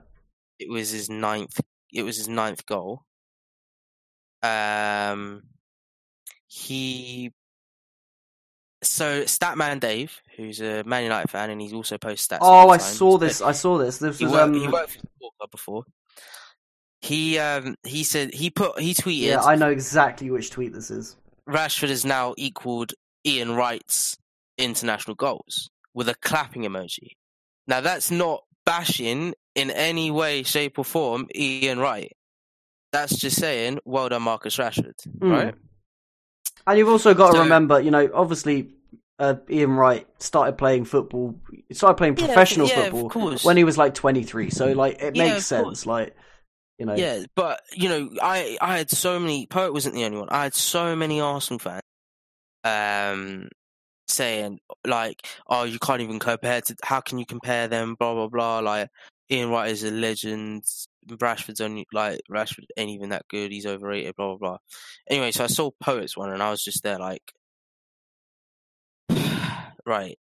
It 0.58 0.70
was 0.70 0.90
his 0.90 1.10
ninth. 1.10 1.60
It 1.92 2.02
was 2.02 2.16
his 2.16 2.28
ninth 2.28 2.64
goal. 2.66 3.02
Um, 4.42 5.42
he. 6.46 7.32
So 8.82 9.22
Statman 9.22 9.80
Dave, 9.80 10.20
who's 10.36 10.60
a 10.60 10.84
Man 10.84 11.04
United 11.04 11.30
fan, 11.30 11.50
and 11.50 11.60
he's 11.60 11.72
also 11.72 11.96
post 11.96 12.30
stats. 12.30 12.38
Oh, 12.42 12.68
I 12.68 12.76
saw 12.76 13.16
this. 13.16 13.40
I 13.40 13.52
saw 13.52 13.78
this. 13.78 13.98
This 13.98 14.18
He 14.18 14.24
was 14.24 14.34
worked, 14.34 14.44
um. 14.44 14.54
he 14.54 14.68
worked 14.68 14.90
for 14.90 15.00
the 15.00 15.08
Sport 15.16 15.34
Club 15.38 15.50
before. 15.50 15.84
He 17.00 17.38
um 17.38 17.76
he 17.82 18.02
said 18.02 18.32
he 18.32 18.50
put 18.50 18.80
he 18.80 18.94
tweeted 18.94 19.20
Yeah, 19.20 19.42
I 19.42 19.56
know 19.56 19.70
exactly 19.70 20.30
which 20.30 20.50
tweet 20.50 20.72
this 20.72 20.90
is. 20.90 21.16
Rashford 21.48 21.90
has 21.90 22.04
now 22.04 22.34
equaled 22.38 22.94
Ian 23.26 23.54
Wright's 23.54 24.16
international 24.56 25.14
goals 25.14 25.68
with 25.92 26.08
a 26.08 26.14
clapping 26.14 26.62
emoji. 26.62 27.08
Now 27.66 27.82
that's 27.82 28.10
not 28.10 28.44
bashing 28.64 29.34
in 29.54 29.70
any 29.70 30.10
way, 30.10 30.42
shape, 30.42 30.78
or 30.78 30.84
form 30.84 31.28
Ian 31.34 31.78
Wright. 31.78 32.12
That's 32.92 33.16
just 33.16 33.36
saying, 33.40 33.80
well 33.84 34.08
done, 34.08 34.22
Marcus 34.22 34.56
Rashford, 34.56 34.94
Hmm. 35.20 35.30
right? 35.30 35.54
And 36.66 36.78
you've 36.78 36.88
also 36.88 37.12
got 37.14 37.28
to 37.32 37.36
So- 37.38 37.42
remember, 37.42 37.80
you 37.80 37.90
know, 37.90 38.08
obviously, 38.14 38.74
uh, 39.18 39.34
Ian 39.50 39.72
Wright 39.72 40.06
started 40.18 40.56
playing 40.58 40.84
football. 40.86 41.34
Started 41.72 41.96
playing 41.96 42.14
professional 42.16 42.66
yeah, 42.68 42.86
of 42.86 42.92
football 42.92 43.36
when 43.42 43.56
he 43.56 43.64
was 43.64 43.76
like 43.78 43.94
23. 43.94 44.50
So, 44.50 44.72
like, 44.72 45.00
it 45.00 45.14
Yeah, 45.16 45.34
makes 45.34 45.46
sense. 45.46 45.62
course. 45.64 45.86
Like, 45.86 46.16
you 46.78 46.86
know, 46.86 46.94
Yeah, 46.96 47.24
but 47.36 47.60
you 47.72 47.88
know, 47.88 48.10
I 48.20 48.58
I 48.60 48.78
had 48.78 48.90
so 48.90 49.20
many. 49.20 49.46
Poet 49.46 49.72
wasn't 49.72 49.94
the 49.94 50.04
only 50.04 50.18
one. 50.18 50.28
I 50.30 50.42
had 50.44 50.54
so 50.54 50.96
many 50.96 51.20
Arsenal 51.20 51.60
fans, 51.60 51.82
um, 52.64 53.48
saying 54.08 54.58
like, 54.86 55.26
"Oh, 55.46 55.64
you 55.64 55.78
can't 55.78 56.00
even 56.00 56.18
compare 56.18 56.60
to. 56.62 56.76
How 56.82 57.00
can 57.00 57.18
you 57.18 57.26
compare 57.26 57.68
them? 57.68 57.94
Blah 57.98 58.14
blah 58.14 58.28
blah. 58.28 58.58
Like, 58.60 58.88
Ian 59.30 59.50
Wright 59.50 59.70
is 59.70 59.84
a 59.84 59.90
legend. 59.90 60.64
Rashford's 61.08 61.60
only 61.60 61.86
like 61.92 62.20
Rashford 62.30 62.64
ain't 62.76 62.90
even 62.90 63.10
that 63.10 63.26
good. 63.28 63.52
He's 63.52 63.66
overrated. 63.66 64.14
Blah 64.16 64.36
blah 64.36 64.36
blah. 64.36 64.58
Anyway, 65.08 65.30
so 65.32 65.44
I 65.44 65.48
saw 65.48 65.70
Poet's 65.80 66.16
one, 66.16 66.30
and 66.30 66.42
I 66.42 66.50
was 66.50 66.62
just 66.62 66.82
there 66.82 66.98
like, 66.98 67.22
right. 69.86 70.18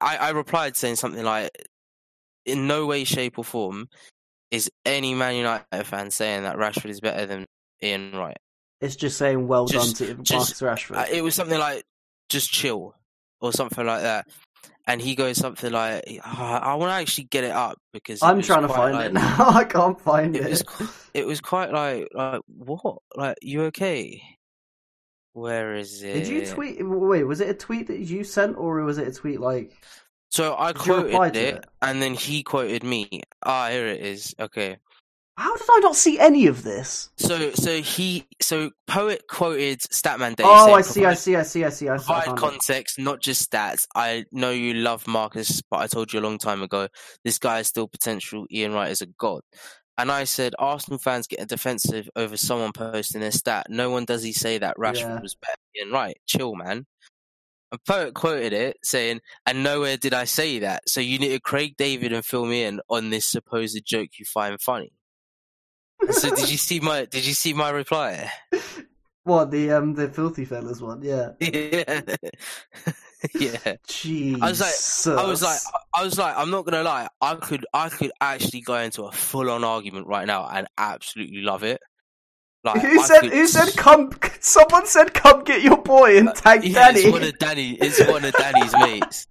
I 0.00 0.16
I 0.16 0.30
replied 0.30 0.76
saying 0.76 0.96
something 0.96 1.24
like, 1.24 1.50
in 2.46 2.66
no 2.66 2.86
way, 2.86 3.04
shape, 3.04 3.38
or 3.38 3.44
form 3.44 3.88
is 4.50 4.70
any 4.84 5.14
Man 5.14 5.36
United 5.36 5.84
fan 5.84 6.10
saying 6.10 6.42
that 6.44 6.56
Rashford 6.56 6.90
is 6.90 7.00
better 7.00 7.26
than 7.26 7.46
Ian 7.82 8.12
Wright. 8.12 8.36
it's 8.80 8.96
just 8.96 9.16
saying 9.18 9.48
well 9.48 9.66
Just- 9.66 9.98
done 9.98 10.08
to 10.16 10.22
just- 10.22 10.60
Marcus 10.60 10.60
Rashford. 10.90 10.96
Uh, 10.96 11.06
it 11.10 11.22
was 11.22 11.34
something 11.34 11.58
like 11.58 11.84
just 12.28 12.50
chill 12.52 12.94
or 13.40 13.52
something 13.52 13.84
like 13.86 14.02
that. 14.02 14.26
And 14.86 15.00
he 15.00 15.14
goes 15.14 15.38
something 15.38 15.72
like, 15.72 16.20
"Ah, 16.24 16.58
I 16.60 16.74
want 16.74 16.90
to 16.90 16.94
actually 16.94 17.24
get 17.24 17.44
it 17.44 17.52
up 17.52 17.78
because 17.94 18.22
I'm 18.22 18.42
trying 18.42 18.62
to 18.62 18.68
find 18.68 18.94
like- 18.94 19.06
it 19.06 19.12
now. 19.14 19.36
I 19.38 19.64
can't 19.64 19.98
find 20.00 20.36
It 20.36 20.42
it. 20.44 20.50
was 20.50 20.64
it 21.14 21.26
was 21.26 21.40
quite 21.40 21.72
like 21.72 22.08
like 22.12 22.40
what 22.48 22.98
like 23.16 23.36
you 23.40 23.62
okay? 23.64 24.20
Where 25.32 25.74
is 25.74 26.02
it? 26.02 26.12
Did 26.14 26.28
you 26.28 26.46
tweet? 26.46 26.76
Wait, 26.80 27.24
was 27.24 27.40
it 27.40 27.48
a 27.48 27.54
tweet 27.54 27.86
that 27.88 28.00
you 28.00 28.24
sent, 28.24 28.56
or 28.56 28.82
was 28.82 28.98
it 28.98 29.08
a 29.08 29.12
tweet 29.12 29.40
like? 29.40 29.72
So 30.30 30.54
I 30.54 30.72
Did 30.72 30.86
you 30.86 30.94
reply 30.96 31.10
quoted 31.30 31.36
it, 31.42 31.54
it? 31.56 31.64
and 31.82 32.02
then 32.02 32.14
he 32.14 32.42
quoted 32.42 32.84
me. 32.84 33.22
Ah, 33.42 33.68
here 33.70 33.86
it 33.86 34.00
is. 34.00 34.34
Okay. 34.38 34.76
How 35.36 35.56
did 35.56 35.66
I 35.70 35.78
not 35.80 35.96
see 35.96 36.18
any 36.18 36.46
of 36.46 36.62
this? 36.62 37.10
So 37.16 37.50
so 37.52 37.80
he 37.80 38.24
so 38.40 38.70
poet 38.86 39.24
quoted 39.28 39.80
Statman 39.80 40.36
Dave. 40.36 40.46
oh, 40.46 40.74
I 40.74 40.80
see, 40.82 41.04
I 41.04 41.14
see, 41.14 41.34
I 41.34 41.42
see, 41.42 41.64
I 41.64 41.70
see. 41.70 41.88
I, 41.88 41.94
I 41.94 41.96
Provide 41.96 42.28
it. 42.28 42.36
context, 42.36 42.98
not 42.98 43.20
just 43.20 43.50
stats. 43.50 43.86
I 43.96 44.26
know 44.30 44.50
you 44.50 44.74
love 44.74 45.08
Marcus, 45.08 45.60
but 45.70 45.78
I 45.80 45.86
told 45.88 46.12
you 46.12 46.20
a 46.20 46.22
long 46.22 46.38
time 46.38 46.62
ago 46.62 46.88
this 47.24 47.38
guy 47.38 47.60
is 47.60 47.66
still 47.66 47.88
potential. 47.88 48.46
Ian 48.52 48.72
Wright 48.74 48.90
is 48.92 49.00
a 49.02 49.06
god. 49.06 49.42
And 49.96 50.10
I 50.10 50.24
said, 50.24 50.54
Arsenal 50.58 50.98
fans 50.98 51.26
getting 51.28 51.46
defensive 51.46 52.08
over 52.16 52.36
someone 52.36 52.72
posting 52.72 53.20
their 53.20 53.30
stat. 53.30 53.66
No 53.70 53.90
one 53.90 54.04
does 54.04 54.22
he 54.24 54.32
say 54.32 54.58
that 54.58 54.76
Rashford 54.76 54.94
Yeah. 55.00 55.20
was 55.20 55.36
better 55.40 55.54
than 55.74 55.86
Ian 55.88 55.94
Wright. 55.94 56.16
Chill, 56.26 56.54
man. 56.56 56.86
And 57.70 57.84
Poet 57.86 58.14
quoted 58.14 58.52
it 58.52 58.76
saying, 58.82 59.20
and 59.46 59.62
nowhere 59.62 59.96
did 59.96 60.12
I 60.12 60.24
say 60.24 60.60
that. 60.60 60.88
So 60.88 61.00
you 61.00 61.18
need 61.18 61.30
to 61.30 61.40
Craig 61.40 61.74
David 61.76 62.12
and 62.12 62.24
fill 62.24 62.44
me 62.44 62.64
in 62.64 62.80
on 62.88 63.10
this 63.10 63.26
supposed 63.26 63.80
joke 63.84 64.10
you 64.18 64.24
find 64.24 64.60
funny. 64.60 64.92
So 66.10 66.34
did 66.34 66.50
you 66.50 66.56
see 66.58 66.80
my 66.80 67.04
did 67.06 67.26
you 67.26 67.34
see 67.34 67.52
my 67.52 67.70
reply? 67.70 68.30
What 69.24 69.50
the 69.50 69.70
um 69.72 69.94
the 69.94 70.08
filthy 70.08 70.44
fellas 70.44 70.82
one? 70.82 71.00
Yeah. 71.00 71.30
yeah. 71.40 72.02
yeah. 73.34 73.76
Jesus. 73.86 74.40
I 74.40 74.46
was 74.46 74.60
like- 74.60 74.74
I 75.16 75.26
was 75.26 75.42
like, 75.42 75.60
I 75.96 76.04
was 76.04 76.18
like, 76.18 76.36
I'm 76.36 76.50
not 76.50 76.66
gonna 76.66 76.82
lie. 76.82 77.08
I 77.22 77.34
could, 77.36 77.64
I 77.72 77.88
could 77.88 78.12
actually 78.20 78.60
go 78.60 78.74
into 78.76 79.04
a 79.04 79.12
full-on 79.12 79.64
argument 79.64 80.06
right 80.08 80.26
now 80.26 80.46
and 80.52 80.66
absolutely 80.76 81.40
love 81.40 81.62
it. 81.64 81.80
Like, 82.64 82.82
who 82.82 83.00
I 83.00 83.02
said? 83.04 83.20
could- 83.20 83.32
Who 83.32 83.46
said? 83.46 83.74
Come. 83.78 84.10
Someone 84.40 84.84
said, 84.86 85.14
"Come 85.14 85.42
get 85.44 85.62
your 85.62 85.78
boy 85.82 86.18
and 86.18 86.34
tag 86.34 86.62
Yeah, 86.64 86.88
Danny." 86.92 87.00
it's 87.00 87.12
one 87.12 87.22
of 87.22 87.38
Danny. 87.38 87.70
It's 87.80 88.06
one 88.06 88.24
of 88.26 88.32
Danny's 88.34 88.72
mates. 88.78 89.26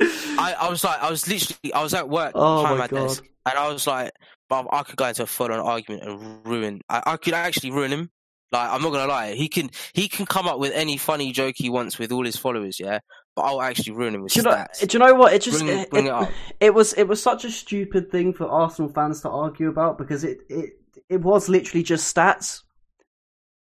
I, 0.00 0.54
I 0.60 0.68
was 0.70 0.82
like, 0.84 1.02
I 1.02 1.10
was 1.10 1.28
literally, 1.28 1.72
I 1.74 1.82
was 1.82 1.92
at 1.94 2.08
work 2.08 2.32
Oh 2.34 2.62
behind 2.62 2.78
my 2.78 2.84
my 2.84 2.88
God. 2.88 3.08
desk, 3.08 3.24
and 3.46 3.58
I 3.58 3.68
was 3.72 3.86
like, 3.86 4.12
but 4.48 4.66
I 4.70 4.82
could 4.82 4.96
go 4.96 5.06
into 5.06 5.22
a 5.22 5.26
full-on 5.26 5.58
argument 5.60 6.02
and 6.04 6.46
ruin. 6.46 6.80
I, 6.88 7.02
I 7.06 7.16
could 7.16 7.34
actually 7.34 7.70
ruin 7.72 7.92
him. 7.92 8.10
Like, 8.52 8.70
I'm 8.70 8.80
not 8.80 8.92
gonna 8.92 9.08
lie. 9.08 9.34
He 9.34 9.48
can, 9.48 9.70
he 9.92 10.08
can 10.08 10.24
come 10.24 10.46
up 10.46 10.58
with 10.60 10.72
any 10.72 10.96
funny 10.96 11.32
joke 11.32 11.56
he 11.58 11.68
wants 11.68 11.98
with 11.98 12.12
all 12.12 12.24
his 12.24 12.36
followers. 12.36 12.78
Yeah, 12.78 13.00
but 13.34 13.42
I'll 13.42 13.60
actually 13.60 13.94
ruin 13.96 14.14
him 14.14 14.22
with 14.22 14.32
do 14.32 14.40
you 14.40 14.44
know? 14.44 14.50
stats. 14.52 14.86
Do 14.86 14.98
you 14.98 15.04
know 15.04 15.14
what? 15.14 15.32
It 15.32 15.42
just 15.42 15.58
bring, 15.64 15.78
it, 15.78 15.90
bring 15.90 16.06
it, 16.06 16.10
it 16.10 16.14
up. 16.14 16.30
it 16.60 16.72
was 16.74 16.92
it 16.92 17.04
was 17.08 17.20
such 17.20 17.44
a 17.44 17.50
stupid 17.50 18.10
thing 18.12 18.32
for 18.32 18.46
Arsenal 18.46 18.90
fans 18.92 19.20
to 19.22 19.30
argue 19.30 19.68
about 19.68 19.98
because 19.98 20.22
it 20.22 20.38
it 20.48 20.70
it 21.08 21.20
was 21.22 21.48
literally 21.48 21.82
just 21.82 22.14
stats, 22.14 22.62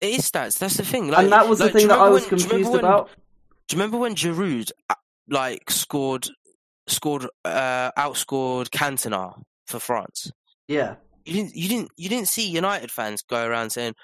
It 0.03 0.19
is 0.19 0.31
stats. 0.31 0.59
That's 0.59 0.77
the 0.77 0.85
thing. 0.85 1.09
Like, 1.09 1.25
and 1.25 1.33
that 1.33 1.49
was 1.49 1.59
the 1.61 1.65
like, 1.65 1.73
do 1.73 1.79
thing 1.79 1.89
that 1.89 1.99
I 1.99 2.09
was 2.11 2.31
when- 2.31 2.39
do 2.39 2.45
confused 2.47 2.71
when- 2.71 2.79
about. 2.81 3.09
Do 3.69 3.77
you 3.77 3.81
remember 3.81 3.97
when 3.97 4.15
Giroud 4.15 4.71
uh, 4.91 4.95
like 5.31 5.71
scored, 5.71 6.29
scored, 6.87 7.27
uh, 7.47 7.91
outscored 7.93 8.69
Cantona 8.69 9.41
for 9.67 9.79
France? 9.81 10.31
Yeah, 10.69 10.97
You 11.25 11.35
didn't, 11.35 11.55
you 11.57 11.69
didn't, 11.69 11.89
you 11.97 12.09
didn't 12.09 12.29
see 12.29 12.49
United 12.49 12.91
fans 12.91 13.23
go 13.23 13.47
around 13.47 13.71
saying, 13.71 13.95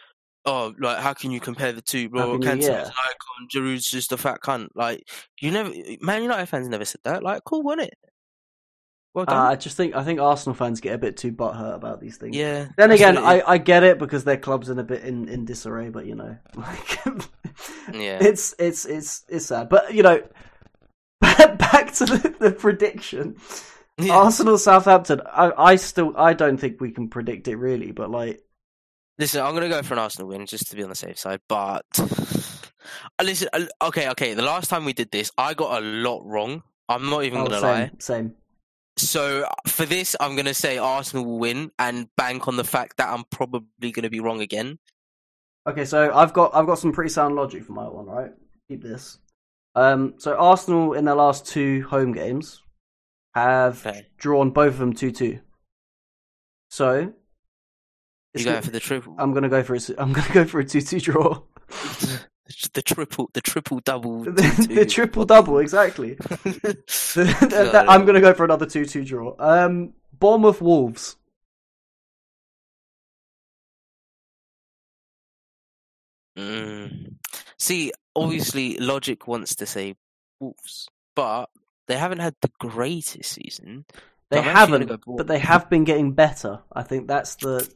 "Oh, 0.45 0.75
like 0.79 0.99
how 0.99 1.13
can 1.15 1.31
you 1.31 1.41
compare 1.41 1.73
the 1.73 1.83
two? 1.83 2.09
Bro, 2.09 2.21
How 2.21 2.27
can 2.33 2.41
you- 2.43 2.47
Cantona's 2.49 2.67
yeah. 2.69 2.81
an 2.85 2.91
icon, 2.91 3.49
Giroud's 3.53 3.91
just 3.91 4.13
a 4.13 4.17
fat 4.17 4.41
cunt." 4.43 4.69
Like 4.75 5.03
you 5.41 5.51
never, 5.51 5.71
Man 6.01 6.23
United 6.23 6.47
fans 6.47 6.69
never 6.69 6.85
said 6.85 7.01
that. 7.05 7.23
Like, 7.23 7.43
cool, 7.45 7.63
wasn't 7.63 7.89
it? 7.89 7.95
Well 9.15 9.25
uh, 9.27 9.33
done. 9.33 9.47
I 9.53 9.57
just 9.57 9.77
think 9.77 9.97
I 9.97 10.05
think 10.05 10.21
Arsenal 10.21 10.55
fans 10.55 10.81
get 10.81 10.95
a 10.95 10.99
bit 10.99 11.17
too 11.17 11.33
butthurt 11.33 11.75
about 11.75 12.01
these 12.01 12.17
things. 12.17 12.37
yeah. 12.37 12.69
Then 12.77 12.91
again, 12.93 13.19
I, 13.19 13.43
I 13.47 13.59
get 13.59 13.83
it 13.83 13.99
because 13.99 14.23
their 14.25 14.37
club's 14.37 14.69
in 14.69 14.79
a 14.79 14.85
bit 14.85 15.03
in, 15.03 15.29
in 15.29 15.45
disarray, 15.45 15.89
but 15.89 16.07
you 16.07 16.15
know, 16.15 16.37
like, 16.55 16.99
Yeah. 17.93 18.19
it's 18.21 18.55
it's 18.59 18.85
it's 18.85 19.25
it's 19.29 19.47
sad. 19.47 19.69
But 19.69 19.93
you 19.95 20.03
know, 20.05 20.23
back 21.21 21.93
to 21.95 22.05
the, 22.07 22.35
the 22.39 22.53
prediction. 22.53 23.37
Yeah. 24.03 24.17
Arsenal 24.17 24.59
Southampton. 24.59 25.21
I, 25.27 25.53
I 25.57 25.77
still 25.77 26.17
I 26.17 26.33
don't 26.33 26.57
think 26.57 26.81
we 26.81 26.91
can 26.91 27.09
predict 27.09 27.49
it 27.49 27.57
really, 27.57 27.93
but 27.93 28.11
like, 28.11 28.43
Listen, 29.19 29.43
I'm 29.43 29.55
gonna 29.55 29.69
go 29.69 29.83
for 29.83 29.95
an 29.95 30.01
Arsenal 30.01 30.29
win 30.29 30.47
just 30.47 30.71
to 30.71 30.77
be 30.77 30.83
on 30.83 30.89
the 30.89 30.95
safe 30.95 31.19
side. 31.19 31.41
But 31.49 31.85
listen, 33.23 33.49
uh, 33.53 33.67
okay, 33.83 34.09
okay. 34.11 34.35
The 34.35 34.43
last 34.43 34.71
time 34.71 34.85
we 34.85 34.93
did 34.93 35.11
this, 35.11 35.31
I 35.37 35.55
got 35.55 35.83
a 35.83 35.85
lot 35.85 36.25
wrong. 36.25 36.63
I'm 36.89 37.11
not 37.11 37.25
even 37.25 37.41
oh, 37.41 37.45
gonna 37.45 37.61
same 37.61 37.63
lie. 37.63 37.91
same. 37.99 38.35
So 38.97 39.47
for 39.67 39.87
this, 39.87 40.15
I'm 40.21 40.35
going 40.35 40.47
to 40.47 40.55
say 40.55 40.77
Arsenal 40.77 41.25
will 41.25 41.39
win 41.39 41.71
and 41.79 42.09
bank 42.17 42.49
on 42.49 42.57
the 42.57 42.65
fact 42.65 42.99
that 42.99 43.09
I'm 43.09 43.25
probably 43.31 43.93
going 43.93 44.03
to 44.03 44.11
be 44.11 44.21
wrong 44.21 44.43
again. 44.43 44.79
Okay, 45.67 45.85
so 45.85 46.13
I've 46.15 46.33
got 46.33 46.55
I've 46.55 46.67
got 46.67 46.79
some 46.79 46.93
pretty 46.93 47.11
sound 47.11 47.35
logic 47.35 47.65
for 47.65 47.73
my 47.73 47.89
one, 47.89 48.07
right? 48.07 48.33
Keep 48.69 48.83
this. 48.83 49.19
Um, 49.75 50.15
so 50.19 50.37
Arsenal 50.37 50.95
in 50.95 51.05
their 51.05 51.15
last 51.15 51.47
two 51.47 51.87
home 51.89 52.13
games 52.13 52.63
have 53.35 53.87
Okay. 53.87 54.07
drawn 54.19 54.51
both 54.51 54.75
of 54.75 54.79
them 54.79 54.93
two 54.93 55.11
two. 55.13 55.41
So 56.69 57.13
You 58.35 58.45
going 58.45 58.63
for 58.63 58.71
the 58.71 58.81
triple, 58.81 59.15
I'm 59.19 59.33
gonna 59.33 59.49
go 59.49 59.63
for 59.63 59.75
a 59.75 59.81
I'm 59.99 60.13
gonna 60.13 60.29
go 60.35 60.45
for 60.45 60.61
a 60.61 60.65
two 60.65 60.81
two 60.81 61.01
draw. 61.01 61.43
the 62.75 62.83
triple, 62.83 63.31
the 63.33 63.41
triple 63.41 63.81
double, 63.81 64.25
the, 64.25 64.67
the 64.71 64.87
triple 64.87 65.25
double, 65.25 65.59
exactly. 65.59 66.15
That- 66.15 67.71
that- 67.73 67.87
I'm 67.89 68.05
gonna 68.05 68.21
go 68.21 68.35
for 68.35 68.45
another 68.45 68.67
two 68.67 68.85
two 68.85 69.05
draw. 69.05 69.35
Um, 69.39 69.95
Bournemouth 70.19 70.61
Wolves. 70.61 71.17
Mm. 76.39 77.15
See, 77.59 77.93
obviously, 78.17 78.77
logic 78.79 79.27
wants 79.27 79.55
to 79.57 79.67
say 79.67 79.95
Wolves, 80.39 80.89
but 81.15 81.51
they 81.91 81.97
haven't 81.99 82.21
had 82.21 82.35
the 82.41 82.51
greatest 82.61 83.33
season. 83.33 83.85
They 84.31 84.39
I'm 84.39 84.45
actually 84.45 84.79
gonna 84.79 84.85
haven't, 84.85 85.05
go 85.05 85.17
but 85.17 85.27
they 85.27 85.41
have 85.41 85.69
been 85.69 85.85
getting 85.85 86.13
better. 86.13 86.61
I 86.73 86.85
think 86.85 87.09
that's 87.09 87.35
the 87.35 87.69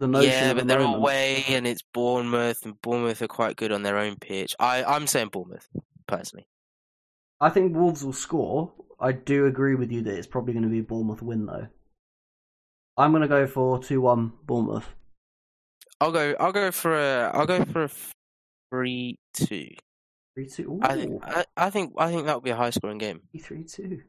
the 0.00 0.08
notion. 0.08 0.30
Yeah, 0.30 0.54
but 0.54 0.62
the 0.62 0.66
they're 0.66 0.78
moment. 0.80 0.98
away, 0.98 1.44
and 1.48 1.66
it's 1.66 1.82
Bournemouth, 1.92 2.64
and 2.64 2.80
Bournemouth 2.82 3.22
are 3.22 3.28
quite 3.28 3.56
good 3.56 3.70
on 3.70 3.82
their 3.82 3.96
own 3.98 4.16
pitch. 4.16 4.56
I, 4.58 4.82
I'm 4.82 5.06
saying 5.06 5.28
Bournemouth 5.28 5.68
personally. 6.08 6.46
I 7.40 7.48
think 7.50 7.76
Wolves 7.76 8.04
will 8.04 8.12
score. 8.12 8.72
I 8.98 9.12
do 9.12 9.46
agree 9.46 9.76
with 9.76 9.92
you 9.92 10.02
that 10.02 10.16
it's 10.16 10.26
probably 10.26 10.52
going 10.52 10.64
to 10.64 10.68
be 10.68 10.80
a 10.80 10.82
Bournemouth 10.82 11.22
win, 11.22 11.46
though. 11.46 11.68
I'm 12.96 13.12
going 13.12 13.22
to 13.22 13.28
go 13.28 13.46
for 13.46 13.82
two 13.82 14.00
one 14.00 14.32
Bournemouth. 14.44 14.88
I'll 16.00 16.12
go. 16.12 16.34
I'll 16.40 16.52
go 16.52 16.72
for 16.72 16.94
a. 16.98 17.30
I'll 17.32 17.46
go 17.46 17.64
for 17.64 17.84
a 17.84 17.90
three 18.70 19.18
two. 19.32 19.70
Three 20.34 20.48
two. 20.48 20.80
I 20.82 20.94
think. 20.96 21.22
I, 21.24 21.44
I 21.56 21.70
think. 21.70 21.92
I 21.96 22.10
think 22.10 22.26
that 22.26 22.34
would 22.34 22.44
be 22.44 22.50
a 22.50 22.56
high 22.56 22.70
scoring 22.70 22.98
game, 22.98 23.20
three 23.40 23.64
two. 23.64 24.02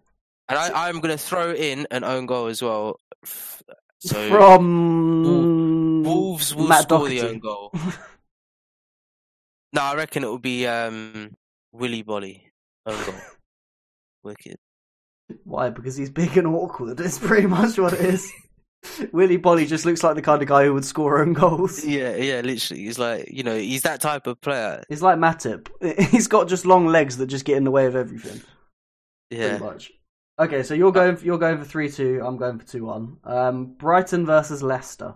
and 0.50 0.58
I, 0.58 0.88
I'm 0.88 1.00
going 1.00 1.16
to 1.16 1.24
throw 1.24 1.54
in 1.54 1.88
an 1.92 2.04
own 2.04 2.26
goal 2.26 2.48
as 2.48 2.62
well. 2.62 3.00
So 4.00 4.30
From 4.30 6.04
Wolves 6.04 6.54
will 6.56 6.68
Matt 6.68 6.84
score 6.84 7.00
Doherty. 7.00 7.20
the 7.20 7.30
own 7.30 7.40
goal. 7.40 7.72
no, 9.74 9.82
I 9.82 9.96
reckon 9.96 10.24
it 10.24 10.28
will 10.28 10.40
be 10.40 10.66
um, 10.68 11.32
Willy 11.72 12.04
Boly 12.04 12.42
own 12.86 13.04
goal. 13.06 13.16
Wicked. 14.24 14.58
Why? 15.44 15.70
Because 15.70 15.96
he's 15.96 16.10
big 16.10 16.38
and 16.38 16.48
awkward. 16.48 17.00
It's 17.00 17.20
pretty 17.20 17.48
much 17.48 17.78
what 17.80 17.94
it 17.94 18.02
is. 18.02 18.32
Willy 19.12 19.38
Boly 19.38 19.68
just 19.68 19.86
looks 19.86 20.04
like 20.04 20.16
the 20.16 20.22
kind 20.22 20.42
of 20.42 20.48
guy 20.48 20.66
who 20.66 20.74
would 20.74 20.86
score 20.86 21.20
own 21.20 21.34
goals. 21.34 21.84
Yeah, 21.96 22.16
yeah, 22.16 22.42
literally. 22.42 22.84
He's 22.84 23.00
like, 23.00 23.32
you 23.32 23.44
know, 23.44 23.58
he's 23.58 23.84
that 23.84 24.02
type 24.02 24.28
of 24.28 24.42
player. 24.42 24.84
He's 24.90 25.02
like 25.02 25.18
Matip. 25.18 25.68
He's 26.12 26.28
got 26.28 26.48
just 26.48 26.66
long 26.66 26.88
legs 26.88 27.18
that 27.18 27.28
just 27.28 27.46
get 27.46 27.58
in 27.58 27.64
the 27.64 27.72
way 27.72 27.86
of 27.86 27.96
everything. 27.96 28.42
Yeah. 29.30 29.58
pretty 29.58 29.64
much. 29.64 29.92
Okay, 30.38 30.64
so 30.64 30.74
you're 30.74 30.92
going 30.92 31.18
you're 31.24 31.38
going 31.38 31.58
for 31.58 31.64
three 31.64 31.90
two. 31.90 32.22
I'm 32.24 32.38
going 32.38 32.60
for 32.60 32.66
two 32.66 32.86
one. 32.86 33.18
Um, 33.24 33.66
Brighton 33.78 34.26
versus 34.26 34.62
Leicester. 34.62 35.16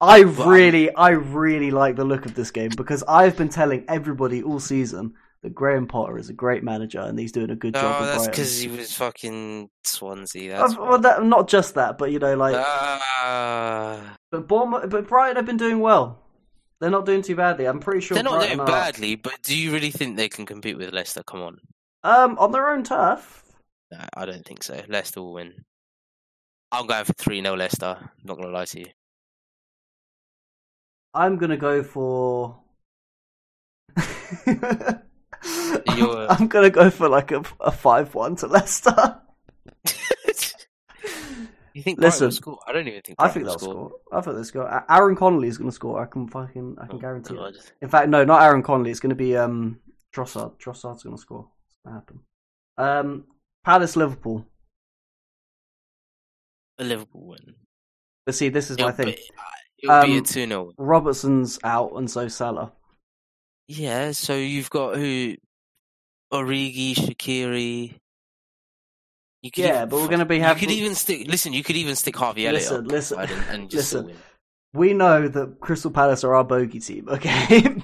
I 0.00 0.20
really, 0.20 0.94
I 0.94 1.10
really 1.10 1.70
like 1.70 1.96
the 1.96 2.04
look 2.04 2.26
of 2.26 2.34
this 2.34 2.50
game 2.50 2.70
because 2.76 3.02
I've 3.08 3.36
been 3.36 3.48
telling 3.48 3.84
everybody 3.88 4.42
all 4.42 4.60
season 4.60 5.14
that 5.46 5.54
Graham 5.54 5.86
Potter 5.86 6.18
is 6.18 6.28
a 6.28 6.32
great 6.32 6.64
manager 6.64 6.98
and 7.00 7.16
he's 7.16 7.30
doing 7.30 7.50
a 7.50 7.54
good 7.56 7.74
job. 7.74 8.00
No, 8.02 8.06
that's 8.06 8.26
because 8.26 8.58
he 8.60 8.66
was 8.66 8.92
fucking 8.92 9.70
Swansea. 9.84 10.56
That's 10.58 10.74
Uh, 10.74 10.80
well, 10.80 10.98
that, 10.98 11.22
not 11.24 11.46
just 11.46 11.74
that, 11.76 11.96
but 11.98 12.10
you 12.10 12.18
know, 12.18 12.34
like, 12.36 12.56
Ah. 12.56 14.16
but 14.32 14.48
Bournemouth, 14.48 14.90
but 14.90 15.06
Brighton 15.06 15.36
have 15.36 15.46
been 15.46 15.56
doing 15.56 15.78
well. 15.78 16.18
They're 16.80 16.90
not 16.90 17.06
doing 17.06 17.22
too 17.22 17.36
badly. 17.36 17.66
I'm 17.66 17.78
pretty 17.78 18.00
sure 18.00 18.16
they're 18.16 18.24
not 18.24 18.38
Brighton 18.40 18.56
doing 18.58 18.68
are- 18.68 18.72
badly, 18.72 19.14
but 19.14 19.40
do 19.42 19.56
you 19.56 19.72
really 19.72 19.90
think 19.92 20.16
they 20.16 20.28
can 20.28 20.44
compete 20.46 20.76
with 20.76 20.92
Leicester? 20.92 21.22
Come 21.22 21.40
on. 21.42 21.58
Um, 22.02 22.36
on 22.38 22.50
their 22.52 22.68
own 22.68 22.82
turf. 22.82 23.44
No, 23.92 23.98
I 24.16 24.26
don't 24.26 24.44
think 24.44 24.64
so. 24.64 24.82
Leicester 24.88 25.22
will 25.22 25.32
win. 25.34 25.64
I'm 26.72 26.86
going 26.88 27.04
for 27.04 27.12
3 27.12 27.40
0 27.40 27.54
Leicester. 27.56 27.96
I'm 28.00 28.08
Not 28.24 28.36
going 28.36 28.48
to 28.48 28.52
lie 28.54 28.64
to 28.64 28.80
you. 28.80 28.86
I'm 31.14 31.36
gonna 31.38 31.56
go 31.56 31.82
for. 31.82 32.58
I'm, 35.88 35.98
You're- 35.98 36.26
I'm 36.28 36.46
gonna 36.48 36.70
go 36.70 36.90
for 36.90 37.08
like 37.08 37.30
a, 37.32 37.42
a 37.60 37.70
five-one 37.70 38.36
to 38.36 38.46
Leicester. 38.46 39.20
you 41.74 41.82
think 41.82 41.98
Brighton 41.98 42.00
Listen, 42.00 42.26
will 42.26 42.32
score? 42.32 42.58
I 42.66 42.72
don't 42.72 42.88
even 42.88 43.02
think 43.02 43.16
I 43.18 43.24
Brighton 43.24 43.34
think 43.34 43.46
they'll 43.46 43.58
score. 43.58 43.72
score. 43.74 43.92
I 44.12 44.20
think 44.22 44.34
they'll 44.36 44.44
score. 44.44 44.84
Aaron 44.90 45.16
Connolly 45.16 45.48
is 45.48 45.58
gonna 45.58 45.72
score. 45.72 46.02
I 46.02 46.06
can 46.06 46.28
fucking, 46.28 46.76
I 46.80 46.86
can 46.86 46.96
Oh, 46.96 46.98
guarantee 46.98 47.34
God. 47.36 47.54
it. 47.54 47.72
In 47.82 47.88
fact, 47.88 48.08
no, 48.08 48.24
not 48.24 48.42
Aaron 48.42 48.62
Connolly. 48.62 48.90
It's 48.90 49.00
gonna 49.00 49.14
be 49.14 49.36
um 49.36 49.78
Trossard. 50.14 50.58
Trossard's 50.58 51.02
gonna 51.02 51.18
score. 51.18 51.48
It's 51.68 51.78
gonna 51.84 51.96
happen. 51.96 52.20
Um, 52.78 53.24
Palace 53.64 53.96
Liverpool. 53.96 54.46
A 56.78 56.84
Liverpool 56.84 57.26
win. 57.26 57.54
But 58.24 58.34
see, 58.34 58.48
this 58.48 58.70
is 58.70 58.78
my 58.78 58.88
It'll 58.88 58.96
thing. 58.96 59.06
be, 59.06 59.18
it'll 59.82 60.02
be 60.02 60.14
a 60.16 60.18
Um, 60.18 60.24
2 60.24 60.46
0 60.46 60.72
Robertson's 60.78 61.58
out, 61.64 61.92
and 61.96 62.10
so 62.10 62.28
Salah. 62.28 62.72
Yeah, 63.68 64.12
so 64.12 64.36
you've 64.36 64.70
got 64.70 64.96
who? 64.96 65.36
Origi, 66.32 66.94
Shaqiri. 66.94 67.94
You 69.42 69.50
could 69.50 69.64
Yeah, 69.64 69.76
even 69.76 69.88
but 69.88 69.96
we're 70.00 70.08
gonna 70.08 70.24
be 70.24 70.38
You 70.38 70.54
could 70.54 70.70
even 70.70 70.94
stick. 70.94 71.28
Listen, 71.28 71.52
you 71.52 71.62
could 71.62 71.76
even 71.76 71.94
stick 71.94 72.16
Harvey 72.16 72.46
Elliott 72.46 72.62
Listen, 72.62 72.88
listen, 72.88 73.18
and, 73.20 73.30
and 73.48 73.70
just 73.70 73.94
listen. 73.94 74.16
we 74.74 74.92
know 74.92 75.28
that 75.28 75.60
Crystal 75.60 75.90
Palace 75.90 76.24
are 76.24 76.34
our 76.34 76.44
bogey 76.44 76.80
team. 76.80 77.08
Okay, 77.10 77.76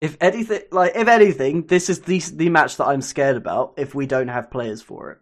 if 0.00 0.16
anything, 0.20 0.62
like 0.72 0.92
if 0.94 1.08
anything, 1.08 1.66
this 1.66 1.88
is 1.90 2.00
the 2.02 2.18
the 2.34 2.48
match 2.48 2.76
that 2.78 2.86
I'm 2.86 3.02
scared 3.02 3.36
about. 3.36 3.74
If 3.76 3.94
we 3.94 4.06
don't 4.06 4.28
have 4.28 4.50
players 4.50 4.80
for 4.82 5.12
it, 5.12 5.18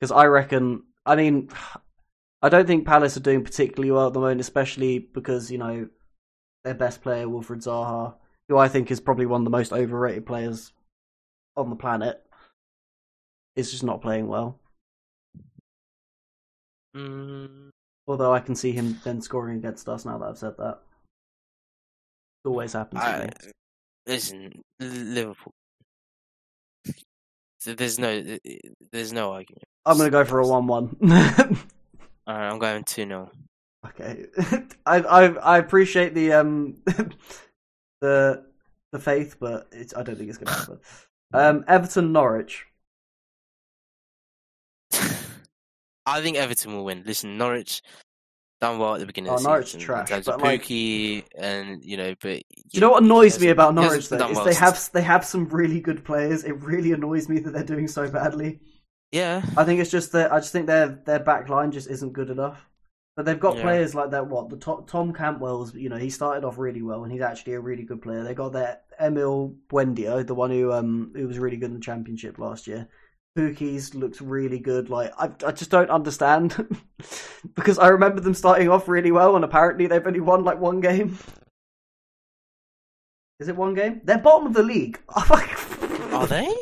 because 0.00 0.12
I 0.12 0.26
reckon, 0.26 0.82
I 1.06 1.16
mean, 1.16 1.50
I 2.42 2.48
don't 2.48 2.66
think 2.66 2.86
Palace 2.86 3.16
are 3.16 3.20
doing 3.20 3.44
particularly 3.44 3.92
well 3.92 4.08
at 4.08 4.12
the 4.12 4.20
moment, 4.20 4.40
especially 4.40 4.98
because 4.98 5.50
you 5.50 5.58
know 5.58 5.88
their 6.64 6.74
best 6.74 7.02
player 7.02 7.26
Wilfried 7.26 7.64
Zaha, 7.64 8.14
who 8.52 8.58
I 8.58 8.68
think 8.68 8.90
is 8.90 9.00
probably 9.00 9.24
one 9.24 9.40
of 9.40 9.44
the 9.44 9.50
most 9.50 9.72
overrated 9.72 10.26
players 10.26 10.74
on 11.56 11.70
the 11.70 11.76
planet, 11.76 12.22
is 13.56 13.70
just 13.70 13.82
not 13.82 14.02
playing 14.02 14.28
well. 14.28 14.58
Mm, 16.94 17.70
Although 18.06 18.34
I 18.34 18.40
can 18.40 18.54
see 18.54 18.72
him 18.72 19.00
then 19.04 19.22
scoring 19.22 19.56
against 19.56 19.88
us 19.88 20.04
now 20.04 20.18
that 20.18 20.28
I've 20.28 20.36
said 20.36 20.58
that. 20.58 20.80
It 22.44 22.48
always 22.48 22.74
happens 22.74 23.02
I, 23.02 23.30
listen, 24.06 24.52
Liverpool. 24.78 25.54
There's 27.64 27.98
no, 27.98 28.36
there's 28.90 29.14
no 29.14 29.32
argument. 29.32 29.64
I'm 29.86 29.96
gonna 29.96 30.10
go 30.10 30.26
for 30.26 30.40
a 30.40 30.46
one-one. 30.46 30.94
Alright, 32.28 32.52
I'm 32.52 32.58
going 32.58 32.84
two 32.84 33.06
0 33.06 33.30
okay, 33.86 34.26
I, 34.86 34.96
I 34.98 35.24
I 35.24 35.58
appreciate 35.58 36.14
the 36.14 36.32
um 36.34 36.76
the 38.02 38.44
the 38.92 38.98
faith, 38.98 39.36
but 39.40 39.68
it's, 39.72 39.96
I 39.96 40.02
don't 40.02 40.16
think 40.16 40.28
it's 40.28 40.36
gonna 40.38 40.56
happen. 40.56 40.78
Um, 41.34 41.64
Everton 41.66 42.12
Norwich. 42.12 42.66
I 46.04 46.20
think 46.20 46.36
Everton 46.36 46.74
will 46.74 46.84
win. 46.84 47.04
Listen, 47.06 47.38
Norwich 47.38 47.80
done 48.60 48.78
well 48.78 48.94
at 48.94 49.00
the 49.00 49.06
beginning 49.06 49.30
Oh, 49.30 49.36
of 49.36 49.42
the 49.42 49.48
Norwich 49.48 49.66
season 49.68 49.80
trash, 49.80 50.10
in 50.10 50.16
terms 50.16 50.26
but, 50.26 50.34
of 50.34 50.42
like- 50.42 50.62
Pukki 50.62 51.24
and 51.38 51.82
you 51.82 51.96
know, 51.96 52.14
but 52.20 52.42
Do 52.42 52.42
you 52.72 52.80
know 52.80 52.90
what 52.90 53.02
annoys 53.02 53.40
me 53.40 53.48
about 53.48 53.74
Norwich 53.74 54.10
though? 54.10 54.28
Is 54.28 54.36
well 54.36 54.44
they 54.44 54.52
have 54.54 54.90
they 54.92 55.00
have 55.00 55.24
some 55.24 55.48
really 55.48 55.80
good 55.80 56.04
players. 56.04 56.44
It 56.44 56.52
really 56.60 56.92
annoys 56.92 57.28
me 57.30 57.38
that 57.38 57.52
they're 57.52 57.64
doing 57.64 57.88
so 57.88 58.10
badly. 58.10 58.60
yeah. 59.10 59.42
I 59.56 59.64
think 59.64 59.80
it's 59.80 59.90
just 59.90 60.12
that 60.12 60.32
I 60.32 60.38
just 60.40 60.52
think 60.52 60.66
their 60.66 60.88
their 61.06 61.20
back 61.20 61.48
line 61.48 61.72
just 61.72 61.88
isn't 61.88 62.12
good 62.12 62.28
enough. 62.28 62.68
But 63.16 63.26
they've 63.26 63.38
got 63.38 63.56
Yeah. 63.56 63.62
players 63.62 63.94
like 63.94 64.10
that. 64.12 64.26
What 64.28 64.48
the 64.48 64.56
Tom, 64.56 64.84
Todd 64.86 65.14
Cantwell's? 65.14 65.74
You 65.74 65.90
know, 65.90 65.96
he 65.96 66.08
started 66.08 66.44
off 66.44 66.56
really 66.58 66.80
well, 66.82 67.02
and 67.04 67.12
he's 67.12 67.20
actually 67.20 67.54
a 67.54 67.60
really 67.60 67.82
good 67.82 68.00
player. 68.00 68.24
They 68.24 68.34
got 68.34 68.52
that 68.54 68.86
Emil 68.98 69.54
Buendia, 69.68 70.26
the 70.26 70.34
one 70.34 70.50
who 70.50 70.72
um 70.72 71.12
who 71.14 71.28
was 71.28 71.38
really 71.38 71.58
good 71.58 71.70
in 71.70 71.74
the 71.74 71.80
championship 71.80 72.38
last 72.38 72.66
year. 72.66 72.88
Pukki's 73.38 73.94
looks 73.94 74.20
really 74.20 74.58
good. 74.58 74.88
Like 74.90 75.12
I, 75.18 75.30
I 75.46 75.52
just 75.52 75.70
don't 75.70 75.90
understand 75.90 76.76
because 77.54 77.78
I 77.78 77.88
remember 77.88 78.20
them 78.20 78.34
starting 78.34 78.68
off 78.70 78.88
really 78.88 79.12
well, 79.12 79.36
and 79.36 79.44
apparently 79.44 79.86
they've 79.86 80.06
only 80.06 80.20
won 80.20 80.44
like 80.44 80.58
one 80.58 80.80
game. 80.80 81.18
Is 83.40 83.48
it 83.48 83.56
one 83.56 83.74
game? 83.74 84.00
They're 84.04 84.18
bottom 84.18 84.46
of 84.46 84.54
the 84.54 84.62
league. 84.62 85.00
Are 85.16 86.26
they? 86.26 86.54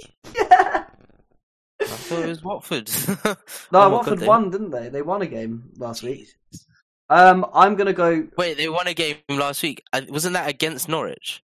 Thought 2.15 2.25
it 2.25 2.29
was 2.29 2.43
Watford. 2.45 2.91
No, 3.25 3.35
Oh 3.73 3.91
Watford 3.91 4.21
won, 4.23 4.51
didn't 4.51 4.71
they? 4.71 4.89
They 4.89 5.03
won 5.03 5.23
a 5.23 5.27
game 5.27 5.71
last 5.77 6.03
week. 6.03 6.29
Um, 7.09 7.47
I'm 7.55 7.75
gonna 7.77 7.93
go. 7.93 8.29
Wait, 8.37 8.57
they 8.57 8.69
won 8.69 8.87
a 8.87 8.95
game 8.95 9.17
last 9.29 9.63
week. 9.63 9.83
Wasn't 10.09 10.35
that 10.35 10.49
against 10.49 10.89
Norwich? 10.89 11.43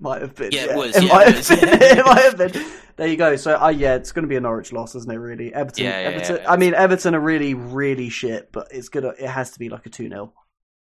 Might 0.00 0.22
have 0.22 0.34
been. 0.34 0.50
Yeah, 0.52 0.66
Yeah, 0.66 0.72
it 0.72 0.76
was, 0.76 0.96
It 0.96 1.02
yeah, 1.04 1.12
might 1.12 1.28
it 1.28 1.34
have 1.34 1.36
was, 1.36 1.48
been. 1.48 1.68
yeah. 1.68 1.78
it 1.98 2.06
might 2.06 2.22
have 2.24 2.36
been. 2.36 2.64
There 2.96 3.06
you 3.08 3.16
go. 3.16 3.36
So, 3.36 3.60
uh, 3.60 3.68
yeah, 3.70 3.94
it's 3.94 4.12
going 4.12 4.22
to 4.22 4.28
be 4.28 4.36
a 4.36 4.40
Norwich 4.40 4.72
loss, 4.72 4.94
isn't 4.94 5.10
it? 5.10 5.16
Really, 5.16 5.52
Everton. 5.52 5.84
Yeah, 5.84 6.00
yeah, 6.00 6.08
Everton. 6.08 6.46
I 6.46 6.56
mean, 6.56 6.74
Everton 6.74 7.14
are 7.14 7.20
really, 7.20 7.54
really 7.54 8.08
shit, 8.08 8.50
but 8.52 8.68
it's 8.70 8.88
gonna. 8.88 9.08
It 9.18 9.28
has 9.28 9.50
to 9.52 9.58
be 9.58 9.68
like 9.68 9.86
a 9.86 9.90
two 9.90 10.08
0 10.08 10.32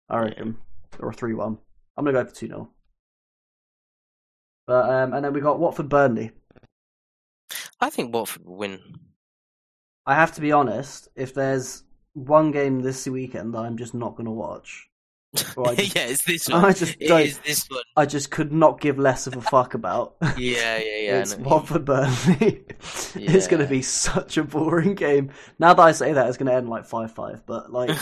I 0.08 0.18
reckon, 0.18 0.56
or 0.98 1.10
a 1.10 1.12
three 1.12 1.34
one. 1.34 1.58
I'm 1.96 2.04
gonna 2.04 2.22
go 2.22 2.28
for 2.28 2.34
two 2.34 2.48
0 2.48 2.70
But 4.66 4.88
um, 4.90 5.12
and 5.14 5.24
then 5.24 5.32
we 5.32 5.40
got 5.40 5.58
Watford 5.60 5.88
Burnley. 5.88 6.32
I 7.82 7.90
think 7.90 8.14
Watford 8.14 8.44
will 8.46 8.56
win. 8.56 8.80
I 10.06 10.14
have 10.14 10.32
to 10.32 10.40
be 10.40 10.52
honest. 10.52 11.08
If 11.16 11.34
there's 11.34 11.82
one 12.14 12.50
game 12.52 12.80
this 12.80 13.06
weekend 13.06 13.54
that 13.54 13.58
I'm 13.60 13.76
just 13.76 13.92
not 13.92 14.16
gonna 14.16 14.32
watch, 14.32 14.88
or 15.56 15.70
I 15.70 15.74
just, 15.76 15.96
yeah, 15.96 16.02
it's 16.02 16.24
this 16.24 16.48
one. 16.48 16.64
I 16.64 16.72
just 16.72 16.98
don't. 17.00 17.20
is 17.20 17.38
this 17.38 17.66
one. 17.68 17.82
I 17.96 18.06
just 18.06 18.30
could 18.30 18.52
not 18.52 18.80
give 18.80 18.98
less 18.98 19.26
of 19.26 19.36
a 19.36 19.40
fuck 19.40 19.74
about. 19.74 20.14
Yeah, 20.22 20.78
yeah, 20.78 20.78
yeah. 20.78 21.18
It's 21.20 21.36
Watford. 21.36 21.84
Burnley. 21.84 22.64
it's 23.16 23.48
going 23.48 23.62
to 23.62 23.68
be 23.68 23.82
such 23.82 24.36
a 24.36 24.44
boring 24.44 24.94
game. 24.94 25.30
Now 25.58 25.74
that 25.74 25.82
I 25.82 25.92
say 25.92 26.12
that, 26.12 26.28
it's 26.28 26.36
going 26.36 26.46
to 26.50 26.54
end 26.54 26.68
like 26.68 26.84
five 26.86 27.12
five. 27.12 27.44
But 27.46 27.72
like, 27.72 27.98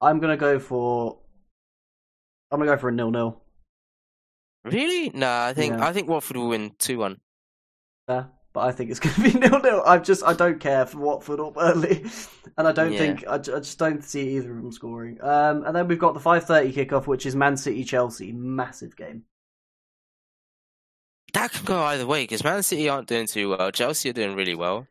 I'm 0.00 0.20
going 0.20 0.30
to 0.32 0.40
go 0.40 0.58
for. 0.58 1.18
I'm 2.50 2.58
going 2.58 2.68
to 2.68 2.76
go 2.76 2.80
for 2.80 2.88
a 2.88 2.92
nil 2.92 3.10
nil. 3.10 3.42
really? 4.64 5.10
No, 5.10 5.30
I 5.30 5.52
think 5.52 5.74
Yeah. 5.74 5.86
I 5.86 5.92
think 5.92 6.08
Watford 6.08 6.36
will 6.38 6.48
win 6.48 6.72
two 6.78 6.98
one. 6.98 7.18
But 8.56 8.68
I 8.68 8.72
think 8.72 8.90
it's 8.90 9.00
going 9.00 9.14
to 9.16 9.20
be 9.20 9.38
nil 9.38 9.60
nil. 9.60 9.82
I 9.84 9.98
just 9.98 10.24
I 10.24 10.32
don't 10.32 10.58
care 10.58 10.86
for 10.86 10.96
Watford 10.96 11.40
or 11.40 11.52
Burnley, 11.52 12.06
and 12.56 12.66
I 12.66 12.72
don't 12.72 12.92
Yeah. 12.92 12.98
think 12.98 13.28
I, 13.28 13.34
I 13.34 13.38
just 13.38 13.78
don't 13.78 14.02
see 14.02 14.38
either 14.38 14.50
of 14.50 14.62
them 14.62 14.72
scoring. 14.72 15.18
Um, 15.20 15.62
and 15.66 15.76
then 15.76 15.88
we've 15.88 15.98
got 15.98 16.14
the 16.14 16.20
five 16.20 16.44
thirty 16.46 16.72
kickoff, 16.72 17.06
which 17.06 17.26
is 17.26 17.36
Man 17.36 17.58
City 17.58 17.84
Chelsea, 17.84 18.32
massive 18.32 18.96
game. 18.96 19.24
That 21.34 21.52
can 21.52 21.66
go 21.66 21.82
either 21.82 22.06
way 22.06 22.22
because 22.22 22.42
Man 22.44 22.62
City 22.62 22.88
aren't 22.88 23.08
doing 23.08 23.26
too 23.26 23.50
well. 23.50 23.70
Chelsea 23.70 24.08
are 24.08 24.14
doing 24.14 24.34
really 24.34 24.54
well. 24.54 24.86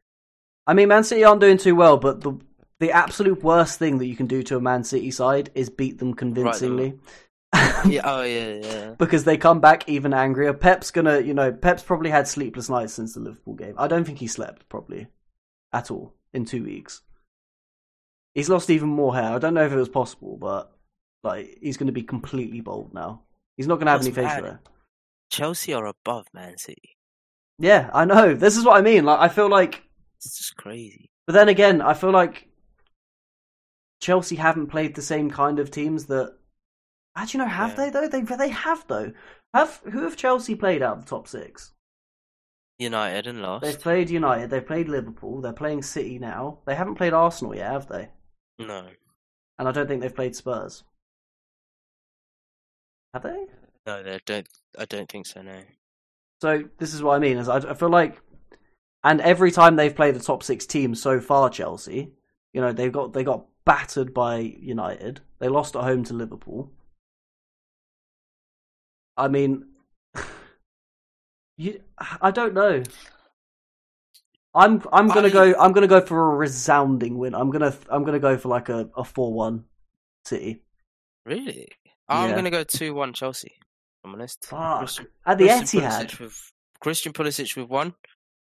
I 0.68 0.76
mean, 0.76 0.90
Man 0.90 1.04
City 1.04 1.24
aren't 1.24 1.42
doing 1.42 1.58
too 1.58 1.74
well, 1.74 1.98
but 1.98 2.22
the 2.22 2.40
the 2.80 2.92
absolute 2.92 3.42
worst 3.42 3.80
thing 3.80 3.98
that 3.98 4.06
you 4.06 4.16
can 4.16 4.28
do 4.28 4.44
to 4.44 4.58
a 4.58 4.62
Man 4.62 4.84
City 4.84 5.10
side 5.10 5.50
is 5.56 5.72
beat 5.72 5.98
them 5.98 6.14
convincingly. 6.14 7.00
Yeah. 7.86 8.02
Oh 8.04 8.24
yeah, 8.24 8.54
yeah. 8.64 8.96
because 8.98 9.24
they 9.26 9.38
come 9.38 9.60
back 9.60 9.88
even 9.88 10.14
angrier. 10.14 10.54
Pep's 10.54 10.90
gonna, 10.92 11.20
you 11.20 11.34
know, 11.34 11.52
Pep's 11.52 11.84
probably 11.84 12.10
had 12.10 12.28
sleepless 12.28 12.70
nights 12.70 12.94
since 12.94 13.14
the 13.14 13.20
Liverpool 13.20 13.54
game. 13.54 13.76
I 13.78 13.88
don't 13.88 14.04
think 14.06 14.18
he 14.18 14.28
slept 14.28 14.68
probably 14.70 15.08
at 15.72 15.92
all 15.92 16.14
in 16.34 16.46
two 16.46 16.64
weeks. 16.64 17.02
He's 18.34 18.50
lost 18.50 18.70
even 18.70 18.90
more 18.90 19.14
hair. 19.16 19.32
I 19.34 19.38
don't 19.40 19.54
know 19.54 19.66
if 19.66 19.72
it 19.72 19.78
was 19.78 19.90
possible, 19.90 20.36
but 20.38 20.72
like 21.24 21.58
he's 21.62 21.78
going 21.78 21.88
to 21.88 21.94
be 21.94 22.04
completely 22.04 22.60
bald 22.62 22.94
now. 22.94 23.22
He's 23.56 23.68
not 23.68 23.76
going 23.76 23.86
to 23.86 23.92
have 23.92 24.04
That's 24.04 24.18
any 24.18 24.28
facial 24.28 24.46
hair. 24.46 24.60
Chelsea 25.30 25.74
are 25.74 25.86
above 25.86 26.26
Man 26.34 26.58
City. 26.58 26.98
Yeah, 27.60 27.90
I 27.94 28.06
know. 28.06 28.34
This 28.34 28.58
is 28.58 28.66
what 28.66 28.78
I 28.78 28.82
mean. 28.82 29.06
Like 29.06 29.20
I 29.20 29.30
feel 29.30 29.50
like, 29.50 29.84
It's 30.18 30.38
just 30.38 30.58
crazy. 30.58 31.10
but 31.28 31.34
then 31.34 31.50
again, 31.50 31.82
I 31.82 31.94
feel 31.94 32.12
like 32.12 32.48
Chelsea 34.02 34.36
haven't 34.36 34.68
played 34.68 34.96
the 34.96 35.02
same 35.02 35.30
kind 35.30 35.60
of 35.60 35.70
teams 35.72 36.06
that. 36.08 36.36
Actually, 37.16 37.40
no, 37.40 37.48
have 37.48 37.70
Yeah. 37.72 37.76
they 37.76 37.90
though? 37.92 38.08
They 38.08 38.22
they 38.22 38.50
have 38.50 38.86
though. 38.88 39.14
Have 39.54 39.82
who 39.92 40.02
have 40.04 40.18
Chelsea 40.18 40.56
played 40.56 40.82
out 40.82 40.98
of 40.98 41.06
the 41.06 41.10
top 41.10 41.28
six? 41.28 41.72
United 42.78 43.26
and 43.28 43.42
lost. 43.42 43.64
They've 43.64 43.80
played 43.80 44.10
United, 44.10 44.50
they've 44.50 44.66
played 44.66 44.90
Liverpool, 44.90 45.40
they're 45.40 45.54
playing 45.54 45.82
City 45.82 46.20
now. 46.20 46.60
They 46.66 46.76
haven't 46.76 46.96
played 46.96 47.14
Arsenal 47.14 47.56
yet, 47.56 47.72
have 47.72 47.88
they? 47.88 48.10
No, 48.60 48.88
And 49.58 49.68
I 49.68 49.72
don't 49.72 49.88
think 49.88 50.02
they've 50.02 50.14
played 50.16 50.36
Spurs. 50.36 50.84
Have 53.14 53.24
they? 53.24 53.46
no, 53.88 54.04
they 54.04 54.20
don't. 54.26 54.48
I 54.78 54.86
don't 54.86 55.10
think 55.10 55.26
so. 55.26 55.42
No. 55.42 55.62
So 56.42 56.66
this 56.80 56.94
is 56.94 57.02
what 57.02 57.16
I 57.16 57.20
mean. 57.20 57.38
Is 57.38 57.48
I, 57.48 57.58
I 57.58 57.74
feel 57.76 57.90
like, 57.90 58.20
and 59.06 59.22
every 59.22 59.52
time 59.52 59.76
they've 59.78 59.96
played 59.96 60.16
the 60.16 60.20
top 60.20 60.44
six 60.44 60.66
teams 60.66 61.02
so 61.02 61.20
far, 61.22 61.50
Chelsea, 61.50 62.12
you 62.54 62.60
know, 62.62 62.74
they've 62.74 62.92
got 62.92 63.14
they 63.14 63.24
got 63.24 63.46
battered 63.66 64.14
by 64.14 64.38
United. 64.40 65.22
They 65.40 65.48
lost 65.48 65.76
at 65.78 65.84
home 65.84 66.04
to 66.06 66.14
Liverpool. 66.14 66.72
I 69.18 69.28
mean, 69.28 69.66
you, 71.58 71.82
I 72.22 72.32
don't 72.32 72.54
know. 72.54 72.84
I'm 74.54 74.82
I'm 74.94 75.08
gonna 75.10 75.28
I- 75.28 75.32
go 75.32 75.54
I'm 75.60 75.74
gonna 75.74 75.88
go 75.88 76.02
for 76.02 76.34
a 76.34 76.36
resounding 76.38 77.18
win. 77.18 77.36
I'm 77.36 77.52
gonna 77.52 77.76
I'm 77.90 78.04
gonna 78.04 78.20
go 78.20 78.38
for 78.38 78.48
like 78.50 78.70
a 78.70 78.90
a 78.96 79.04
four 79.04 79.34
one 79.34 79.66
City. 80.26 80.62
Really? 81.26 81.68
I'm 82.08 82.30
Yeah. 82.30 82.36
gonna 82.36 82.52
go 82.52 82.64
two 82.64 82.94
one 82.94 83.14
Chelsea. 83.14 83.52
if 83.58 83.62
I'm 84.06 84.14
honest. 84.14 84.46
Fuck. 84.46 84.80
Christian, 84.80 85.08
At 85.26 85.38
the 85.38 85.48
Christian 85.48 85.82
Etihad. 85.82 86.06
Pulisic 86.08 86.20
with 86.20 86.52
Christian 86.80 87.14
Pulisic 87.14 87.56
with 87.58 87.70
one, 87.70 87.94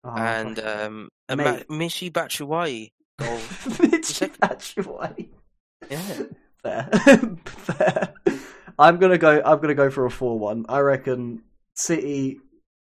Oh, 0.04 0.10
and 0.16 0.58
um, 0.60 1.08
and 1.28 1.40
Ma-. 1.40 1.58
Michy 1.70 2.10
Batshuayi 2.12 2.92
goal. 3.18 3.38
It's 3.92 4.22
actually 4.42 5.30
Yeah. 5.90 6.22
fair. 6.62 6.88
fair. 7.46 8.14
I'm 8.78 8.98
gonna 8.98 9.18
go. 9.18 9.40
I'm 9.44 9.60
gonna 9.60 9.74
go 9.74 9.90
for 9.90 10.06
a 10.06 10.10
four-one. 10.10 10.66
I 10.68 10.80
reckon 10.80 11.42
City 11.76 12.38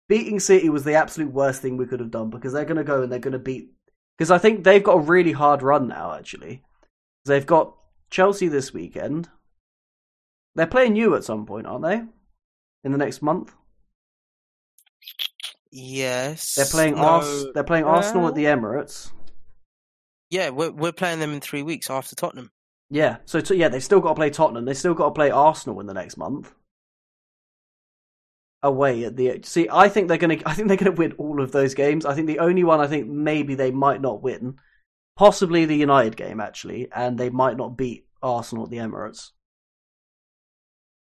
beating 0.08 0.40
City 0.40 0.70
was 0.70 0.84
the 0.84 0.94
absolute 0.96 1.32
worst 1.32 1.62
thing 1.62 1.78
we 1.78 1.86
could 1.86 2.00
have 2.00 2.12
done 2.12 2.30
because 2.30 2.54
they're 2.54 2.66
gonna 2.66 2.84
go 2.84 3.04
and 3.04 3.12
they're 3.12 3.20
gonna 3.20 3.40
beat. 3.40 3.72
Because 4.18 4.32
I 4.32 4.38
think 4.38 4.64
they've 4.64 4.84
got 4.84 4.98
a 4.98 5.02
really 5.02 5.32
hard 5.34 5.62
run 5.62 5.88
now. 5.88 6.14
Actually, 6.14 6.64
they've 7.26 7.46
got 7.46 7.76
Chelsea 8.10 8.48
this 8.48 8.74
weekend. 8.74 9.30
They're 10.56 10.68
playing 10.68 10.96
you 10.96 11.16
at 11.16 11.24
some 11.26 11.46
point, 11.46 11.68
aren't 11.68 11.84
they? 11.84 12.02
In 12.84 12.92
the 12.92 12.98
next 12.98 13.22
month, 13.22 13.54
Yes. 15.72 16.56
they're 16.56 16.66
playing 16.66 16.96
no, 16.96 17.02
Ars- 17.04 17.46
They're 17.54 17.64
playing 17.64 17.84
Arsenal 17.86 18.28
at 18.28 18.36
the 18.36 18.46
Emirates. 18.46 19.12
Yeah, 20.30 20.50
we're 20.50 20.72
we're 20.72 20.92
playing 20.94 21.20
them 21.20 21.34
in 21.34 21.42
three 21.42 21.64
weeks 21.64 21.90
after 21.90 22.16
Tottenham. 22.16 22.52
Yeah, 22.90 23.18
so 23.26 23.42
yeah, 23.52 23.70
they've 23.70 23.84
still 23.84 24.00
got 24.00 24.10
to 24.10 24.16
play 24.16 24.30
Tottenham. 24.30 24.66
They've 24.66 24.78
still 24.78 24.94
got 24.94 25.06
to 25.06 25.12
play 25.12 25.32
Arsenal 25.32 25.80
in 25.80 25.88
the 25.88 25.94
next 25.94 26.18
month. 26.18 26.54
Away 28.62 29.04
at 29.04 29.16
the 29.16 29.42
see, 29.44 29.68
I 29.72 29.90
think 29.90 30.08
they're 30.08 30.18
gonna. 30.18 30.38
I 30.46 30.54
think 30.54 30.68
they're 30.68 30.78
gonna 30.78 30.92
win 30.92 31.14
all 31.14 31.42
of 31.42 31.52
those 31.52 31.74
games. 31.76 32.06
I 32.06 32.16
think 32.16 32.28
the 32.28 32.40
only 32.40 32.64
one 32.64 32.80
I 32.80 32.88
think 32.88 33.08
maybe 33.08 33.54
they 33.54 33.70
might 33.72 34.02
not 34.02 34.24
win, 34.24 34.56
possibly 35.16 35.66
the 35.66 35.76
United 35.76 36.16
game 36.18 36.40
actually, 36.40 36.88
and 36.96 37.18
they 37.18 37.30
might 37.30 37.58
not 37.58 37.78
beat 37.78 38.08
Arsenal 38.24 38.64
at 38.64 38.72
the 38.72 38.78
Emirates. 38.78 39.32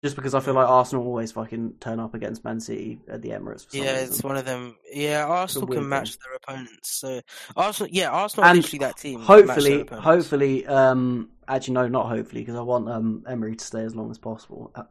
Just 0.03 0.17
because 0.17 0.35
I 0.35 0.41
feel 0.41 0.55
like 0.55 0.69
Arsenal 0.69 1.07
always 1.07 1.31
fucking 1.31 1.75
turn 1.79 2.01
up 2.01 2.15
against 2.15 2.43
Man 2.45 2.59
City 2.59 2.99
at 3.09 3.23
the 3.23 3.29
Emirates. 3.31 3.67
Yeah, 3.71 3.93
reason. 3.93 4.09
it's 4.09 4.23
one 4.25 4.37
of 4.37 4.45
them. 4.45 4.77
Yeah, 4.93 5.25
Arsenal 5.27 5.69
can 5.69 5.89
match 5.89 6.11
thing. 6.11 6.19
their 6.25 6.35
opponents. 6.37 6.91
So 6.91 7.21
Arsenal, 7.57 7.91
yeah, 7.93 8.11
Arsenal 8.11 8.47
And 8.47 8.57
literally 8.59 8.79
that 8.81 8.97
team. 8.97 9.21
that 9.21 9.27
can 9.27 9.47
match 9.47 9.63
their 9.63 9.79
hopefully, 9.79 10.01
hopefully, 10.01 10.67
um, 10.67 11.31
actually 11.47 11.75
no, 11.75 11.87
not 11.87 12.09
hopefully, 12.09 12.41
because 12.43 12.57
I 12.57 12.63
want 12.63 12.89
um 12.89 13.23
Emery 13.29 13.55
to 13.55 13.65
stay 13.65 13.83
as 13.83 13.95
long 13.95 14.11
as 14.11 14.19
possible. 14.19 14.73
Uh, 14.75 14.85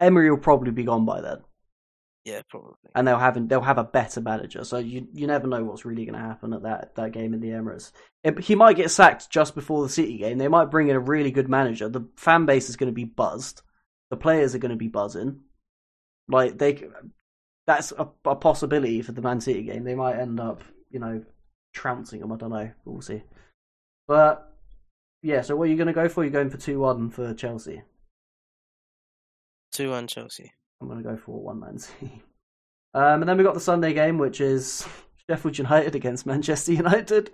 Emery 0.00 0.30
will 0.30 0.36
probably 0.38 0.70
be 0.72 0.84
gone 0.84 1.06
by 1.06 1.22
then. 1.22 1.38
Yeah, 2.24 2.42
probably. 2.48 2.74
and 2.94 3.08
they'll 3.08 3.18
have 3.18 3.48
they'll 3.48 3.62
have 3.62 3.78
a 3.78 3.84
better 3.84 4.20
manager. 4.20 4.64
So 4.64 4.78
you 4.78 5.08
you 5.12 5.26
never 5.26 5.46
know 5.48 5.64
what's 5.64 5.84
really 5.84 6.04
going 6.04 6.14
to 6.14 6.20
happen 6.20 6.52
at 6.52 6.62
that 6.62 6.94
that 6.96 7.12
game 7.12 7.32
in 7.34 7.40
the 7.40 7.48
Emirates. 7.48 7.90
It, 8.22 8.38
he 8.38 8.54
might 8.54 8.76
get 8.76 8.90
sacked 8.90 9.30
just 9.30 9.54
before 9.54 9.82
the 9.82 9.88
City 9.88 10.18
game. 10.18 10.38
They 10.38 10.46
might 10.48 10.70
bring 10.70 10.88
in 10.88 10.94
a 10.94 11.00
really 11.00 11.30
good 11.30 11.48
manager. 11.48 11.88
The 11.88 12.06
fan 12.16 12.44
base 12.46 12.68
is 12.68 12.76
going 12.76 12.92
to 12.92 12.94
be 12.94 13.04
buzzed. 13.04 13.62
The 14.12 14.18
players 14.18 14.54
are 14.54 14.58
going 14.58 14.72
to 14.72 14.76
be 14.76 14.88
buzzing. 14.88 15.40
Like 16.28 16.58
they, 16.58 16.84
that's 17.66 17.92
a, 17.92 18.10
a 18.26 18.36
possibility 18.36 19.00
for 19.00 19.12
the 19.12 19.22
Man 19.22 19.40
City 19.40 19.62
game. 19.62 19.84
They 19.84 19.94
might 19.94 20.18
end 20.18 20.38
up, 20.38 20.62
you 20.90 21.00
know, 21.00 21.24
trouncing 21.72 22.20
them. 22.20 22.30
I 22.30 22.36
don't 22.36 22.50
know. 22.50 22.70
We'll 22.84 23.00
see. 23.00 23.22
But 24.06 24.52
yeah, 25.22 25.40
so 25.40 25.56
what 25.56 25.64
are 25.64 25.70
you 25.70 25.76
going 25.76 25.86
to 25.86 25.94
go 25.94 26.10
for? 26.10 26.24
You're 26.24 26.30
going 26.30 26.50
for 26.50 26.58
two 26.58 26.78
one 26.80 27.08
for 27.08 27.32
Chelsea. 27.32 27.84
Two 29.72 29.88
one 29.88 30.06
Chelsea. 30.08 30.52
I'm 30.82 30.88
going 30.88 31.02
to 31.02 31.08
go 31.08 31.16
for 31.16 31.40
one 31.42 31.60
Man 31.60 31.78
City. 31.78 32.22
Um, 32.92 33.22
and 33.22 33.28
then 33.30 33.38
we 33.38 33.44
got 33.44 33.54
the 33.54 33.60
Sunday 33.60 33.94
game, 33.94 34.18
which 34.18 34.42
is 34.42 34.86
Sheffield 35.30 35.56
United 35.56 35.94
against 35.94 36.26
Manchester 36.26 36.74
United. 36.74 37.30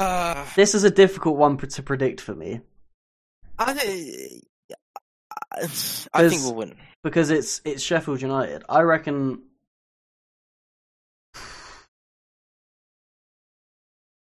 Uh, 0.00 0.44
This 0.56 0.74
is 0.74 0.82
a 0.82 0.90
difficult 0.90 1.36
one 1.36 1.56
to 1.58 1.82
predict 1.84 2.20
for 2.20 2.34
me 2.34 2.62
I 3.60 3.74
think. 3.74 4.44
I 6.14 6.28
think 6.28 6.42
we'll 6.42 6.54
win. 6.54 6.76
because 7.04 7.30
it's 7.30 7.60
it's 7.64 7.82
Sheffield 7.82 8.22
United. 8.22 8.62
I 8.68 8.80
reckon. 8.80 9.42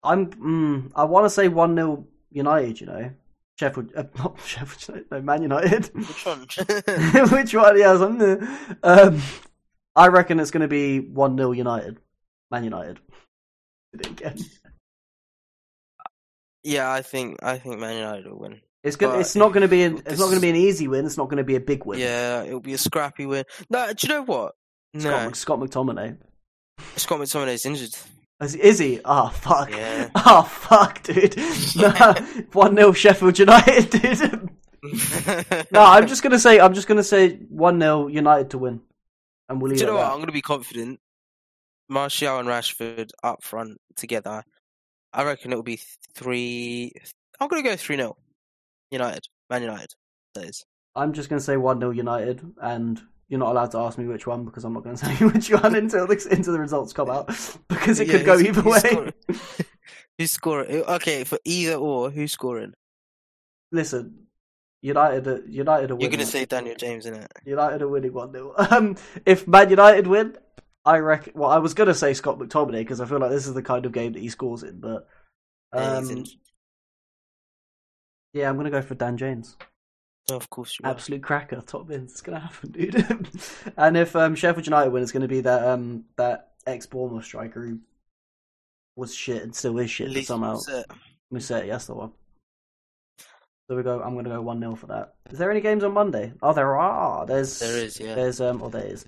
I'm. 0.02 0.26
Mm, 0.32 0.92
I 0.94 1.04
want 1.04 1.26
to 1.26 1.30
say 1.30 1.48
one 1.48 1.74
0 1.76 2.06
United. 2.30 2.80
You 2.80 2.86
know, 2.86 3.10
Sheffield. 3.58 3.92
Uh, 3.96 4.04
not 4.18 4.40
Sheffield. 4.44 4.88
United, 4.88 5.10
No, 5.10 5.22
Man 5.22 5.42
United. 5.42 5.90
Which 5.94 6.26
one? 6.26 6.40
Which 7.30 7.54
one? 7.54 7.78
Yeah, 7.78 7.90
I 7.90 7.92
was 7.92 8.02
on 8.02 8.18
there. 8.18 8.58
Um, 8.82 9.22
I 9.94 10.08
reckon 10.08 10.40
it's 10.40 10.50
going 10.50 10.62
to 10.62 10.68
be 10.68 11.00
one 11.00 11.36
0 11.36 11.52
United. 11.52 11.98
Man 12.50 12.64
United. 12.64 12.98
Did 13.92 14.06
it 14.06 14.10
again. 14.12 14.38
yeah, 16.64 16.90
I 16.90 17.02
think 17.02 17.38
I 17.42 17.58
think 17.58 17.78
Man 17.78 17.96
United 17.96 18.26
will 18.26 18.38
win. 18.38 18.60
It's 18.84 18.96
good. 18.96 19.10
But 19.10 19.20
It's 19.20 19.34
not 19.36 19.48
going 19.48 19.62
to 19.62 19.68
be. 19.68 19.82
An, 19.82 19.94
it's 19.98 20.02
this 20.04 20.18
not 20.18 20.26
going 20.26 20.36
to 20.36 20.40
be 20.42 20.50
an 20.50 20.56
easy 20.56 20.86
win. 20.88 21.04
It's 21.06 21.16
not 21.16 21.24
going 21.28 21.38
to 21.38 21.44
be 21.44 21.56
a 21.56 21.60
big 21.60 21.84
win. 21.84 21.98
Yeah, 21.98 22.44
it'll 22.44 22.60
be 22.60 22.74
a 22.74 22.78
scrappy 22.78 23.26
win. 23.26 23.44
No, 23.70 23.92
do 23.92 24.06
you 24.06 24.14
know 24.14 24.22
what? 24.22 24.54
No, 24.94 25.00
Scott, 25.00 25.24
Mc- 25.26 25.36
Scott 25.36 25.60
McTominay. 25.60 26.16
Scott 26.96 27.20
McTominay's 27.20 27.66
injured. 27.66 27.94
Is, 28.40 28.54
is 28.54 28.78
he? 28.78 29.00
Oh 29.04 29.28
fuck. 29.30 29.70
Yeah. 29.70 30.10
Oh 30.14 30.42
fuck, 30.48 31.02
dude. 31.02 31.36
No, 31.76 31.90
one 32.52 32.76
0 32.76 32.92
Sheffield 32.92 33.38
United, 33.38 33.90
dude. 33.90 34.50
no, 35.72 35.80
I'm 35.82 36.06
just 36.06 36.22
gonna 36.22 36.38
say. 36.38 36.60
I'm 36.60 36.72
just 36.72 36.86
gonna 36.86 37.02
say 37.02 37.36
one 37.48 37.80
0 37.80 38.06
United 38.06 38.50
to 38.50 38.58
win, 38.58 38.80
and 39.48 39.60
we'll 39.60 39.72
Do 39.72 39.78
you 39.80 39.86
know 39.86 39.94
what? 39.94 40.02
that. 40.02 40.10
I'm 40.12 40.16
going 40.18 40.26
to 40.26 40.32
be 40.32 40.40
confident. 40.42 41.00
Martial 41.88 42.38
and 42.38 42.48
Rashford 42.48 43.10
up 43.24 43.42
front 43.42 43.78
together. 43.96 44.44
I 45.12 45.24
reckon 45.24 45.52
it 45.52 45.56
will 45.56 45.62
be 45.62 45.80
three. 46.14 46.92
I'm 47.40 47.48
going 47.48 47.62
to 47.62 47.68
go 47.68 47.76
three 47.76 47.96
0 47.96 48.16
United, 48.90 49.24
Man 49.50 49.62
United. 49.62 49.90
That 50.34 50.44
is. 50.44 50.64
I'm 50.94 51.12
just 51.12 51.28
gonna 51.28 51.40
say 51.40 51.56
one 51.56 51.78
0 51.80 51.90
United, 51.92 52.42
and 52.60 53.00
you're 53.28 53.38
not 53.40 53.50
allowed 53.52 53.70
to 53.72 53.78
ask 53.78 53.98
me 53.98 54.06
which 54.06 54.26
one 54.26 54.44
because 54.44 54.64
I'm 54.64 54.72
not 54.72 54.84
gonna 54.84 54.96
tell 54.98 55.12
you 55.14 55.28
which 55.28 55.50
one 55.50 55.74
until 55.74 56.06
the, 56.06 56.28
until 56.30 56.52
the 56.52 56.60
results 56.60 56.92
come 56.92 57.10
out 57.10 57.26
because 57.68 58.00
it 58.00 58.08
Yeah, 58.08 58.14
could 58.18 58.26
go 58.26 58.38
either 58.38 58.60
who's 58.62 58.72
way. 58.82 58.90
scoring? 58.90 59.12
Who's 60.18 60.32
scoring? 60.32 60.82
Okay, 60.82 61.22
for 61.22 61.38
either 61.44 61.74
or, 61.74 62.10
who's 62.10 62.32
scoring? 62.32 62.74
Listen, 63.70 64.26
United, 64.82 65.28
are, 65.28 65.46
United 65.46 65.92
are 65.92 65.96
You're 66.00 66.10
going 66.10 66.18
to 66.18 66.26
say 66.26 66.44
Daniel 66.44 66.74
James, 66.74 67.06
isn't 67.06 67.22
it? 67.22 67.32
United 67.44 67.82
are 67.82 67.88
winning 67.88 68.12
one 68.12 68.32
0 68.32 68.52
Um, 68.58 68.96
if 69.24 69.46
Man 69.46 69.70
United 69.70 70.08
win, 70.08 70.36
I 70.84 70.98
reckon. 70.98 71.34
Well, 71.36 71.50
I 71.50 71.58
was 71.58 71.74
gonna 71.74 71.94
say 71.94 72.14
Scott 72.14 72.38
McTominay 72.38 72.78
because 72.80 73.00
I 73.00 73.06
feel 73.06 73.18
like 73.20 73.30
this 73.30 73.46
is 73.46 73.54
the 73.54 73.62
kind 73.62 73.86
of 73.86 73.92
game 73.92 74.14
that 74.14 74.20
he 74.22 74.28
scores 74.28 74.64
in, 74.64 74.80
but 74.80 75.06
um. 75.72 76.24
Yeah, 78.32 78.48
I'm 78.48 78.56
gonna 78.56 78.70
go 78.70 78.82
for 78.82 78.94
Dan 78.94 79.16
James. 79.16 79.56
Oh, 80.30 80.36
of 80.36 80.50
course 80.50 80.76
you 80.78 80.86
are. 80.86 80.92
Absolute 80.92 81.22
cracker, 81.22 81.60
top 81.60 81.86
wins. 81.88 82.12
It's 82.12 82.20
gonna 82.20 82.40
happen, 82.40 82.70
dude. 82.72 83.28
and 83.76 83.96
if 83.96 84.14
um, 84.14 84.34
Sheffield 84.34 84.66
United 84.66 84.90
win, 84.90 85.02
it's 85.02 85.12
gonna 85.12 85.28
be 85.28 85.40
that 85.40 85.64
um 85.64 86.04
that 86.16 86.52
ex 86.66 86.86
Bournemouth 86.86 87.24
striker 87.24 87.66
who 87.66 87.78
was 88.96 89.14
shit 89.14 89.42
and 89.42 89.54
still 89.54 89.78
is 89.78 89.90
shit, 89.90 90.26
somehow. 90.26 90.58
Mousset, 91.32 91.66
yes, 91.66 91.86
the 91.86 91.94
one. 91.94 92.12
So 93.68 93.76
we 93.76 93.82
go. 93.82 94.00
I'm 94.00 94.14
gonna 94.14 94.30
go 94.30 94.40
one 94.40 94.60
0 94.60 94.74
for 94.76 94.86
that. 94.86 95.14
Is 95.30 95.38
there 95.38 95.50
any 95.50 95.60
games 95.60 95.84
on 95.84 95.92
Monday? 95.92 96.32
Oh, 96.42 96.54
there 96.54 96.76
are. 96.76 97.26
There's 97.26 97.58
There 97.58 97.76
is, 97.76 98.00
yeah. 98.00 98.14
There's 98.14 98.40
um. 98.40 98.62
Oh, 98.62 98.70
there 98.70 98.86
is. 98.86 99.04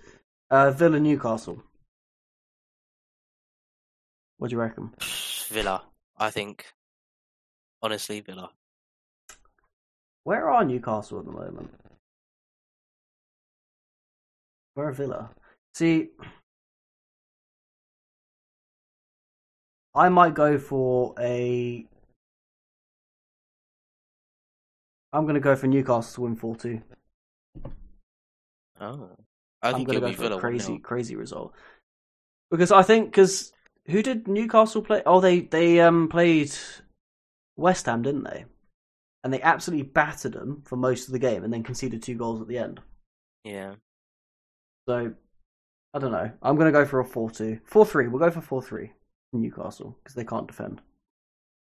Uh, 0.51 0.71
Villa 0.71 1.01
Newcastle. 1.01 1.63
What 4.37 4.51
do 4.51 4.57
you 4.57 4.61
reckon? 4.61 4.93
Villa, 5.49 5.83
I 6.19 6.31
think. 6.31 6.67
Honestly, 7.83 8.21
Villa. 8.21 8.51
Where 10.25 10.51
are 10.51 10.65
Newcastle 10.65 11.19
at 11.19 11.25
the 11.25 11.33
moment? 11.33 11.71
Where 14.75 14.89
are 14.89 14.93
Villa? 14.93 15.31
See, 15.75 16.09
I 19.95 20.09
might 20.09 20.35
go 20.35 20.59
for 20.59 21.15
a. 21.19 21.87
I'm 25.13 25.25
going 25.25 25.35
to 25.35 25.41
go 25.41 25.57
for 25.57 25.67
Newcastle 25.67 26.15
to 26.15 26.21
win 26.23 26.37
4 26.37 26.57
2. 26.57 26.83
Oh. 28.81 29.11
I 29.63 29.69
I'm 29.69 29.75
think 29.75 29.89
going 29.89 29.97
to 29.97 30.01
go 30.01 30.09
be 30.09 30.15
for 30.15 30.23
Villa 30.23 30.37
a 30.37 30.41
crazy, 30.41 30.79
1-0. 30.79 30.83
crazy 30.83 31.17
result. 31.17 31.53
Because 32.51 32.73
I 32.73 32.83
think, 32.83 33.11
because 33.11 33.53
who 33.89 34.03
did 34.03 34.29
Newcastle 34.29 34.83
play? 34.83 35.03
Oh, 35.05 35.21
they, 35.21 35.41
they 35.41 35.81
um 35.81 36.09
played 36.09 36.53
West 37.57 37.87
Ham, 37.87 38.03
didn't 38.03 38.25
they? 38.25 38.45
And 39.23 39.33
they 39.33 39.43
absolutely 39.43 39.85
battered 39.85 40.33
them 40.33 40.63
for 40.65 40.77
most 40.77 41.07
of 41.07 41.13
the 41.13 41.19
game 41.19 41.45
and 41.45 41.53
then 41.53 41.63
conceded 41.63 42.03
two 42.03 42.15
goals 42.15 42.41
at 42.41 42.49
the 42.49 42.59
end. 42.59 42.81
Yeah. 43.45 43.75
So, 44.89 45.13
I 45.93 45.99
don't 45.99 46.13
know. 46.13 46.31
I'm 46.43 46.57
going 46.57 46.73
to 46.73 46.79
go 46.79 46.87
for 46.87 47.01
a 47.01 47.05
4 47.05 47.31
2. 47.31 47.61
4 47.65 47.87
3. 47.87 48.09
We'll 48.09 48.19
go 48.19 48.31
for 48.31 48.41
4 48.41 48.63
3 48.63 48.93
Newcastle 49.33 49.97
because 50.03 50.15
they 50.15 50.25
can't 50.25 50.47
defend. 50.47 50.81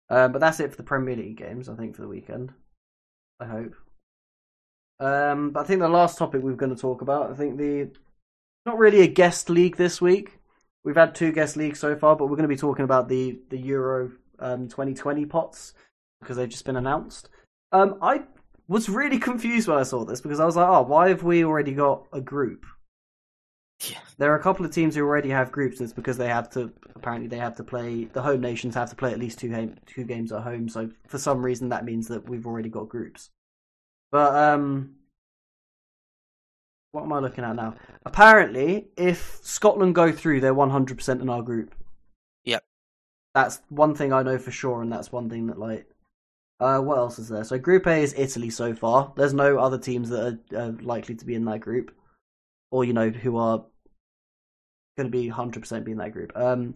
Uh, 0.09 0.29
but 0.29 0.41
that's 0.41 0.59
it 0.59 0.71
for 0.71 0.77
the 0.77 0.83
Premier 0.83 1.17
League 1.17 1.37
games, 1.37 1.69
I 1.69 1.75
think, 1.75 1.95
for 1.95 2.03
the 2.03 2.09
weekend. 2.09 2.53
I 3.39 3.47
hope. 3.47 3.75
Um, 4.99 5.51
but 5.51 5.61
I 5.61 5.65
think 5.65 5.81
the 5.81 5.89
last 5.89 6.19
topic 6.19 6.43
we're 6.43 6.53
going 6.53 6.75
to 6.75 6.81
talk 6.81 7.03
about, 7.03 7.31
I 7.31 7.35
think 7.35 7.59
the. 7.59 7.91
Not 8.67 8.77
really 8.77 9.01
a 9.01 9.07
guest 9.07 9.49
league 9.49 9.77
this 9.77 10.03
week. 10.03 10.39
We've 10.85 10.97
had 10.97 11.15
two 11.15 11.33
guest 11.33 11.57
leagues 11.57 11.79
so 11.79 11.97
far, 11.97 12.15
but 12.15 12.27
we're 12.27 12.37
going 12.37 12.43
to 12.43 12.49
be 12.49 12.57
talking 12.57 12.85
about 12.85 13.09
the, 13.09 13.39
the 13.49 13.59
Euro 13.59 14.13
um, 14.39 14.69
2020 14.69 15.25
pots 15.27 15.73
because 16.21 16.37
they've 16.37 16.49
just 16.49 16.67
been 16.67 16.77
announced. 16.77 17.31
Um, 17.73 17.99
I 18.03 18.23
was 18.69 18.89
really 18.89 19.19
confused 19.19 19.69
when 19.69 19.79
I 19.79 19.85
saw 19.85 20.05
this 20.05 20.21
because 20.21 20.41
I 20.41 20.47
was 20.47 20.57
like, 20.57 20.69
oh, 20.69 20.83
why 20.83 21.09
have 21.09 21.23
we 21.23 21.45
already 21.45 21.73
got 21.73 22.07
a 22.13 22.21
group? 22.21 22.67
Yeah. 23.89 23.99
There 24.19 24.33
are 24.33 24.39
a 24.39 24.43
couple 24.43 24.67
of 24.67 24.73
teams 24.73 24.95
who 24.95 25.03
already 25.03 25.31
have 25.31 25.51
groups, 25.51 25.79
and 25.79 25.87
it's 25.87 25.95
because 25.95 26.19
they 26.19 26.29
have 26.29 26.51
to. 26.51 26.73
Apparently, 26.95 27.29
they 27.29 27.39
have 27.39 27.57
to 27.57 27.65
play. 27.65 28.05
The 28.05 28.21
home 28.21 28.41
nations 28.43 28.75
have 28.75 28.91
to 28.91 28.97
play 28.97 29.13
at 29.13 29.19
least 29.19 29.39
two 29.39 29.49
game, 29.49 29.77
two 29.87 30.05
games 30.05 30.33
at 30.33 30.43
home. 30.43 30.69
So 30.69 30.91
for 31.07 31.19
some 31.19 31.43
reason, 31.43 31.71
that 31.71 31.85
means 31.85 32.09
that 32.09 32.29
we've 32.29 32.47
already 32.47 32.69
got 32.69 32.89
groups. 32.89 33.31
But 34.13 34.35
um, 34.35 34.97
what 36.93 37.05
am 37.05 37.13
I 37.13 37.21
looking 37.21 37.45
at 37.45 37.57
now? 37.57 37.77
Apparently, 38.05 38.89
if 38.97 39.39
Scotland 39.43 39.95
go 39.95 40.13
through, 40.13 40.41
they're 40.41 40.53
one 40.53 40.71
hundred 40.71 40.99
percent 40.99 41.23
in 41.23 41.31
our 41.31 41.43
group. 41.43 41.75
Yep. 42.45 42.63
That's 43.35 43.63
one 43.71 43.95
thing 43.95 44.13
I 44.13 44.23
know 44.23 44.37
for 44.37 44.51
sure, 44.51 44.83
and 44.83 44.93
that's 44.93 45.11
one 45.11 45.31
thing 45.31 45.47
that 45.47 45.59
like. 45.59 45.87
Uh, 46.61 46.79
what 46.79 46.99
else 46.99 47.19
is 47.19 47.29
there? 47.29 47.45
So 47.45 47.59
Group 47.59 47.87
A 47.87 48.03
is 48.03 48.15
Italy 48.17 48.51
so 48.51 48.75
far. 48.75 49.13
There's 49.17 49.33
no 49.33 49.59
other 49.59 49.79
teams 49.79 50.11
that 50.11 50.39
are 50.55 50.73
likely 50.83 51.15
to 51.15 51.25
be 51.25 51.35
in 51.35 51.47
that 51.47 51.61
group, 51.61 51.91
or 52.71 52.85
you 52.85 52.93
know 52.93 53.09
who 53.09 53.39
are 53.39 53.65
going 54.99 55.11
to 55.11 55.19
be 55.19 55.31
100% 55.31 55.85
be 55.85 55.93
in 55.93 55.99
that 55.99 56.13
group. 56.13 56.33
Um, 56.37 56.75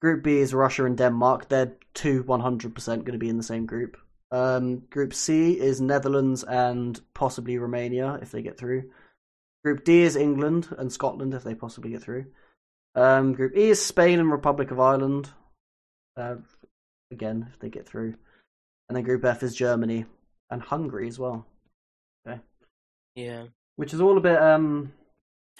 group 0.00 0.22
B 0.22 0.36
is 0.36 0.54
Russia 0.54 0.84
and 0.84 0.96
Denmark. 0.96 1.48
They're 1.48 1.72
two 1.94 2.22
100% 2.22 2.86
going 2.86 3.04
to 3.04 3.18
be 3.18 3.28
in 3.28 3.36
the 3.36 3.42
same 3.42 3.66
group. 3.66 3.96
Um, 4.30 4.78
group 4.90 5.12
C 5.14 5.58
is 5.58 5.80
Netherlands 5.80 6.44
and 6.44 7.00
possibly 7.14 7.58
Romania 7.58 8.18
if 8.22 8.30
they 8.30 8.42
get 8.42 8.58
through. 8.58 8.90
Group 9.64 9.84
D 9.84 10.02
is 10.02 10.14
England 10.14 10.68
and 10.78 10.92
Scotland 10.92 11.34
if 11.34 11.42
they 11.42 11.54
possibly 11.54 11.90
get 11.90 12.02
through. 12.02 12.26
Um, 12.94 13.34
group 13.34 13.56
E 13.56 13.70
is 13.70 13.84
Spain 13.84 14.20
and 14.20 14.30
Republic 14.30 14.70
of 14.70 14.78
Ireland. 14.78 15.30
Uh, 16.16 16.36
again, 17.10 17.48
if 17.52 17.58
they 17.58 17.68
get 17.68 17.86
through. 17.86 18.14
And 18.88 18.96
then 18.96 19.04
Group 19.04 19.24
F 19.24 19.42
is 19.42 19.54
Germany 19.54 20.04
and 20.50 20.62
Hungary 20.62 21.08
as 21.08 21.18
well, 21.18 21.44
Okay. 22.26 22.40
Yeah. 23.16 23.46
which 23.76 23.92
is 23.92 24.00
all 24.00 24.16
a 24.16 24.20
bit 24.20 24.40
um 24.40 24.92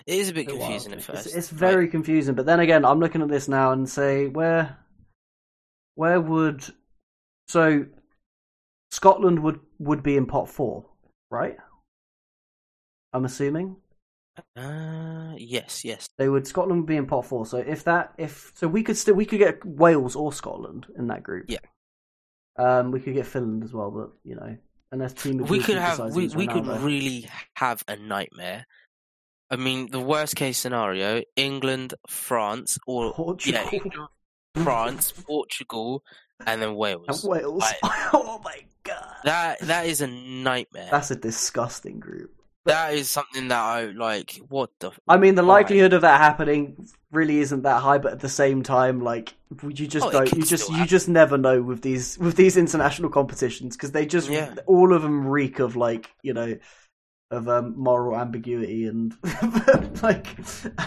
It 0.07 0.15
is 0.19 0.29
a 0.29 0.35
bit 0.35 0.49
confusing 0.49 0.93
wild. 0.93 1.01
at 1.01 1.03
first. 1.05 1.27
It's, 1.27 1.35
it's 1.35 1.49
very 1.49 1.89
confusing, 1.89 2.35
but 2.35 2.47
then 2.47 2.61
again, 2.61 2.85
I'm 2.85 3.01
looking 3.01 3.23
at 3.23 3.29
this 3.29 3.49
now 3.49 3.73
and 3.73 3.89
say 3.89 4.29
where, 4.29 4.77
where 5.97 6.21
would, 6.21 6.63
so, 7.49 7.87
Scotland 8.93 9.41
would 9.43 9.59
would 9.79 10.03
be 10.03 10.17
in 10.17 10.27
pot 10.27 10.49
four, 10.49 10.85
right? 11.31 11.57
I'm 13.13 13.25
assuming 13.25 13.77
Uh, 14.55 15.33
yes, 15.37 15.85
yes. 15.85 16.09
they 16.19 16.29
would. 16.29 16.47
Scotland 16.47 16.83
would 16.83 16.87
be 16.87 16.97
in 16.97 17.07
pot 17.07 17.27
four. 17.27 17.45
So 17.47 17.59
if 17.59 17.83
that, 17.85 18.13
if 18.19 18.53
so, 18.55 18.69
we 18.69 18.83
could 18.83 18.97
still 18.97 19.15
we 19.15 19.25
could 19.27 19.39
get 19.41 19.65
Wales 19.65 20.15
or 20.15 20.33
Scotland 20.33 20.87
in 20.99 21.09
that 21.09 21.23
group. 21.23 21.47
Yeah. 21.49 21.59
Um, 22.59 22.91
we 22.91 23.01
could 23.01 23.15
get 23.15 23.27
Finland 23.27 23.65
as 23.65 23.73
well, 23.73 23.91
but 23.91 24.11
you 24.25 24.35
know, 24.35 24.57
unless 24.93 25.13
team 25.13 25.39
We 25.39 25.61
could 25.61 25.77
have 25.77 26.15
we, 26.15 26.29
we 26.29 26.47
could 26.47 26.65
Ronaldo. 26.65 26.85
really 26.85 27.29
have 27.55 27.85
a 27.89 27.97
nightmare. 27.97 28.67
I 29.51 29.57
mean, 29.57 29.91
the 29.91 30.01
worst 30.01 30.37
case 30.37 30.59
scenario: 30.59 31.23
England, 31.37 31.95
France, 32.09 32.79
or 32.87 33.13
Portugal 33.13 33.63
yeah, 33.63 33.71
England, 33.71 34.09
France, 34.65 35.13
Portugal, 35.13 36.03
and 36.47 36.63
then 36.63 36.75
Wales. 36.75 37.05
and 37.25 37.31
Wales. 37.31 37.61
Like, 37.61 37.77
oh 38.13 38.41
my 38.45 38.61
god, 38.83 39.17
that 39.25 39.61
that 39.61 39.87
is 39.87 40.01
a 40.01 40.07
nightmare. 40.07 40.89
that's 40.91 41.11
a 41.11 41.17
disgusting 41.17 42.01
group. 42.01 42.36
That 42.67 42.95
is 42.95 43.09
something 43.11 43.49
that 43.49 43.59
I 43.63 43.87
like. 43.87 44.41
What 44.49 44.71
the? 44.81 44.93
I 45.09 45.17
mean, 45.17 45.35
the 45.35 45.43
Why? 45.43 45.55
likelihood 45.59 45.93
of 45.93 46.03
that 46.03 46.21
happening 46.21 46.89
really 47.11 47.39
isn't 47.39 47.63
that 47.63 47.81
high, 47.83 47.99
but 47.99 48.13
at 48.13 48.21
the 48.21 48.29
same 48.29 48.63
time, 48.63 49.01
like 49.01 49.35
you 49.63 49.87
just 49.87 50.07
Oh, 50.07 50.11
don't, 50.11 50.33
you 50.33 50.43
just 50.43 50.69
you 50.71 50.85
just 50.87 51.09
never 51.09 51.39
know 51.39 51.63
with 51.63 51.83
these 51.83 52.19
with 52.19 52.37
these 52.37 52.57
international 52.57 53.11
competitions 53.11 53.77
because 53.77 53.93
they 53.93 54.07
just 54.07 54.29
Yeah. 54.29 54.55
all 54.67 54.93
of 54.93 55.03
them 55.03 55.27
reek 55.27 55.59
of 55.61 55.77
like 55.77 56.11
you 56.23 56.35
know 56.35 56.57
of 57.31 57.49
um, 57.49 57.75
moral 57.77 58.17
ambiguity 58.17 58.87
and 58.87 59.15
like 60.03 60.37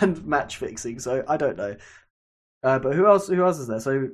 and 0.02 0.26
match 0.26 0.58
fixing. 0.58 1.00
So 1.00 1.24
I 1.28 1.38
don't 1.38 1.58
know. 1.58 1.76
Uh, 2.64 2.80
but 2.80 2.94
who 2.96 3.08
else? 3.08 3.28
Who 3.28 3.44
else 3.44 3.60
is 3.60 3.68
there? 3.68 3.80
So 3.80 4.10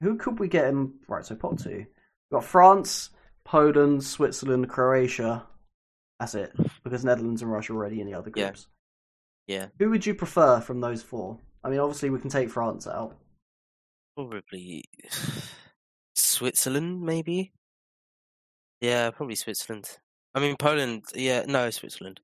who 0.00 0.16
could 0.16 0.38
we 0.38 0.48
get 0.48 0.66
in? 0.66 0.94
Right, 1.08 1.24
so 1.24 1.34
pot 1.34 1.58
two. 1.58 1.70
We've 1.70 2.40
got 2.40 2.44
France, 2.44 3.10
Poland, 3.44 4.04
Switzerland, 4.04 4.68
Croatia. 4.68 5.46
That's 6.20 6.34
it 6.34 6.52
because 6.84 7.04
Netherlands 7.04 7.42
and 7.42 7.50
Russia 7.50 7.72
are 7.72 7.76
already 7.76 8.00
in 8.00 8.06
the 8.06 8.14
other 8.14 8.30
Yeah. 8.34 8.46
groups. 8.48 8.68
Yeah, 9.46 9.68
Who 9.78 9.90
would 9.90 10.06
you 10.06 10.14
prefer 10.14 10.60
from 10.60 10.80
those 10.80 11.02
four? 11.02 11.38
I 11.62 11.68
mean, 11.68 11.78
obviously 11.80 12.08
we 12.10 12.18
can 12.20 12.30
take 12.30 12.48
France 12.50 12.86
out. 12.86 13.16
probably 14.16 14.84
Switzerland, 16.14 17.02
maybe. 17.02 17.52
Yeah, 18.80 19.10
probably 19.10 19.34
Switzerland. 19.34 19.98
I 20.34 20.40
mean 20.40 20.56
Poland. 20.56 21.04
Yeah, 21.14 21.44
no, 21.46 21.70
Switzerland. 21.70 22.20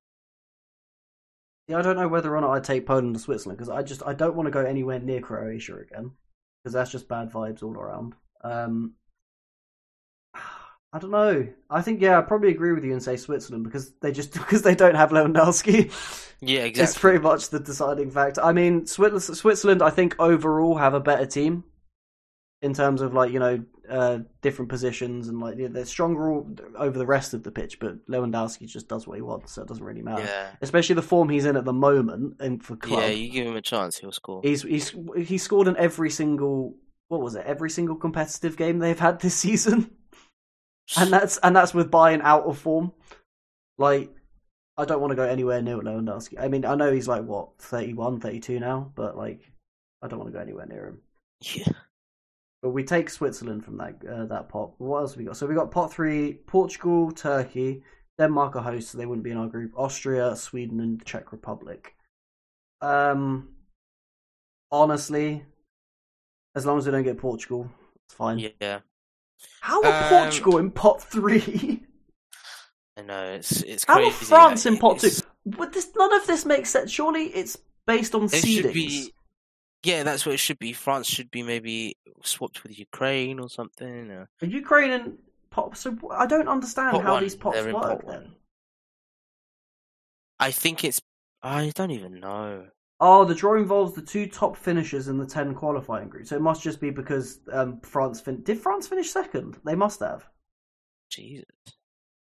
Yeah, 1.67 1.77
I 1.79 1.81
don't 1.81 1.95
know 1.95 2.07
whether 2.07 2.35
or 2.35 2.41
not 2.41 2.51
I'd 2.51 2.63
take 2.63 2.85
Poland 2.85 3.15
or 3.15 3.19
Switzerland 3.19 3.57
because 3.57 3.69
I 3.69 3.81
just 3.83 4.01
I 4.05 4.13
don't 4.13 4.35
want 4.35 4.47
to 4.47 4.51
go 4.51 4.61
anywhere 4.65 4.99
near 4.99 5.21
Croatia 5.21 5.77
again 5.77 6.11
because 6.63 6.73
that's 6.73 6.91
just 6.91 7.07
bad 7.07 7.31
vibes 7.31 7.63
all 7.63 7.73
around. 7.73 8.13
Um, 8.43 8.95
I 10.93 10.99
don't 10.99 11.11
know. 11.11 11.47
I 11.69 11.81
think 11.81 12.01
yeah, 12.01 12.17
I 12.17 12.21
probably 12.21 12.49
agree 12.49 12.73
with 12.73 12.83
you 12.83 12.91
and 12.91 13.01
say 13.01 13.15
Switzerland 13.15 13.63
because 13.63 13.91
they 14.01 14.11
just 14.11 14.33
because 14.33 14.61
they 14.61 14.75
don't 14.75 14.95
have 14.95 15.11
Lewandowski. 15.11 15.91
Yeah, 16.41 16.61
exactly. 16.61 16.83
It's 16.83 16.97
pretty 16.97 17.19
much 17.19 17.49
the 17.49 17.59
deciding 17.59 18.11
factor. 18.11 18.41
I 18.43 18.51
mean, 18.51 18.87
Switzerland, 18.87 19.81
I 19.81 19.91
think 19.91 20.15
overall 20.19 20.77
have 20.77 20.93
a 20.93 20.99
better 20.99 21.25
team 21.25 21.63
in 22.61 22.73
terms 22.73 23.01
of 23.01 23.13
like 23.13 23.31
you 23.31 23.39
know 23.39 23.63
uh, 23.89 24.19
different 24.41 24.69
positions 24.69 25.27
and 25.27 25.39
like 25.39 25.57
they're 25.57 25.85
stronger 25.85 26.31
all, 26.31 26.49
over 26.77 26.97
the 26.97 27.05
rest 27.05 27.33
of 27.33 27.43
the 27.43 27.51
pitch. 27.51 27.79
But 27.79 28.07
Lewandowski 28.07 28.67
just 28.67 28.87
does 28.87 29.07
what 29.07 29.15
he 29.15 29.21
wants, 29.21 29.53
so 29.53 29.61
it 29.61 29.67
doesn't 29.67 29.83
really 29.83 30.01
matter. 30.01 30.23
Yeah, 30.23 30.51
Especially 30.61 30.95
the 30.95 31.01
form 31.01 31.29
he's 31.29 31.45
in 31.45 31.57
at 31.57 31.65
the 31.65 31.73
moment 31.73 32.37
and 32.39 32.63
for 32.63 32.75
club. 32.75 33.01
yeah. 33.01 33.07
You 33.07 33.29
give 33.29 33.47
him 33.47 33.55
a 33.55 33.61
chance, 33.61 33.97
he'll 33.97 34.11
score. 34.11 34.41
He's 34.43 34.61
he's 34.61 34.95
he 35.17 35.37
scored 35.37 35.67
in 35.67 35.77
every 35.77 36.09
single 36.09 36.75
what 37.07 37.21
was 37.21 37.35
it? 37.35 37.45
Every 37.45 37.69
single 37.69 37.97
competitive 37.97 38.55
game 38.55 38.79
they've 38.79 38.97
had 38.97 39.19
this 39.19 39.35
season, 39.45 39.91
and 40.97 41.11
that's 41.11 41.37
and 41.37 41.55
that's 41.55 41.73
with 41.73 41.91
buying 41.91 42.21
out 42.21 42.43
of 42.43 42.57
form. 42.57 42.91
Like, 43.77 44.13
I 44.77 44.85
don't 44.85 45.01
want 45.01 45.11
to 45.11 45.15
go 45.15 45.23
anywhere 45.23 45.61
near 45.61 45.77
Lewandowski. 45.77 46.39
I 46.39 46.47
mean, 46.47 46.65
I 46.65 46.75
know 46.75 46.91
he's 46.91 47.07
like 47.07 47.23
what 47.23 47.49
31, 47.59 48.19
32 48.19 48.59
now, 48.59 48.91
but 48.95 49.17
like, 49.17 49.51
I 50.01 50.07
don't 50.07 50.19
want 50.19 50.31
to 50.31 50.37
go 50.37 50.41
anywhere 50.41 50.65
near 50.65 50.87
him. 50.87 51.01
Yeah. 51.41 51.73
But 52.61 52.69
we 52.71 52.83
take 52.83 53.09
Switzerland 53.09 53.65
from 53.65 53.77
that 53.77 53.95
uh, 54.07 54.25
that 54.25 54.49
pot. 54.49 54.73
What 54.77 54.99
else 54.99 55.11
have 55.13 55.17
we 55.17 55.25
got? 55.25 55.37
So 55.37 55.47
we 55.47 55.55
got 55.55 55.71
pot 55.71 55.91
three: 55.91 56.33
Portugal, 56.45 57.11
Turkey, 57.11 57.81
Denmark 58.19 58.55
are 58.55 58.61
hosts, 58.61 58.91
so 58.91 58.97
they 58.99 59.07
wouldn't 59.07 59.23
be 59.23 59.31
in 59.31 59.37
our 59.37 59.47
group. 59.47 59.71
Austria, 59.75 60.35
Sweden, 60.35 60.79
and 60.79 60.99
the 60.99 61.05
Czech 61.05 61.31
Republic. 61.31 61.95
Um, 62.81 63.49
honestly, 64.71 65.43
as 66.55 66.65
long 66.65 66.77
as 66.77 66.85
we 66.85 66.91
don't 66.91 67.03
get 67.03 67.17
Portugal, 67.17 67.67
it's 68.05 68.13
fine. 68.13 68.37
Yeah, 68.37 68.81
How 69.61 69.81
are 69.83 70.03
Um, 70.03 70.09
Portugal 70.09 70.57
in 70.57 70.71
pot 70.71 71.01
three? 71.03 71.83
I 72.97 73.01
know 73.03 73.23
it's 73.33 73.61
it's 73.63 73.85
How 73.85 74.03
are 74.03 74.11
France 74.11 74.65
in 74.65 74.77
pot 74.77 74.99
two? 74.99 75.07
it's- 75.07 75.23
But 75.45 75.73
this 75.73 75.91
none 75.95 76.13
of 76.13 76.27
this 76.27 76.45
makes 76.45 76.69
sense. 76.69 76.91
Surely 76.91 77.25
it's 77.27 77.57
based 77.87 78.13
on 78.15 78.25
It 78.25 78.29
seedings. 78.31 78.73
be. 78.73 79.13
Yeah, 79.83 80.03
that's 80.03 80.25
what 80.25 80.33
it 80.35 80.37
should 80.39 80.59
be. 80.59 80.73
France 80.73 81.07
should 81.07 81.31
be 81.31 81.41
maybe 81.41 81.95
swapped 82.23 82.61
with 82.63 82.77
Ukraine 82.77 83.39
or 83.39 83.49
something. 83.49 84.11
Or... 84.11 84.29
Ukraine 84.41 84.91
and 84.91 85.17
pot? 85.49 85.75
So 85.77 85.97
I 86.11 86.27
don't 86.27 86.47
understand 86.47 86.91
Pot 86.97 87.03
how 87.03 87.13
one. 87.13 87.23
these 87.23 87.35
pots 87.35 87.55
They're 87.57 87.73
work. 87.73 87.83
pot 88.03 88.07
then. 88.07 88.35
I 90.39 90.51
think 90.51 90.83
it's. 90.83 91.01
I 91.41 91.71
don't 91.73 91.91
even 91.91 92.19
know. 92.19 92.67
Oh, 93.03 93.25
the 93.25 93.33
draw 93.33 93.55
involves 93.55 93.93
the 93.93 94.01
two 94.03 94.27
top 94.27 94.55
finishers 94.55 95.07
in 95.07 95.17
the 95.17 95.25
ten 95.25 95.55
qualifying 95.55 96.07
group. 96.07 96.27
So 96.27 96.35
it 96.35 96.41
must 96.41 96.61
just 96.61 96.79
be 96.79 96.91
because 96.91 97.39
um, 97.51 97.81
France 97.81 98.21
fin- 98.21 98.43
did 98.43 98.59
France 98.59 98.87
finish 98.87 99.09
second? 99.09 99.59
They 99.65 99.75
must 99.75 99.99
have 100.01 100.29
Jesus. 101.09 101.45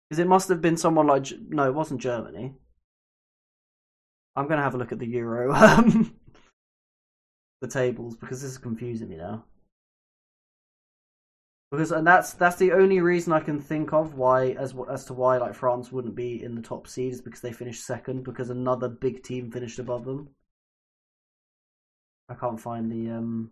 because 0.09 0.20
it 0.20 0.28
must 0.28 0.47
have 0.49 0.61
been 0.61 0.78
someone 0.78 1.07
like 1.07 1.28
no, 1.49 1.67
it 1.67 1.74
wasn't 1.74 2.01
Germany. 2.01 2.53
I'm 4.36 4.47
gonna 4.47 4.61
have 4.61 4.76
a 4.76 4.78
look 4.78 4.91
at 4.91 4.99
the 4.99 5.07
Euro, 5.07 5.51
um, 5.55 6.15
the 7.61 7.67
tables 7.67 8.15
because 8.15 8.41
this 8.41 8.51
is 8.51 8.57
confusing 8.59 9.09
me 9.09 9.17
now. 9.17 9.45
Because 11.72 11.91
and 11.91 12.05
that's 12.05 12.34
that's 12.34 12.57
the 12.57 12.74
only 12.74 12.99
reason 13.01 13.34
I 13.34 13.39
can 13.39 13.59
think 13.59 13.91
of 13.93 14.15
why 14.15 14.51
as 14.51 14.76
as 14.89 15.05
to 15.05 15.13
why 15.15 15.38
like 15.38 15.55
France 15.55 15.91
wouldn't 15.91 16.15
be 16.15 16.43
in 16.43 16.55
the 16.55 16.61
top 16.61 16.88
seed 16.88 17.13
is 17.13 17.22
because 17.22 17.41
they 17.41 17.51
finished 17.51 17.86
second 17.86 18.24
because 18.24 18.49
another 18.51 18.88
big 18.88 19.24
team 19.24 19.51
finished 19.51 19.80
above 19.80 20.05
them. 20.05 20.30
I 22.30 22.36
can't 22.36 22.60
find 22.62 22.92
the 22.92 23.10
um. 23.10 23.52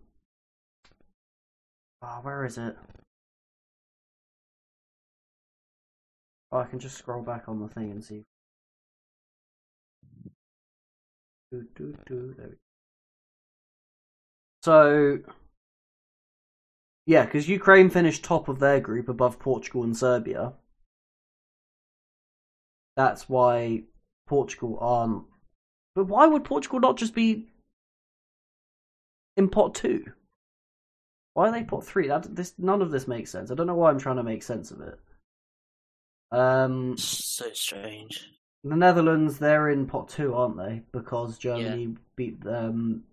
Ah, 2.02 2.20
where 2.22 2.46
is 2.46 2.58
it? 2.58 2.76
Oh, 6.52 6.60
I 6.60 6.66
can 6.66 6.80
just 6.80 6.98
scroll 6.98 7.24
back 7.24 7.50
on 7.50 7.60
the 7.60 7.68
thing 7.68 7.92
and 7.92 8.04
see. 8.04 8.24
Do, 11.52 11.66
do, 11.76 11.96
do, 12.06 12.36
there 12.38 12.48
we 12.48 12.52
go. 12.52 12.58
So, 14.64 15.20
yeah, 17.06 17.26
because 17.26 17.50
Ukraine 17.50 17.90
finished 17.90 18.24
top 18.24 18.48
of 18.48 18.60
their 18.60 18.80
group 18.80 19.10
above 19.10 19.40
Portugal 19.40 19.84
and 19.84 19.96
Serbia. 19.98 20.54
That's 22.96 23.30
why 23.30 23.84
Portugal 24.28 24.78
aren't. 24.82 25.24
But 25.96 26.06
why 26.06 26.28
would 26.28 26.44
Portugal 26.44 26.80
not 26.80 26.98
just 26.98 27.16
be 27.16 27.48
in 29.38 29.50
pot 29.50 29.74
two? 29.76 30.04
Why 31.34 31.48
are 31.48 31.52
they 31.52 31.64
pot 31.64 31.86
three? 31.86 32.08
That 32.08 32.36
this 32.36 32.54
none 32.58 32.82
of 32.82 32.92
this 32.92 33.08
makes 33.08 33.32
sense. 33.32 33.52
I 33.52 33.56
don't 33.56 33.68
know 33.68 33.76
why 33.76 33.90
I'm 33.92 34.00
trying 34.00 34.16
to 34.18 34.24
make 34.24 34.44
sense 34.44 34.72
of 34.72 34.82
it. 34.82 35.00
Um, 36.32 36.98
So 36.98 37.46
strange. 37.54 38.30
the 38.64 38.76
Netherlands, 38.76 39.38
they're 39.40 39.70
in 39.70 39.86
pot 39.88 40.10
two, 40.10 40.34
aren't 40.34 40.58
they? 40.58 40.82
Because 40.92 41.38
Germany 41.38 41.96
beat 42.18 42.44
them, 42.44 43.04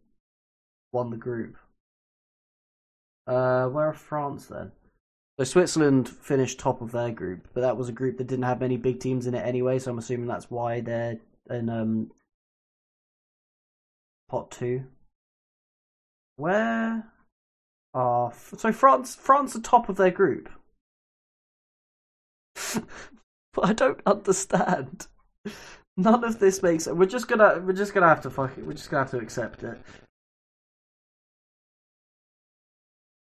won 0.92 1.10
the 1.10 1.16
group. 1.16 1.56
Uh, 3.26 3.66
where 3.68 3.86
are 3.88 3.94
France 3.94 4.46
then? 4.46 4.72
So 5.38 5.44
Switzerland 5.44 6.08
finished 6.08 6.58
top 6.58 6.80
of 6.80 6.92
their 6.92 7.10
group, 7.10 7.48
but 7.54 7.60
that 7.62 7.76
was 7.76 7.88
a 7.88 7.92
group 7.92 8.18
that 8.18 8.26
didn't 8.26 8.44
have 8.44 8.60
many 8.60 8.76
big 8.76 9.00
teams 9.00 9.26
in 9.26 9.34
it 9.34 9.44
anyway. 9.46 9.78
So 9.78 9.90
I'm 9.90 9.98
assuming 9.98 10.26
that's 10.28 10.50
why 10.50 10.80
they're 10.80 11.18
in 11.50 11.68
um 11.68 12.10
pot 14.28 14.50
two. 14.50 14.84
Where 16.36 17.04
are 17.94 18.32
so 18.34 18.72
France? 18.72 19.14
France 19.14 19.54
are 19.56 19.60
top 19.60 19.88
of 19.88 19.96
their 19.96 20.10
group. 20.10 20.48
but 22.74 22.84
I 23.62 23.72
don't 23.72 24.00
understand. 24.06 25.06
None 25.96 26.24
of 26.24 26.40
this 26.40 26.62
makes. 26.62 26.86
We're 26.86 27.06
just 27.06 27.28
gonna 27.28 27.60
we're 27.64 27.72
just 27.72 27.94
gonna 27.94 28.08
have 28.08 28.22
to 28.22 28.30
fuck 28.30 28.58
it. 28.58 28.66
We're 28.66 28.72
just 28.72 28.90
gonna 28.90 29.04
have 29.04 29.10
to 29.12 29.18
accept 29.18 29.62
it. 29.62 29.78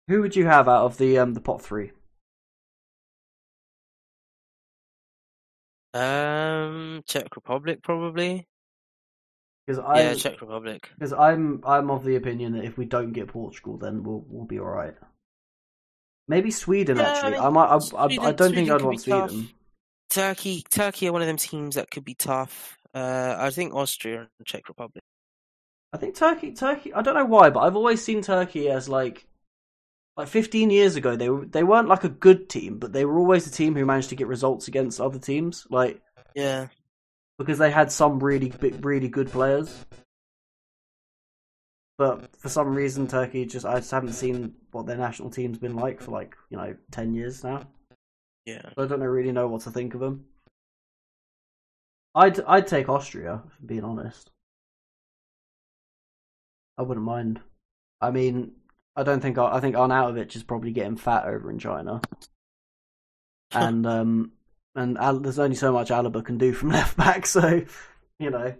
Who 0.07 0.21
would 0.21 0.35
you 0.35 0.45
have 0.45 0.67
out 0.67 0.85
of 0.85 0.97
the 0.97 1.17
um 1.17 1.33
the 1.33 1.41
pot 1.41 1.61
three? 1.61 1.91
Um, 5.93 7.01
Czech 7.07 7.35
Republic 7.35 7.81
probably. 7.83 8.48
Because 9.69 9.85
I 9.85 10.01
yeah, 10.01 10.13
Czech 10.15 10.41
Republic. 10.41 10.89
because 10.97 11.13
I'm 11.13 11.61
I'm 11.63 11.91
of 11.91 12.03
the 12.03 12.15
opinion 12.15 12.53
that 12.53 12.65
if 12.65 12.75
we 12.75 12.85
don't 12.85 13.13
get 13.13 13.27
Portugal, 13.27 13.77
then 13.77 14.01
we'll 14.01 14.25
we'll 14.27 14.47
be 14.47 14.57
all 14.57 14.65
right. 14.65 14.95
Maybe 16.27 16.49
Sweden 16.49 16.97
Yeah, 16.97 17.03
I 17.03 17.05
actually. 17.09 17.31
mean, 17.33 17.41
I 17.41 17.49
might. 17.49 17.67
I, 17.67 17.77
I, 17.77 18.29
I 18.29 18.31
don't 18.31 18.51
think 18.51 18.71
I'd 18.71 18.81
want 18.81 19.05
tough. 19.05 19.29
Sweden. 19.29 19.49
Turkey, 20.09 20.63
Turkey 20.71 21.07
are 21.07 21.11
one 21.11 21.21
of 21.21 21.27
them 21.27 21.37
teams 21.37 21.75
that 21.75 21.91
could 21.91 22.03
be 22.03 22.15
tough. 22.15 22.79
Uh, 22.95 23.35
I 23.37 23.51
think 23.51 23.75
Austria 23.75 24.27
and 24.39 24.47
Czech 24.47 24.67
Republic. 24.69 25.03
I 25.93 25.97
think 25.97 26.15
Turkey, 26.15 26.53
Turkey. 26.53 26.91
I 26.91 27.03
don't 27.03 27.13
know 27.13 27.25
why, 27.25 27.51
but 27.51 27.59
I've 27.59 27.75
always 27.75 28.03
seen 28.03 28.23
Turkey 28.23 28.71
as 28.71 28.89
like, 28.89 29.27
like 30.17 30.29
15 30.29 30.71
years 30.71 30.95
ago. 30.95 31.15
They 31.15 31.29
were 31.29 31.45
they 31.45 31.63
weren't 31.63 31.89
like 31.89 32.05
a 32.05 32.09
good 32.09 32.49
team, 32.49 32.79
but 32.79 32.91
they 32.91 33.05
were 33.05 33.19
always 33.19 33.45
a 33.45 33.51
team 33.51 33.75
who 33.75 33.85
managed 33.85 34.09
to 34.09 34.15
get 34.15 34.25
results 34.25 34.67
against 34.67 34.99
other 34.99 35.19
teams. 35.19 35.67
Like 35.69 36.01
Yeah, 36.33 36.69
because 37.39 37.57
they 37.57 37.71
had 37.71 37.91
some 37.91 38.19
really 38.19 38.53
really 38.81 39.07
good 39.07 39.31
players. 39.31 39.85
But 41.97 42.35
for 42.37 42.49
some 42.49 42.75
reason, 42.75 43.07
Turkey 43.07 43.45
just 43.45 43.65
I 43.65 43.77
just 43.77 43.91
haven't 43.91 44.13
seen 44.13 44.53
what 44.71 44.85
their 44.85 44.97
national 44.97 45.31
team's 45.31 45.57
been 45.57 45.75
like 45.75 46.01
for 46.01 46.11
like 46.11 46.35
you 46.51 46.57
know 46.57 46.75
ten 46.91 47.15
years 47.15 47.43
now. 47.43 47.63
yeah. 48.45 48.61
So 48.75 48.83
I 48.83 48.87
don't 48.87 49.01
really 49.01 49.31
know 49.31 49.47
what 49.47 49.61
to 49.61 49.71
think 49.71 49.95
of 49.95 50.01
them. 50.01 50.25
I'd 52.13 52.39
I'd 52.41 52.67
take 52.67 52.89
Austria, 52.89 53.41
if 53.47 53.59
I'm 53.59 53.65
being 53.65 53.83
honest. 53.83 54.29
I 56.77 56.83
wouldn't 56.83 57.05
mind. 57.05 57.39
I 58.01 58.11
mean, 58.11 58.53
I 58.95 59.03
don't 59.03 59.21
think 59.21 59.37
I 59.37 59.59
think 59.59 59.75
Arnautovic 59.75 60.35
is 60.35 60.43
probably 60.43 60.71
getting 60.71 60.97
fat 60.97 61.25
over 61.25 61.49
in 61.51 61.59
China, 61.59 62.01
and 63.51 63.85
um, 63.85 64.31
and 64.75 64.97
Al, 64.97 65.19
there's 65.19 65.39
only 65.39 65.55
so 65.55 65.71
much 65.71 65.89
Alaba 65.89 66.23
can 66.23 66.37
do 66.37 66.53
from 66.53 66.69
left 66.71 66.97
back, 66.97 67.25
so 67.25 67.61
you 68.19 68.29
know, 68.29 68.53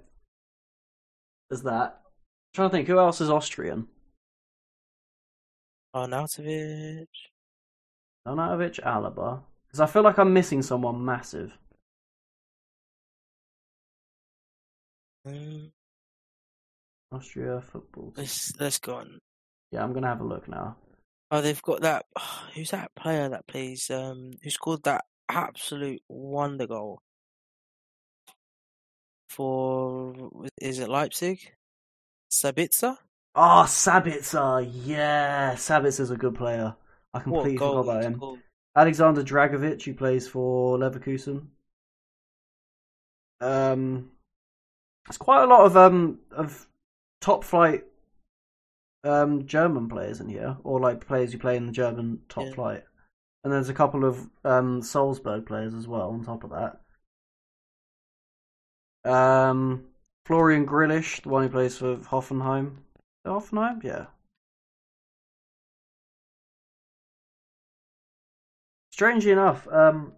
there's 1.49 1.63
that. 1.63 2.01
I'm 2.01 2.53
trying 2.53 2.69
to 2.69 2.75
think, 2.75 2.87
who 2.87 2.99
else 2.99 3.21
is 3.21 3.29
Austrian? 3.29 3.87
Arnautovic. 5.95 7.07
Arnautovic, 8.27 8.83
Alaba, 8.83 9.41
because 9.67 9.79
I 9.79 9.85
feel 9.85 10.03
like 10.03 10.17
I'm 10.17 10.33
missing 10.33 10.61
someone 10.61 11.03
massive. 11.03 11.57
Um, 15.25 15.71
Austria 17.11 17.61
football. 17.61 18.13
let's 18.15 18.53
let's 18.59 18.79
go 18.79 18.95
on. 18.95 19.19
Yeah, 19.71 19.83
I'm 19.83 19.93
gonna 19.93 20.07
have 20.07 20.21
a 20.21 20.25
look 20.25 20.47
now. 20.47 20.77
Oh, 21.31 21.41
they've 21.41 21.61
got 21.61 21.81
that. 21.81 22.05
who's 22.55 22.71
that 22.71 22.93
player 22.95 23.29
that 23.29 23.47
plays? 23.47 23.89
Um, 23.89 24.31
who 24.43 24.49
scored 24.49 24.83
that 24.83 25.05
absolute 25.29 26.01
wonder 26.09 26.67
goal 26.67 27.01
for 29.29 30.13
is 30.61 30.79
it 30.79 30.89
Leipzig? 30.89 31.53
Sabitzer? 32.31 32.97
Oh, 33.35 33.65
Sabitzer, 33.67 34.69
yeah, 34.85 35.53
Sabitzer's 35.55 36.11
a 36.11 36.17
good 36.17 36.35
player. 36.35 36.75
I 37.13 37.19
completely 37.19 37.57
forgot 37.57 37.79
about 37.81 38.03
him. 38.03 38.21
Aleksandar 38.77 39.23
Dragovic, 39.23 39.81
who 39.83 39.93
plays 39.95 40.27
for 40.27 40.77
Leverkusen. 40.77 41.47
Um, 43.41 44.11
there's 45.07 45.17
quite 45.17 45.43
a 45.43 45.47
lot 45.47 45.65
of 45.65 45.77
um 45.77 46.19
of 46.31 46.67
top 47.21 47.43
flight 47.43 47.85
um 49.03 49.45
German 49.45 49.89
players 49.89 50.19
in 50.21 50.29
here, 50.29 50.57
or 50.63 50.79
like 50.79 51.05
players 51.05 51.31
who 51.33 51.39
play 51.39 51.57
in 51.57 51.65
the 51.65 51.71
German 51.71 52.21
top 52.29 52.45
Yeah. 52.45 52.53
flight. 52.53 52.83
And 53.43 53.53
there's 53.53 53.69
a 53.69 53.73
couple 53.73 54.05
of 54.05 54.29
um 54.43 54.81
Salzburg 54.81 55.45
players 55.45 55.73
as 55.73 55.87
well 55.87 56.09
on 56.09 56.23
top 56.23 56.43
of 56.43 56.51
that. 56.51 56.81
Um, 59.09 59.85
Florian 60.25 60.65
Grillitsch, 60.65 61.21
the 61.23 61.29
one 61.29 61.43
who 61.43 61.49
plays 61.49 61.77
for 61.77 61.95
Hoffenheim. 61.97 62.77
Hoffenheim, 63.25 63.83
yeah. 63.83 64.07
Strangely 68.91 69.31
enough, 69.31 69.67
um, 69.69 70.13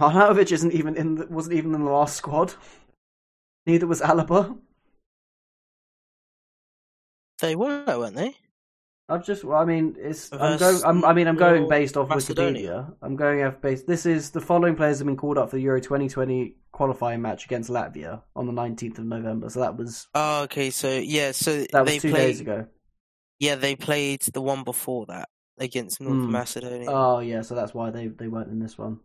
Arnautovic 0.00 0.50
isn't 0.52 0.72
even 0.72 0.96
in. 0.96 1.14
The, 1.14 1.26
wasn't 1.26 1.56
even 1.56 1.74
in 1.74 1.84
the 1.84 1.90
last 1.90 2.16
squad. 2.16 2.54
Neither 3.66 3.86
was 3.86 4.00
Alaba. 4.00 4.58
They 7.40 7.54
were, 7.54 7.84
weren't 7.86 8.16
they? 8.16 8.36
I've 9.08 9.24
just. 9.24 9.44
I 9.44 9.64
mean, 9.64 9.96
it's. 9.98 10.32
I'm 10.32 10.58
going. 10.58 10.80
I'm, 10.84 11.04
I 11.04 11.12
mean, 11.12 11.28
I'm 11.28 11.36
going 11.36 11.68
based 11.68 11.96
off 11.96 12.08
Macedonia. 12.08 12.70
Wikipedia. 12.90 12.94
I'm 13.02 13.14
going 13.16 13.42
off 13.44 13.60
based. 13.60 13.86
This 13.86 14.04
is 14.06 14.30
the 14.30 14.40
following 14.40 14.74
players 14.74 14.98
have 14.98 15.06
been 15.06 15.16
called 15.16 15.38
up 15.38 15.50
for 15.50 15.56
the 15.56 15.62
Euro 15.62 15.80
2020 15.80 16.56
qualifying 16.72 17.22
match 17.22 17.44
against 17.44 17.70
Latvia 17.70 18.20
on 18.34 18.46
the 18.46 18.52
19th 18.52 18.98
of 18.98 19.04
November. 19.06 19.48
So 19.48 19.60
that 19.60 19.76
was 19.76 20.08
Oh, 20.14 20.42
okay. 20.42 20.70
So 20.70 20.90
yeah, 20.98 21.30
so 21.32 21.64
that 21.72 21.84
was 21.84 21.92
they 21.92 21.98
two 22.00 22.10
played. 22.10 22.26
days 22.26 22.40
ago. 22.40 22.66
Yeah, 23.38 23.54
they 23.54 23.76
played 23.76 24.22
the 24.22 24.40
one 24.42 24.64
before 24.64 25.06
that 25.06 25.28
against 25.58 26.00
North 26.00 26.24
Hmm. 26.24 26.32
Macedonia. 26.32 26.90
Oh 26.90 27.20
yeah, 27.20 27.42
so 27.42 27.54
that's 27.54 27.72
why 27.74 27.90
they 27.90 28.08
they 28.08 28.26
weren't 28.28 28.50
in 28.50 28.58
this 28.58 28.76
one. 28.76 28.98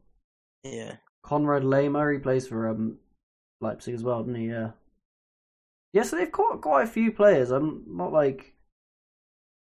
yeah, 0.63 0.95
Konrad 1.23 1.63
Laimer, 1.63 2.11
he 2.11 2.17
plays 2.19 2.47
for 2.47 2.67
um 2.69 2.97
Leipzig 3.61 3.93
as 3.93 4.03
well, 4.03 4.19
doesn't 4.23 4.35
he? 4.35 4.47
Yeah. 4.47 4.71
Yeah, 5.93 6.03
so 6.03 6.15
they've 6.15 6.31
got 6.31 6.61
quite 6.61 6.83
a 6.85 6.87
few 6.87 7.11
players. 7.11 7.51
I'm 7.51 7.83
not 7.87 8.11
like 8.13 8.55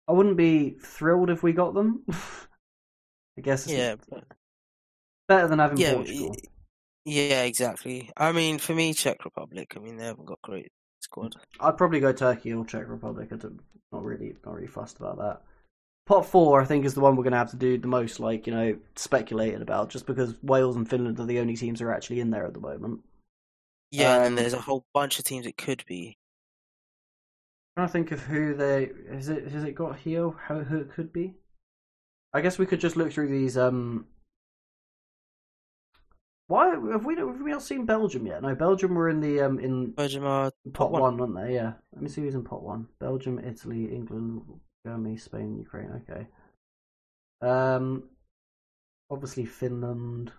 I 0.10 0.14
wouldn't 0.14 0.38
be 0.38 0.72
thrilled 0.72 1.30
if 1.30 1.43
we 1.43 1.53
got 1.53 1.76
them. 1.76 2.03
I 3.38 3.41
guess 3.41 3.68
it's 3.68 3.74
yeah, 3.76 3.95
but, 4.10 4.26
better 5.28 5.47
than 5.47 5.60
having 5.60 5.78
yeah, 5.78 5.93
Portugal. 5.95 6.36
yeah, 7.05 7.43
exactly. 7.43 8.12
I 8.18 8.32
mean, 8.32 8.57
for 8.60 8.74
me, 8.76 8.93
Czech 8.93 9.24
Republic. 9.26 9.74
I 9.76 9.80
mean, 9.80 9.97
they 9.97 10.05
haven't 10.05 10.26
got 10.26 10.41
great 10.41 10.72
squad. 11.01 11.36
I'd 11.60 11.78
probably 11.78 11.99
go 11.99 12.12
Turkey 12.14 12.53
or 12.53 12.66
Czech 12.66 12.88
Republic. 12.89 13.32
I'm 13.32 13.60
not 13.91 14.03
really 14.03 14.36
not 14.45 14.55
really 14.55 14.68
fussed 14.68 14.99
about 14.99 15.18
that. 15.20 15.41
Pot 16.07 16.26
four, 16.26 16.62
I 16.62 16.66
think, 16.66 16.86
is 16.86 16.95
the 16.95 17.01
one 17.01 17.16
we're 17.16 17.24
going 17.24 17.34
to 17.34 17.38
have 17.39 17.51
to 17.51 17.57
do 17.57 17.78
the 17.78 17.88
most, 17.88 18.20
like 18.20 18.47
you 18.47 18.53
know, 18.53 18.78
speculating 18.95 19.62
about, 19.62 19.89
just 19.89 20.07
because 20.07 20.36
Wales 20.43 20.76
and 20.76 20.89
Finland 20.89 21.20
are 21.20 21.26
the 21.26 21.39
only 21.39 21.55
teams 21.55 21.80
that 21.80 21.86
are 21.86 21.93
actually 21.93 22.20
in 22.20 22.32
there 22.32 22.47
at 22.47 22.53
the 22.53 22.60
moment. 22.60 23.01
Yeah, 23.91 24.16
and 24.16 24.26
Um, 24.28 24.36
then 24.36 24.36
there's 24.36 24.53
a 24.53 24.62
whole 24.62 24.86
bunch 24.93 25.20
of 25.20 25.26
teams 25.26 25.45
it 25.45 25.57
could 25.57 25.84
be. 25.88 26.18
Trying 27.80 27.88
to 27.88 27.94
think 27.94 28.12
of 28.12 28.20
who 28.22 28.54
they 28.54 28.90
is 29.10 29.30
it 29.30 29.48
has 29.48 29.64
it 29.64 29.74
got 29.74 29.98
here 29.98 30.30
how 30.48 30.60
who 30.60 30.80
it 30.80 30.92
could 30.92 31.14
be? 31.14 31.36
I 32.34 32.42
guess 32.42 32.60
we 32.60 32.66
could 32.66 32.82
just 32.82 32.98
look 32.98 33.12
through 33.12 33.30
these 33.30 33.58
um 33.58 34.06
why 36.48 36.70
have 36.72 37.06
we 37.06 37.16
have 37.16 37.42
we 37.42 37.52
not 37.52 37.64
seen 37.64 37.86
belgium 37.86 38.26
yet? 38.26 38.42
No 38.42 38.54
belgium 38.54 38.96
were 38.96 39.08
in 39.10 39.22
the 39.22 39.40
um 39.40 39.60
in 39.60 39.92
Belgium 39.92 40.26
are 40.26 40.52
pot 40.74 40.92
one. 40.92 41.02
one 41.02 41.18
weren't 41.18 41.48
they? 41.48 41.56
Yeah. 41.56 41.74
Let 41.94 42.02
me 42.02 42.10
see 42.10 42.22
who's 42.22 42.36
in 42.36 42.44
pot 42.44 42.64
one. 42.64 42.88
Belgium 43.00 43.40
italy 43.40 43.86
england 43.86 44.42
germany 44.86 45.16
spain 45.16 45.58
ukraine. 45.58 46.02
Okay. 46.10 46.28
Um 47.42 48.04
obviously 49.10 49.46
finland. 49.46 50.34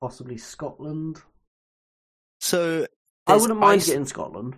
Possibly 0.00 0.36
scotland. 0.36 1.22
So 2.40 2.86
i 3.28 3.36
wouldn't 3.36 3.60
mind 3.60 3.82
Ice- 3.82 3.86
getting 3.86 4.06
scotland 4.06 4.56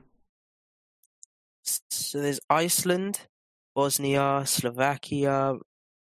So 2.07 2.21
there's 2.21 2.41
Iceland, 2.49 3.21
Bosnia, 3.75 4.43
Slovakia, 4.47 5.55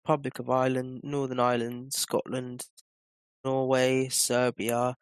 Republic 0.03 0.39
of 0.39 0.49
Ireland, 0.49 1.01
Northern 1.03 1.39
Ireland, 1.39 1.93
Scotland, 1.93 2.65
Norway, 3.43 4.09
Serbia, 4.09 4.95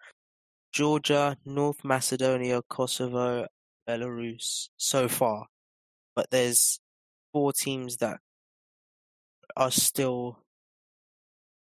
Georgia, 0.72 1.38
North 1.46 1.84
Macedonia, 1.84 2.62
Kosovo, 2.70 3.48
Belarus 3.88 4.70
so 4.78 5.08
far. 5.08 5.48
But 6.16 6.30
there's 6.32 6.80
four 7.34 7.54
teams 7.54 7.98
that 7.98 8.20
are 9.58 9.72
still 9.72 10.40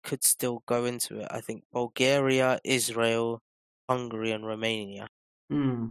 could 0.04 0.24
still 0.24 0.64
go 0.66 0.86
into 0.86 1.20
it. 1.20 1.28
I 1.30 1.42
think 1.42 1.64
Bulgaria, 1.74 2.60
Israel, 2.64 3.42
Hungary 3.90 4.32
and 4.32 4.46
Romania. 4.46 5.08
Hmm. 5.50 5.88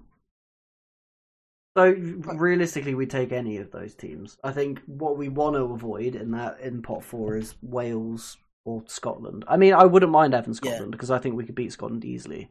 So 1.76 1.90
realistically, 1.92 2.94
we 2.94 3.06
take 3.06 3.32
any 3.32 3.58
of 3.58 3.70
those 3.70 3.94
teams. 3.94 4.38
I 4.42 4.52
think 4.52 4.80
what 4.86 5.18
we 5.18 5.28
want 5.28 5.56
to 5.56 5.62
avoid 5.64 6.14
in 6.14 6.30
that 6.30 6.58
in 6.60 6.80
pot 6.80 7.04
four 7.04 7.36
is 7.36 7.54
Wales 7.60 8.38
or 8.64 8.82
Scotland. 8.86 9.44
I 9.46 9.58
mean, 9.58 9.74
I 9.74 9.84
wouldn't 9.84 10.10
mind 10.10 10.32
having. 10.32 10.54
Scotland 10.54 10.92
because 10.92 11.10
I 11.10 11.18
think 11.18 11.36
we 11.36 11.44
could 11.44 11.54
beat 11.54 11.72
Scotland 11.72 12.04
easily. 12.04 12.50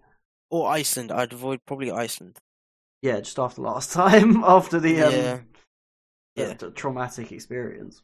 Or 0.51 0.69
Iceland. 0.69 1.11
I'd 1.11 1.33
avoid 1.33 1.59
probably 1.65 1.91
Iceland. 1.91 2.37
Yeah, 3.01 3.19
just 3.19 3.39
after 3.39 3.61
last 3.63 3.91
time, 3.93 4.43
after 4.43 4.79
the 4.79 5.01
um, 5.01 5.11
Yeah. 5.11 5.39
the- 6.35 6.41
Yeah. 6.43 6.53
the 6.53 6.69
traumatic 6.71 7.31
experience. 7.31 8.03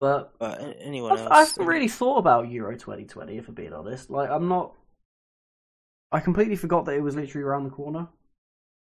But 0.00 0.32
But 0.38 0.76
anyone 0.80 1.12
I've, 1.12 1.18
else? 1.20 1.28
I 1.30 1.38
haven't 1.44 1.66
really 1.66 1.88
thought 1.88 2.18
about 2.18 2.50
Euro 2.50 2.76
2020, 2.76 3.36
if 3.38 3.48
I'm 3.48 3.54
being 3.54 3.72
honest. 3.72 4.10
Like, 4.10 4.30
I'm 4.30 4.48
not. 4.48 4.74
I 6.10 6.20
completely 6.20 6.56
forgot 6.56 6.86
that 6.86 6.94
it 6.94 7.02
was 7.02 7.14
literally 7.16 7.44
around 7.44 7.64
the 7.64 7.70
corner. 7.70 8.08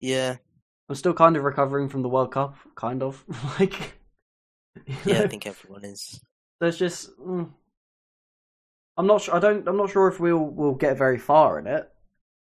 Yeah, 0.00 0.36
I'm 0.88 0.94
still 0.94 1.14
kind 1.14 1.36
of 1.36 1.44
recovering 1.44 1.88
from 1.88 2.02
the 2.02 2.08
World 2.08 2.32
Cup, 2.32 2.56
kind 2.74 3.02
of. 3.02 3.24
like, 3.60 3.98
you 4.86 4.96
yeah, 5.04 5.20
know? 5.20 5.24
I 5.24 5.26
think 5.28 5.46
everyone 5.46 5.84
is. 5.84 6.20
there's 6.60 6.78
just. 6.78 7.16
Mm, 7.18 7.50
I'm 8.96 9.06
not. 9.06 9.22
Sure, 9.22 9.34
I 9.36 9.40
don't. 9.40 9.66
I'm 9.68 9.76
not 9.76 9.90
sure 9.90 10.08
if 10.08 10.20
we'll 10.20 10.38
we'll 10.38 10.74
get 10.74 10.96
very 10.98 11.18
far 11.18 11.58
in 11.58 11.66
it, 11.66 11.90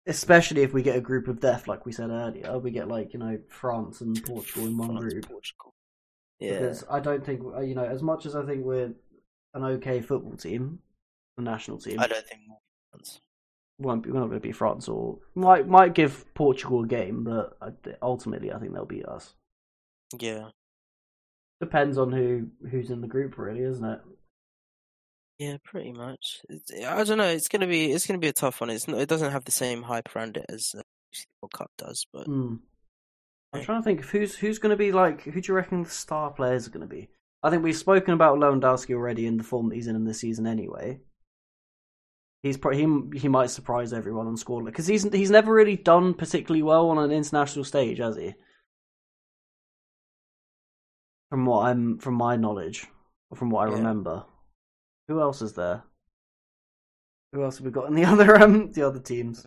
especially 0.07 0.63
if 0.63 0.73
we 0.73 0.83
get 0.83 0.97
a 0.97 1.01
group 1.01 1.29
of 1.29 1.41
death, 1.41 1.69
like 1.69 1.85
we 1.87 1.93
said 1.93 2.11
earlier. 2.11 2.59
We 2.59 2.71
get 2.71 2.89
like 2.89 3.13
you 3.13 3.19
know 3.21 3.39
France 3.49 4.01
and 4.01 4.23
Portugal 4.25 4.67
in 4.67 4.77
one 4.77 4.97
France, 4.97 5.15
group. 5.15 5.29
Portugal. 5.29 5.75
Yeah, 6.39 6.53
Because 6.61 6.85
I 6.91 7.01
don't 7.01 7.25
think 7.25 7.43
uh, 7.45 7.61
you 7.61 7.75
know 7.75 7.85
as 7.85 8.03
much 8.03 8.27
as 8.27 8.35
I 8.35 8.45
think 8.47 8.65
we're 8.65 8.95
an 9.55 9.65
okay 9.65 10.01
football 10.01 10.37
team, 10.37 10.79
the 11.37 11.43
national 11.43 11.79
team 11.79 12.01
I 12.01 12.07
don't 12.07 12.27
think 12.27 12.43
more 12.49 12.59
France. 12.91 13.21
Won't 13.81 14.03
be. 14.03 14.11
We're 14.11 14.21
not 14.21 14.29
going 14.29 14.41
to 14.41 14.47
be 14.47 14.53
France 14.53 14.89
or 14.89 15.19
might 15.35 15.67
might 15.69 15.95
give 15.95 16.25
Portugal 16.35 16.85
a 16.85 16.87
game, 16.87 17.25
but 17.25 17.57
ultimately 18.03 18.53
I 18.53 18.59
think 18.59 18.73
they'll 18.73 18.85
beat 18.85 19.07
us. 19.07 19.35
Yeah, 20.19 20.49
Depends 21.61 21.99
on 21.99 22.13
who 22.13 22.49
who's 22.71 22.91
in 22.91 23.01
the 23.01 23.07
group, 23.07 23.39
really, 23.39 23.63
isn't 23.63 23.85
it? 23.85 24.01
yeah, 25.39 25.57
pretty 25.65 25.93
much. 25.93 26.41
I 26.87 27.03
don't 27.05 27.19
know. 27.19 27.25
It's 27.29 27.49
gonna 27.49 27.67
be 27.67 27.93
it's 27.93 28.07
gonna 28.07 28.19
be 28.19 28.29
a 28.29 28.33
tough 28.33 28.61
one. 28.61 28.71
It's 28.71 28.87
not, 28.89 29.01
it 29.01 29.09
doesn't 29.09 29.31
have 29.33 29.45
the 29.45 29.53
same 29.53 29.83
hype 29.83 30.15
around 30.15 30.37
it 30.37 30.47
as 30.49 30.75
uh, 30.77 30.83
the 31.13 31.25
World 31.43 31.53
Cup 31.53 31.71
does, 31.79 32.07
but 32.13 32.27
Hmm. 32.27 32.57
I'm 33.53 33.63
trying 33.65 33.81
to 33.81 33.85
think 33.85 34.01
of 34.01 34.11
who's 34.11 34.37
who's 34.37 34.59
going 34.61 34.71
to 34.71 34.77
be 34.77 34.93
like. 34.93 35.23
Who 35.23 35.41
do 35.41 35.49
you 35.49 35.55
reckon 35.55 35.83
the 35.83 35.91
star 35.91 36.31
players 36.31 36.67
are 36.69 36.71
going 36.71 36.87
to 36.89 36.95
be? 36.95 37.09
I 37.43 37.51
think 37.51 37.65
we've 37.65 37.77
spoken 37.77 38.15
about 38.15 38.39
Lewandowski 38.39 38.95
already 38.95 39.27
in 39.27 39.39
the 39.39 39.43
form 39.43 39.69
that 39.69 39.75
he's 39.75 39.89
in 39.89 39.97
in 39.97 40.05
this 40.05 40.21
season. 40.21 40.47
Anyway, 40.47 41.01
he's 42.43 42.57
pro- 42.57 42.73
he 42.77 43.19
he 43.19 43.29
might 43.29 43.51
surprise 43.51 43.93
everyone 43.93 44.27
and 44.27 44.39
score 44.39 44.63
because 44.63 44.87
he's 44.87 45.05
he's 45.13 45.31
never 45.31 45.53
really 45.53 45.77
done 45.77 46.15
particularly 46.15 46.63
well 46.63 46.89
on 46.91 46.99
an 46.99 47.11
international 47.11 47.65
stage, 47.65 47.99
has 47.99 48.17
he? 48.17 48.35
From 51.31 51.47
what 51.47 51.67
I'm 51.67 51.99
from 51.99 52.15
my 52.15 52.37
knowledge, 52.37 52.87
or 53.31 53.37
from 53.37 53.51
what 53.51 53.63
I 53.63 53.67
Yeah. 53.67 53.73
remember, 53.73 54.25
who 55.09 55.21
else 55.21 55.43
is 55.43 55.55
there? 55.55 55.85
Who 57.33 57.43
else 57.43 57.59
have 57.59 57.65
we 57.67 57.73
got 57.73 57.89
in 57.89 57.95
the 57.95 58.05
other 58.13 58.37
um 58.37 58.73
the 58.73 58.83
other 58.87 59.01
teams? 59.01 59.47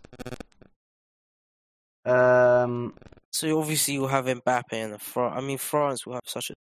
Um, 2.06 2.96
so 3.32 3.60
obviously 3.60 3.96
you'll 3.96 4.08
have 4.08 4.26
Mbappe 4.26 4.74
in 4.74 4.92
the 4.92 5.00
front. 5.00 5.36
I 5.36 5.42
mean, 5.42 5.58
France 5.58 6.06
will 6.06 6.14
have 6.14 6.24
such 6.26 6.50
a 6.50 6.54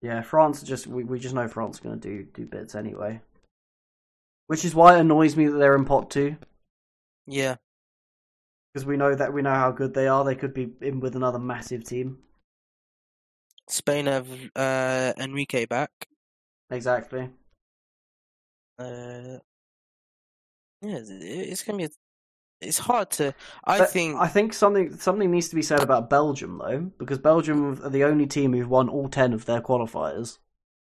Yeah, 0.00 0.22
France 0.22 0.62
just 0.62 0.86
we, 0.86 1.04
we 1.04 1.18
just 1.18 1.34
know 1.34 1.48
France 1.48 1.80
are 1.80 1.82
going 1.82 2.00
to 2.00 2.08
do 2.08 2.24
do 2.24 2.46
bits 2.46 2.74
anyway. 2.74 3.20
Which 4.48 4.64
is 4.64 4.74
why 4.74 4.96
it 4.96 5.00
annoys 5.00 5.36
me 5.36 5.46
that 5.46 5.56
they're 5.56 5.76
in 5.76 5.84
pot 5.84 6.10
2 6.10 6.36
yeah, 7.26 7.56
because 8.72 8.86
we 8.86 8.96
know 8.96 9.14
that 9.14 9.32
we 9.34 9.42
know 9.42 9.54
how 9.54 9.70
good 9.70 9.92
they 9.94 10.08
are. 10.08 10.24
They 10.24 10.34
could 10.34 10.54
be 10.54 10.70
in 10.80 11.00
with 11.00 11.14
another 11.14 11.38
massive 11.38 11.84
team. 11.84 12.18
Spain 13.68 14.06
have 14.06 14.26
uh, 14.56 15.12
Enrique 15.18 15.66
back. 15.66 15.90
Exactly. 16.70 17.28
Uh, 18.78 19.38
yeah, 20.80 20.96
it's- 20.96 21.08
it's 21.10 21.62
gonna 21.64 21.76
be. 21.78 21.84
A, 21.84 21.90
it's 22.62 22.78
hard 22.78 23.10
to. 23.12 23.34
I 23.64 23.78
But 23.78 23.90
think. 23.90 24.16
I 24.16 24.26
think 24.26 24.54
something 24.54 24.96
something 24.96 25.30
needs 25.30 25.48
to 25.50 25.54
be 25.56 25.62
said 25.62 25.82
about 25.82 26.08
Belgium 26.08 26.56
though, 26.58 26.90
because 26.98 27.18
Belgium 27.18 27.78
are 27.84 27.90
the 27.90 28.04
only 28.04 28.26
team 28.26 28.54
who've 28.54 28.68
won 28.70 28.88
all 28.88 29.08
ten 29.10 29.34
of 29.34 29.44
their 29.44 29.60
qualifiers, 29.60 30.38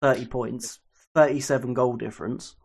thirty 0.01 0.25
points, 0.25 0.79
thirty-seven 1.13 1.75
goal 1.75 1.95
difference. 1.95 2.55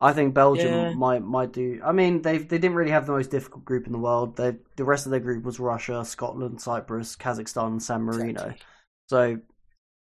I 0.00 0.12
think 0.12 0.34
Belgium 0.34 0.72
Yeah. 0.72 0.94
might 0.94 1.22
might 1.22 1.52
do. 1.52 1.80
I 1.84 1.92
mean, 1.92 2.22
they 2.22 2.38
they 2.38 2.58
didn't 2.58 2.74
really 2.76 2.90
have 2.90 3.06
the 3.06 3.12
most 3.12 3.30
difficult 3.30 3.64
group 3.64 3.86
in 3.86 3.92
the 3.92 3.98
world. 3.98 4.36
They 4.36 4.56
the 4.76 4.84
rest 4.84 5.06
of 5.06 5.10
their 5.10 5.20
group 5.20 5.44
was 5.44 5.58
Russia, 5.60 6.04
Scotland, 6.04 6.60
Cyprus, 6.60 7.16
Kazakhstan, 7.16 7.80
San 7.80 8.02
Marino. 8.02 8.30
Exactly. 8.42 8.66
So, 9.08 9.22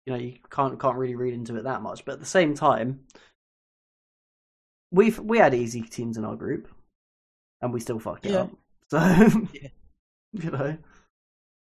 you 0.06 0.12
know, 0.12 0.16
you 0.16 0.38
can't 0.50 0.78
can't 0.80 0.96
really 0.96 1.14
read 1.14 1.34
into 1.34 1.56
it 1.56 1.64
that 1.64 1.82
much. 1.82 2.04
But 2.04 2.14
at 2.14 2.20
the 2.20 2.26
same 2.26 2.54
time, 2.54 3.00
we've 4.90 5.18
we 5.18 5.38
had 5.38 5.54
easy 5.54 5.82
teams 5.82 6.16
in 6.16 6.24
our 6.24 6.36
group, 6.36 6.68
and 7.60 7.72
we 7.72 7.80
still 7.80 7.98
fucked 7.98 8.26
it 8.26 8.34
up. 8.34 8.50
So, 8.90 8.98
Yeah. 9.54 9.68
you 10.32 10.50
know. 10.50 10.76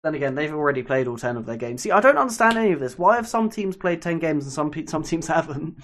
Then 0.03 0.15
again, 0.15 0.35
they've 0.35 0.53
already 0.53 0.83
played 0.83 1.07
all 1.07 1.17
ten 1.17 1.37
of 1.37 1.45
their 1.45 1.57
games. 1.57 1.83
See, 1.83 1.91
I 1.91 2.01
don't 2.01 2.17
understand 2.17 2.57
any 2.57 2.71
of 2.71 2.79
this. 2.79 2.97
Why 2.97 3.15
have 3.15 3.27
some 3.27 3.49
teams 3.49 3.77
played 3.77 4.01
ten 4.01 4.19
games 4.19 4.45
and 4.45 4.51
some 4.53 4.71
some 4.87 5.03
teams 5.03 5.27
haven't? 5.37 5.77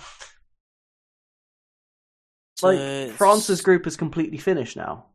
Like 2.63 2.77
it's- 2.77 3.15
France's 3.17 3.61
group 3.61 3.87
is 3.87 3.95
completely 3.97 4.37
finished 4.37 4.75
now. 4.77 5.05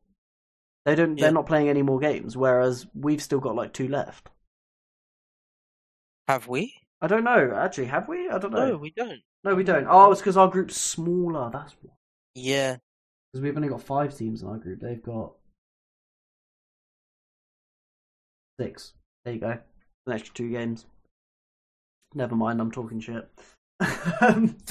They 0.85 0.95
don't. 0.95 1.17
Yeah. 1.17 1.25
They're 1.27 1.33
not 1.33 1.47
playing 1.47 1.69
any 1.69 1.83
more 1.83 1.99
games, 1.99 2.37
whereas 2.37 2.87
we've 2.95 3.23
still 3.23 3.41
got 3.41 3.55
like 3.57 3.73
two 3.73 3.89
left. 3.89 4.29
Have 6.29 6.47
we? 6.49 6.75
I 7.01 7.07
don't 7.07 7.25
know. 7.25 7.53
Actually, 7.55 7.87
have 7.87 8.09
we? 8.09 8.29
I 8.29 8.39
don't 8.39 8.53
know. 8.53 8.69
No, 8.71 8.77
we 8.77 8.91
don't. 8.91 9.21
No, 9.45 9.55
we 9.55 9.65
don't. 9.65 9.87
Oh, 9.89 10.11
it's 10.11 10.21
because 10.21 10.37
our 10.37 10.49
group's 10.49 10.77
smaller. 10.77 11.51
That's 11.53 11.75
why. 11.83 11.93
Yeah. 12.35 12.77
Because 13.33 13.43
we've 13.43 13.57
only 13.57 13.69
got 13.69 13.83
five 13.83 14.17
teams 14.17 14.43
in 14.43 14.49
our 14.49 14.57
group. 14.59 14.81
They've 14.81 15.03
got 15.03 15.33
six. 18.61 18.93
There 19.25 19.35
you 19.35 19.41
go. 19.41 19.59
An 20.07 20.13
extra 20.13 20.35
two 20.35 20.51
games. 20.51 20.87
Never 22.15 22.37
mind. 22.37 22.61
I'm 22.61 22.71
talking 22.71 23.01
shit. 23.01 23.29
Um, 24.21 24.57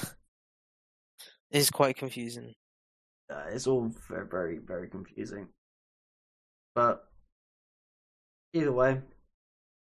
It's 1.52 1.70
quite 1.70 1.98
confusing. 1.98 2.56
Uh, 3.30 3.46
it's 3.50 3.68
all 3.68 3.92
very, 4.08 4.28
very, 4.28 4.58
very 4.58 4.88
confusing. 4.90 5.48
But 6.76 7.08
either 8.54 8.72
way, 8.72 9.02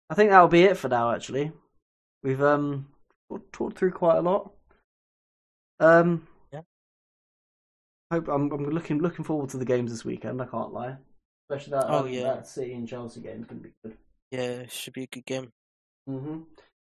I 0.09 0.15
think 0.15 0.31
that'll 0.31 0.49
be 0.49 0.65
it 0.65 0.77
for 0.77 0.89
now. 0.89 1.13
Actually, 1.13 1.53
we've 2.23 2.43
um 2.43 2.89
talked 3.53 3.79
through 3.79 3.93
quite 3.93 4.19
a 4.19 4.23
lot. 4.23 4.53
Um, 5.79 6.27
Yeah. 6.53 6.63
Hope 8.11 8.29
I'm 8.29 8.51
I'm 8.53 8.69
looking 8.71 8.99
looking 8.99 9.25
forward 9.25 9.51
to 9.51 9.57
the 9.57 9.65
games 9.65 9.91
this 9.91 10.05
weekend. 10.05 10.43
I 10.43 10.47
can't 10.47 10.73
lie, 10.73 10.97
especially 11.49 11.71
that 11.73 11.87
Oh, 11.89 12.01
um, 12.01 12.09
yeah. 12.09 12.23
that 12.35 12.47
City 12.49 12.75
and 12.75 12.89
Chelsea 12.89 13.21
game 13.21 13.41
is 13.41 13.47
going 13.47 13.63
to 13.63 13.69
be 13.69 13.75
good. 13.85 13.97
Yeah, 14.33 14.67
should 14.69 14.93
be 14.95 15.05
a 15.05 15.07
good 15.07 15.27
game. 15.27 15.53
hmm 16.07 16.43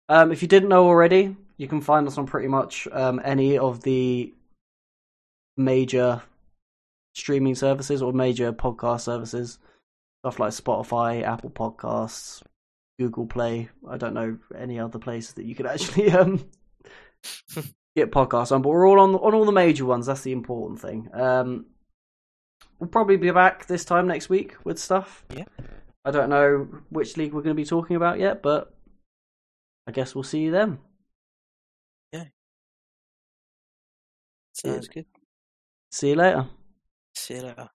Um, 0.10 0.32
if 0.32 0.42
you 0.42 0.48
didn't 0.48 0.70
know 0.70 0.86
already, 0.86 1.36
you 1.58 1.68
can 1.68 1.82
find 1.82 2.06
us 2.08 2.18
on 2.18 2.26
pretty 2.26 2.48
much 2.48 2.88
um, 2.92 3.20
any 3.24 3.58
of 3.58 3.82
the 3.82 4.34
major 5.58 6.22
streaming 7.16 7.56
services 7.56 8.02
or 8.02 8.14
major 8.14 8.54
podcast 8.54 9.02
services, 9.02 9.58
stuff 10.22 10.40
like 10.40 10.52
Spotify, 10.52 11.24
Apple 11.24 11.50
Podcasts, 11.50 12.44
Google 13.00 13.26
Play. 13.26 13.70
I 13.90 13.98
don't 13.98 14.14
know 14.14 14.38
any 14.56 14.80
other 14.80 15.00
places 15.00 15.34
that 15.34 15.46
you 15.46 15.56
could 15.56 15.66
actually 15.66 16.12
um, 16.12 16.48
get 17.96 18.12
podcasts 18.12 18.52
on, 18.52 18.62
but 18.62 18.70
we're 18.70 18.88
all 18.88 19.00
on 19.00 19.16
on 19.16 19.34
all 19.34 19.46
the 19.46 19.52
major 19.52 19.86
ones. 19.86 20.06
That's 20.06 20.22
the 20.22 20.34
important 20.34 20.80
thing. 20.82 21.10
Um, 21.14 21.66
we'll 22.80 22.90
probably 22.90 23.18
be 23.18 23.32
back 23.32 23.66
this 23.66 23.86
time 23.86 24.08
next 24.08 24.30
week 24.30 24.56
with 24.64 24.78
stuff. 24.78 25.26
Yeah. 25.34 25.46
I 26.04 26.12
don't 26.12 26.30
know 26.30 26.68
which 26.90 27.18
league 27.18 27.34
we're 27.34 27.42
going 27.42 27.56
to 27.56 27.62
be 27.62 27.66
talking 27.66 27.96
about 27.96 28.20
yet, 28.20 28.44
but 28.44 28.76
I 29.88 29.92
guess 29.92 30.14
we'll 30.14 30.24
see 30.24 30.42
you 30.42 30.52
then. 30.52 30.78
Yeah. 32.12 32.26
Sounds 34.54 34.88
good. 34.88 35.08
See 35.92 36.10
you 36.10 36.16
later. 36.16 36.48
See 37.16 37.36
you 37.36 37.42
later. 37.44 37.75